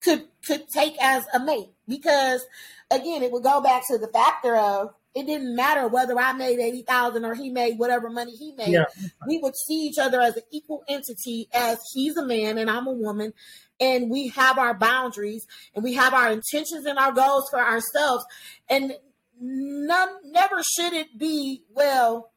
[0.00, 1.70] could could take as a mate.
[1.88, 2.46] Because
[2.90, 6.58] again, it would go back to the factor of it didn't matter whether I made
[6.58, 8.68] eighty thousand or he made whatever money he made.
[8.68, 8.84] Yeah.
[9.26, 12.86] We would see each other as an equal entity, as he's a man and I'm
[12.86, 13.32] a woman,
[13.80, 18.24] and we have our boundaries and we have our intentions and our goals for ourselves.
[18.68, 18.94] And
[19.40, 22.30] none never should it be, well,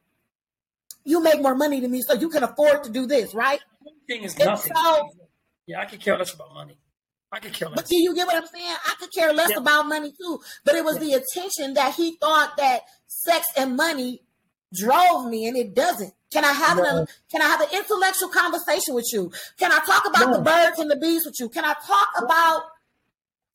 [1.04, 3.60] you make more money than me, so you can afford to do this, right?
[4.06, 4.72] Thing is nothing.
[4.74, 5.08] so
[5.66, 6.78] yeah, I could care less about money.
[7.30, 7.76] I could care less.
[7.76, 8.74] But do you get what I'm saying?
[8.86, 9.58] I could care less Yeah.
[9.58, 10.40] about money too.
[10.64, 11.00] But it was Yeah.
[11.18, 14.22] the attention that he thought that sex and money
[14.74, 16.12] drove me, and it doesn't.
[16.32, 16.84] Can I have No.
[16.84, 19.32] an can I have an intellectual conversation with you?
[19.58, 20.36] Can I talk about No.
[20.36, 21.48] the birds and the bees with you?
[21.48, 22.62] Can I talk about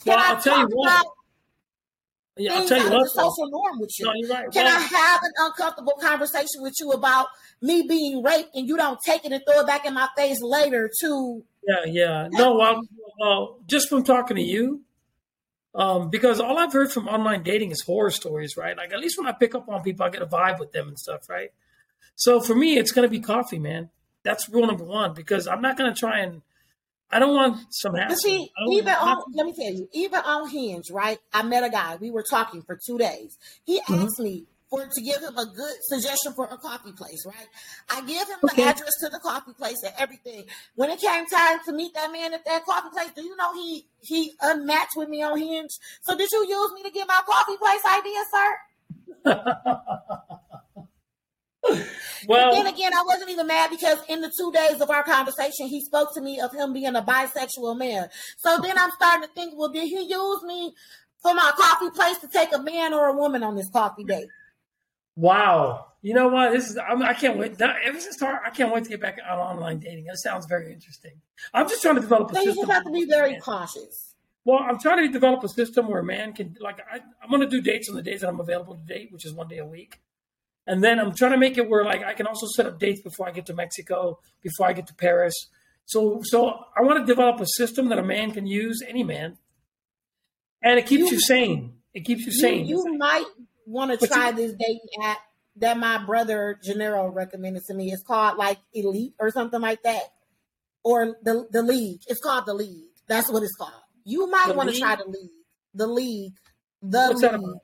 [0.03, 0.87] can Well, I I'll tell you talk what.
[1.01, 1.05] about
[2.35, 3.03] Yeah, I'll tell you what.
[3.03, 4.05] the social norm with you?
[4.05, 4.51] No, you're right.
[4.51, 7.27] Can I have an uncomfortable conversation with you about
[7.61, 10.41] me being raped and you don't take it and throw it back in my face
[10.41, 12.27] later to Yeah, yeah.
[12.31, 12.81] No, well,
[13.19, 14.81] well, just from talking to you,
[15.75, 18.77] um, because all I've heard from online dating is horror stories, right?
[18.77, 20.87] Like at least when I pick up on people, I get a vibe with them
[20.87, 21.51] and stuff, right?
[22.15, 23.89] So for me, it's gonna be coffee, man.
[24.23, 26.41] That's rule number one because I'm not gonna try and
[27.11, 28.15] I don't want some hassle.
[28.17, 31.19] see, even on let me tell you, even on Hinge, right?
[31.33, 31.97] I met a guy.
[31.97, 33.37] We were talking for two days.
[33.65, 34.03] He Mhm.
[34.03, 34.45] asked me
[34.81, 37.47] to give him a good suggestion for a coffee place, right?
[37.89, 40.45] I give him the address to the coffee place and everything.
[40.75, 43.53] When it came time to meet that man at that coffee place, do you know
[43.53, 45.71] he he unmatched with me on Hinge?
[46.01, 48.57] So did you use me to get my coffee place idea, sir?
[52.27, 55.67] well, then again, I wasn't even mad because in the two days of our conversation,
[55.67, 58.09] he spoke to me of him being a bisexual man.
[58.37, 60.73] So then I'm starting to think, well, did he use me
[61.21, 64.27] for my coffee place to take a man or a woman on this coffee date?
[65.15, 65.87] Wow.
[66.01, 66.51] You know what?
[66.51, 67.57] This is I'm, I can't wait.
[67.59, 70.03] That, ever since start, I can't wait to get back on online dating.
[70.05, 71.13] That sounds very interesting.
[71.53, 72.65] I'm just trying to develop a So you system.
[72.67, 74.13] just have to be very cautious.
[74.43, 77.39] Well, I'm trying to develop a system where a man can like I, I'm going
[77.41, 79.59] to do dates on the days that I'm available to date, which is one day
[79.59, 80.01] a week,
[80.67, 82.99] and then I'm trying to make it where like I can also set up dates
[83.01, 85.33] before I get to Mexico, before I get to Paris.
[85.85, 89.37] So, so I want to develop a system that a man can use, any man,
[90.61, 91.75] and it keeps You- you, sane.
[91.93, 92.65] It keeps you You, sane.
[92.65, 93.25] you might
[93.65, 95.19] want to But you- try this dating app
[95.57, 97.91] that my brother Gennaro recommended to me.
[97.91, 100.03] It's called like Elite or something like that,
[100.83, 102.01] or the the League.
[102.07, 102.89] It's called the League.
[103.07, 103.71] That's what it's called.
[104.03, 105.29] You might want to try the League.
[105.73, 106.33] The League.
[106.81, 107.57] The What's League.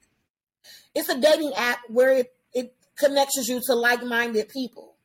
[0.96, 4.96] It's a dating app where it, it connects you to like minded people.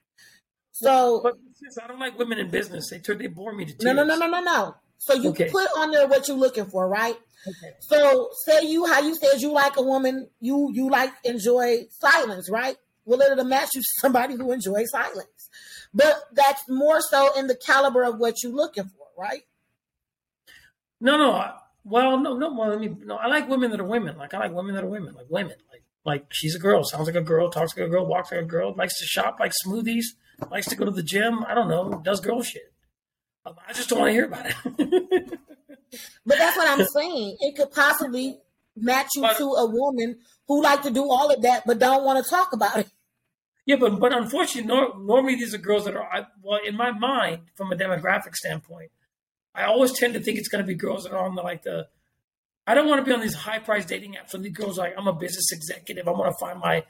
[0.72, 1.34] So but
[1.82, 2.90] I don't like women in business.
[2.90, 3.84] They they bore me to tears.
[3.84, 4.74] no no no no no no.
[5.06, 5.50] So you Okay.
[5.50, 7.16] put on there what you're looking for, right?
[7.46, 7.74] Okay.
[7.80, 12.48] So say you how you said you like a woman, you you like enjoy silence,
[12.50, 12.76] right?
[13.04, 15.50] Well, it'll match you to somebody who enjoys silence.
[15.92, 19.42] But that's more so in the caliber of what you're looking for, right?
[21.00, 21.32] No, no.
[21.32, 21.54] I,
[21.84, 22.52] well, no, no.
[22.54, 23.16] Well, I mean, no.
[23.16, 24.16] I like women that are women.
[24.16, 25.14] Like I like women that are women.
[25.14, 25.56] Like women.
[25.70, 26.82] Like like she's a girl.
[26.84, 27.50] Sounds like a girl.
[27.50, 28.06] Talks like a girl.
[28.06, 28.74] Walks like a girl.
[28.74, 29.36] Likes to shop.
[29.38, 30.04] Likes smoothies.
[30.50, 31.44] Likes to go to the gym.
[31.46, 32.00] I don't know.
[32.04, 32.72] Does girl shit.
[33.46, 35.38] Um, I just don't want to hear about it.
[36.26, 37.36] But that's what I'm saying.
[37.40, 38.38] It could possibly
[38.76, 40.18] match you But- to a woman
[40.48, 42.88] who like to do all of that but don't want to talk about it.
[43.64, 46.02] yeah, but but unfortunately, nor, normally these are girls that are.
[46.12, 48.90] I, well, in my mind, from a demographic standpoint,
[49.54, 51.62] I always tend to think it's going to be girls that are on the like
[51.62, 51.86] the.
[52.66, 54.34] I don't want to be on these high price dating apps.
[54.34, 56.08] And these girls are like, I'm a business executive.
[56.08, 56.84] I want to find my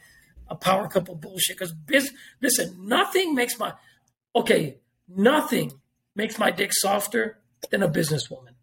[0.49, 1.57] a power couple bullshit.
[1.59, 2.11] Because biz,
[2.41, 3.75] listen, nothing makes my
[4.35, 4.79] okay,
[5.09, 5.73] nothing
[6.17, 7.39] makes my dick softer
[7.71, 8.55] than a businesswoman.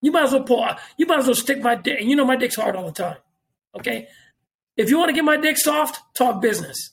[0.00, 0.66] You might as well pull.
[0.96, 2.00] You might as well stick my dick.
[2.00, 3.18] And you know my dick's hard all the time.
[3.76, 4.08] Okay,
[4.76, 6.90] if you want to get my dick soft, talk business.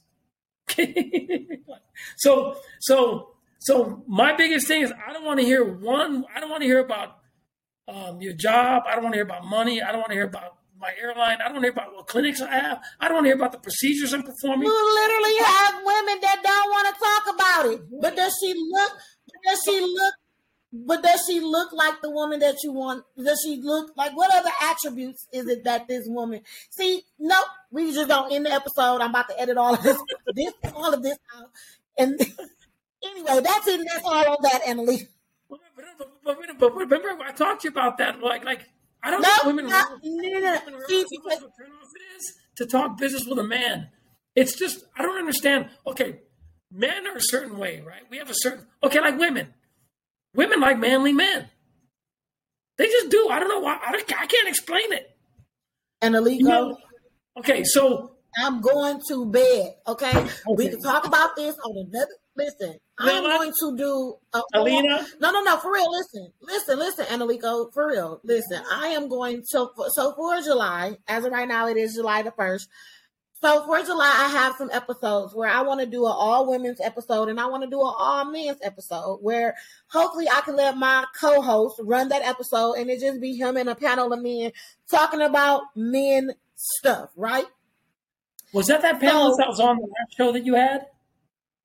[0.69, 1.47] Okay.
[2.17, 6.25] so so so my biggest thing is I don't want to hear one.
[6.35, 7.17] I don't want to hear about
[7.87, 8.83] um, your job.
[8.87, 9.81] I don't want to hear about money.
[9.81, 11.37] I don't want to hear about my airline.
[11.43, 12.81] I don't hear about what clinics I have.
[12.99, 14.67] I don't want to hear about the procedures I'm performing.
[14.67, 18.01] You literally have women that don't want to talk about it.
[18.01, 18.91] But does she look?
[19.45, 20.13] Does she look?
[20.77, 23.05] But does she look like the woman that you want?
[23.17, 26.41] Does she look like what other attributes is it that this woman?
[26.69, 27.39] See, no,
[27.71, 28.99] we just don't end the episode.
[29.01, 29.97] I'm about to edit all of this,
[30.33, 31.49] this all of this out.
[31.97, 32.19] And
[33.03, 33.87] anyway, that's it.
[33.87, 35.07] That's all on that, Emily.
[35.49, 35.59] But,
[36.25, 38.19] but, but, but remember, I talked to you about that.
[38.19, 38.67] Like, like
[39.05, 39.67] I don't No, think women.
[39.67, 40.59] no, no, no, no.
[40.65, 43.89] women See, realize how much turnoff it is to talk business with a man.
[44.35, 45.69] It's just I don't understand.
[45.85, 46.21] Okay,
[46.71, 48.01] men are a certain way, right?
[48.09, 49.53] We have a certain okay, like women.
[50.33, 51.49] Women like manly men.
[52.77, 53.29] They just do.
[53.29, 53.79] I don't know why.
[53.85, 55.15] I, don't, I can't explain it.
[56.01, 56.77] And Alico, You know?
[57.37, 59.75] Okay, so I'm going to bed.
[59.87, 60.27] Okay,
[60.57, 62.11] we can talk about this on another.
[62.37, 64.15] Listen, I'm going to do.
[64.33, 65.89] A, Alina, No, no, no, for real.
[65.91, 68.19] Listen, listen, listen, Eneliko, for real.
[68.23, 72.23] Listen, I am going to, so for July, as of right now, it is July
[72.23, 72.67] the 1st.
[73.41, 76.81] So for July, I have some episodes where I want to do an all women's
[76.81, 79.55] episode and I want to do an all men's episode where
[79.87, 83.55] hopefully I can let my co host run that episode and it just be him
[83.55, 84.51] and a panel of men
[84.89, 87.45] talking about men stuff, right?
[88.53, 90.87] was that that panel So- that was on the last show that you had?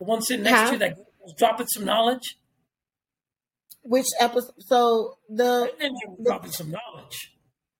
[0.00, 0.66] The one sitting next Huh?
[0.66, 2.36] to you that was dropping some knowledge.
[3.82, 4.54] which episode?
[4.58, 7.32] So the And then you're dropping some knowledge.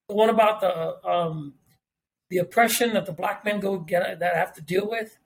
[0.09, 1.55] The one about the um,
[2.29, 5.17] the oppression that the black men go get that have to deal with.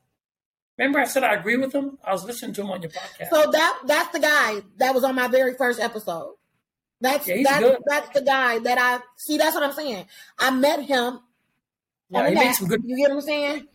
[0.79, 1.99] Remember, I said I agree with him.
[2.05, 3.31] I was listening to him on your podcast.
[3.31, 6.35] so that that's the guy that was on my very first episode.
[7.01, 9.37] That's Yeah, that's that's the guy that I see.
[9.37, 10.07] That's what I'm saying.
[10.39, 11.21] I met him
[12.11, 12.83] yeah, he makes some good.
[12.85, 13.67] You get what I'm saying?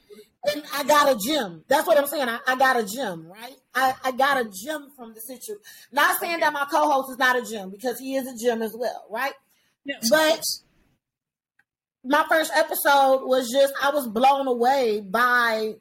[0.46, 1.66] And I got a gym.
[1.68, 2.30] That's what I'm saying.
[2.30, 3.56] I, I got a gym, right?
[3.76, 5.62] I, I got a gym from the situation.
[5.92, 8.74] Not saying that my co-host is not a gym because he is a gym as
[8.78, 9.34] well, right?
[9.84, 10.42] Yes, But
[12.04, 15.76] my first episode was just I was blown away by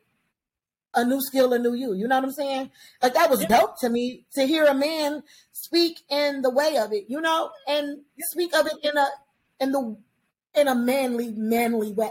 [0.94, 1.94] a new skill, a new you.
[1.94, 2.70] You know what I'm saying?
[3.00, 3.48] Like that was Yeah.
[3.48, 5.22] dope to me to hear a man
[5.52, 8.00] speak in the way of it, you know, and
[8.32, 9.06] speak of it in a
[9.60, 9.96] in the
[10.54, 12.10] in a manly, manly way.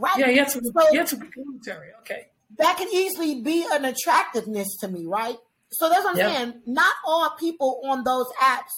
[0.00, 0.16] Right?
[0.18, 0.62] yeah, had some.
[0.64, 1.88] So- he had some good commentary.
[2.00, 2.26] Okay.
[2.58, 5.36] that can easily be an attractiveness to me, right?
[5.70, 6.34] So that's what I'm Yeah.
[6.34, 6.62] saying.
[6.66, 8.72] Not all people on those apps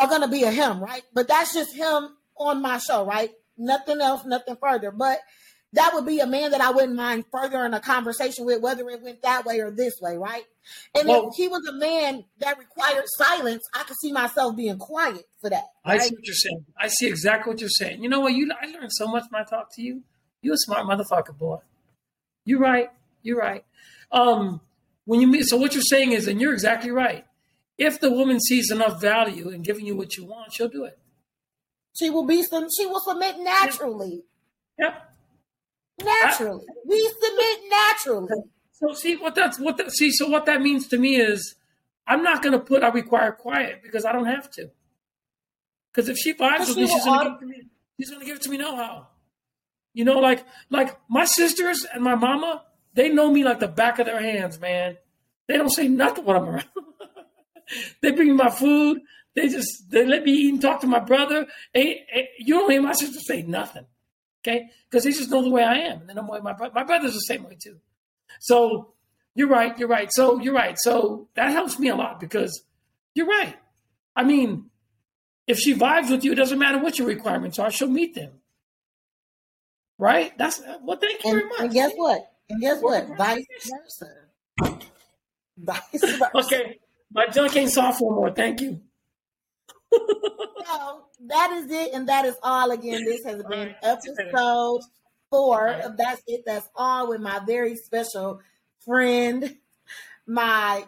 [0.00, 1.04] are gonna be a him, right?
[1.14, 3.30] But that's just him on my show, right?
[3.56, 4.90] Nothing else, nothing further.
[4.90, 5.20] But
[5.74, 9.00] that would be a man that I wouldn't mind furthering a conversation with, whether it
[9.00, 10.44] went that way or this way, right?
[10.94, 14.78] And Well- if he was a man that required silence, I could see myself being
[14.78, 15.68] quiet for that.
[15.84, 16.66] I see what you're saying.
[16.76, 18.02] I see exactly what you're saying.
[18.02, 18.34] You know what?
[18.34, 20.02] You I learned so much when I talk to you.
[20.42, 21.58] You a smart motherfucker, boy.
[22.44, 22.90] You're right.
[23.22, 23.64] You're right.
[24.10, 24.60] Um,
[25.04, 27.24] when you meet, so what you're saying is, and you're exactly right.
[27.78, 30.98] If the woman sees enough value in giving you what you want, she'll do it.
[31.98, 32.66] She will be some.
[32.76, 34.24] She will submit naturally.
[34.78, 35.14] Yep.
[36.02, 38.28] Naturally, we submit naturally.
[38.72, 40.10] So see what that's what that see.
[40.10, 41.54] So what that means to me is,
[42.06, 44.70] I'm not going to put I require quiet because I don't have to.
[45.92, 47.68] Because if she vibes with she me, she's going to give it to me.
[47.98, 49.08] She's going to give it to me no how.
[49.94, 52.64] You know, like like my sisters and my mama,
[52.94, 54.96] they know me like the back of their hands, man.
[55.48, 56.68] They don't say nothing when I'm around.
[58.00, 59.00] they bring me my food.
[59.34, 61.46] They just they let me eat and talk to my brother.
[61.74, 62.00] Ain't-
[62.38, 63.86] you don't hear my sister say nothing,
[64.42, 64.70] okay?
[64.90, 67.14] Because they just know the way I am, and then I'm way my my brother's
[67.14, 67.78] the same way too.
[68.40, 68.94] So
[69.34, 69.78] you're right.
[69.78, 70.10] You're right.
[70.12, 70.76] So you're right.
[70.78, 72.62] So that helps me a lot because
[73.14, 73.56] you're right.
[74.14, 74.70] I mean,
[75.46, 77.70] if she vibes with you, it doesn't matter what your requirements are.
[77.70, 78.32] She'll meet them.
[79.98, 80.36] Right?
[80.38, 80.96] That's well.
[80.96, 81.60] Thank you And, very much.
[81.60, 82.32] and guess what?
[82.50, 83.06] And guess what?
[83.16, 84.76] Vice versa.
[85.58, 86.30] Vice versa.
[86.34, 86.78] Okay,
[87.12, 88.30] my junk ain't soft no more.
[88.32, 88.80] Thank you.
[89.92, 92.70] So that is it, and that is all.
[92.70, 94.80] Again, this has been episode
[95.30, 98.40] four That's It, That's All with my very special
[98.84, 99.56] friend,
[100.26, 100.84] my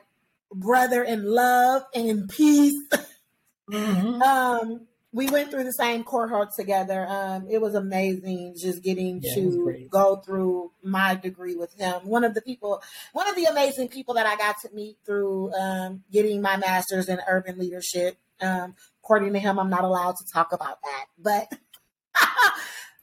[0.53, 2.75] brother in love and in peace.
[3.71, 4.23] Mhm.
[4.23, 7.07] Um, we went through the same cohort together.
[7.09, 12.05] Um, it was amazing just getting Yeah, to go through my degree with him.
[12.05, 12.83] One of the people,
[13.13, 17.09] one of the amazing people that I got to meet through um, getting my master's
[17.09, 18.19] in urban leadership.
[18.41, 18.75] Um,
[19.05, 21.49] according to him, I'm not allowed to talk about that, but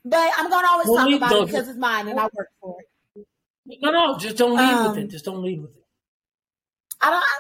[0.06, 3.26] but I'm gonna always talk about it because it's mine and I work for it.
[3.82, 5.10] No, no, just don't lead Um, with it.
[5.12, 5.86] Just don't lead with it.
[7.02, 7.24] I don't.
[7.24, 7.40] I,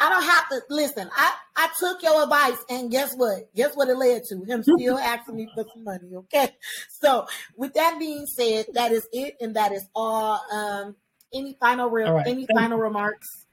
[0.00, 1.10] I don't have to listen.
[1.14, 3.54] I I took your advice, and guess what?
[3.54, 4.42] Guess what it led to?
[4.44, 6.14] Him still asking me for some money.
[6.14, 6.48] Okay.
[6.88, 10.40] So with that being said, that is it, and that is all.
[10.50, 10.96] Um,
[11.32, 12.26] any final re- right.
[12.26, 13.46] any Thank final remarks?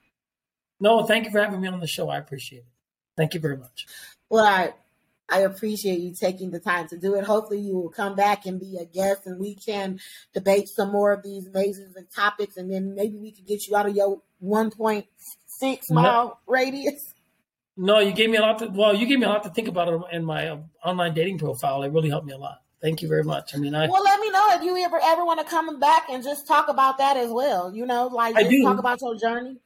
[0.80, 2.10] No, thank you for having me on the show.
[2.10, 2.66] I appreciate it.
[3.16, 3.86] Thank you very much.
[4.30, 4.74] Well, I
[5.30, 7.26] I appreciate you taking the time to do it.
[7.26, 10.00] Hopefully, you will come back and be a guest, and we can
[10.34, 13.88] debate some more of these amazing topics, and then maybe we can get you out
[13.88, 15.06] of your one point
[15.60, 15.96] six No.
[16.02, 17.14] mile radius.
[17.76, 18.60] No, you gave me a lot.
[18.60, 21.38] To, well, you gave me a lot to think about in my uh, online dating
[21.38, 21.84] profile.
[21.84, 22.62] It really helped me a lot.
[22.82, 23.54] Thank you very much.
[23.56, 26.08] I mean, I Well, let me know if you ever ever want to come back
[26.10, 27.74] and just talk about that as well.
[27.74, 28.64] You know, like I do.
[28.64, 29.58] talk about your journey.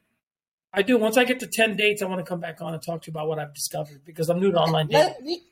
[0.73, 0.97] I do.
[0.97, 3.07] Once I get to ten dates, I want to come back on and talk to
[3.07, 5.13] you about what I've discovered because I'm new to online dating.
[5.26, 5.43] We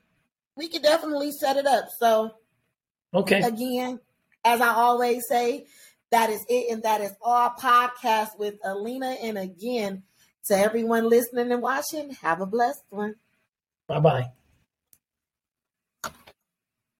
[0.56, 1.86] we could definitely set it up.
[1.98, 2.32] So
[3.14, 3.42] Okay.
[3.42, 4.00] again,
[4.44, 5.66] as I always say,
[6.12, 9.16] that is it, and that is our podcast with Alina.
[9.22, 10.04] And again,
[10.46, 13.16] to everyone listening and watching, have a blessed one.
[13.88, 14.32] Bye bye.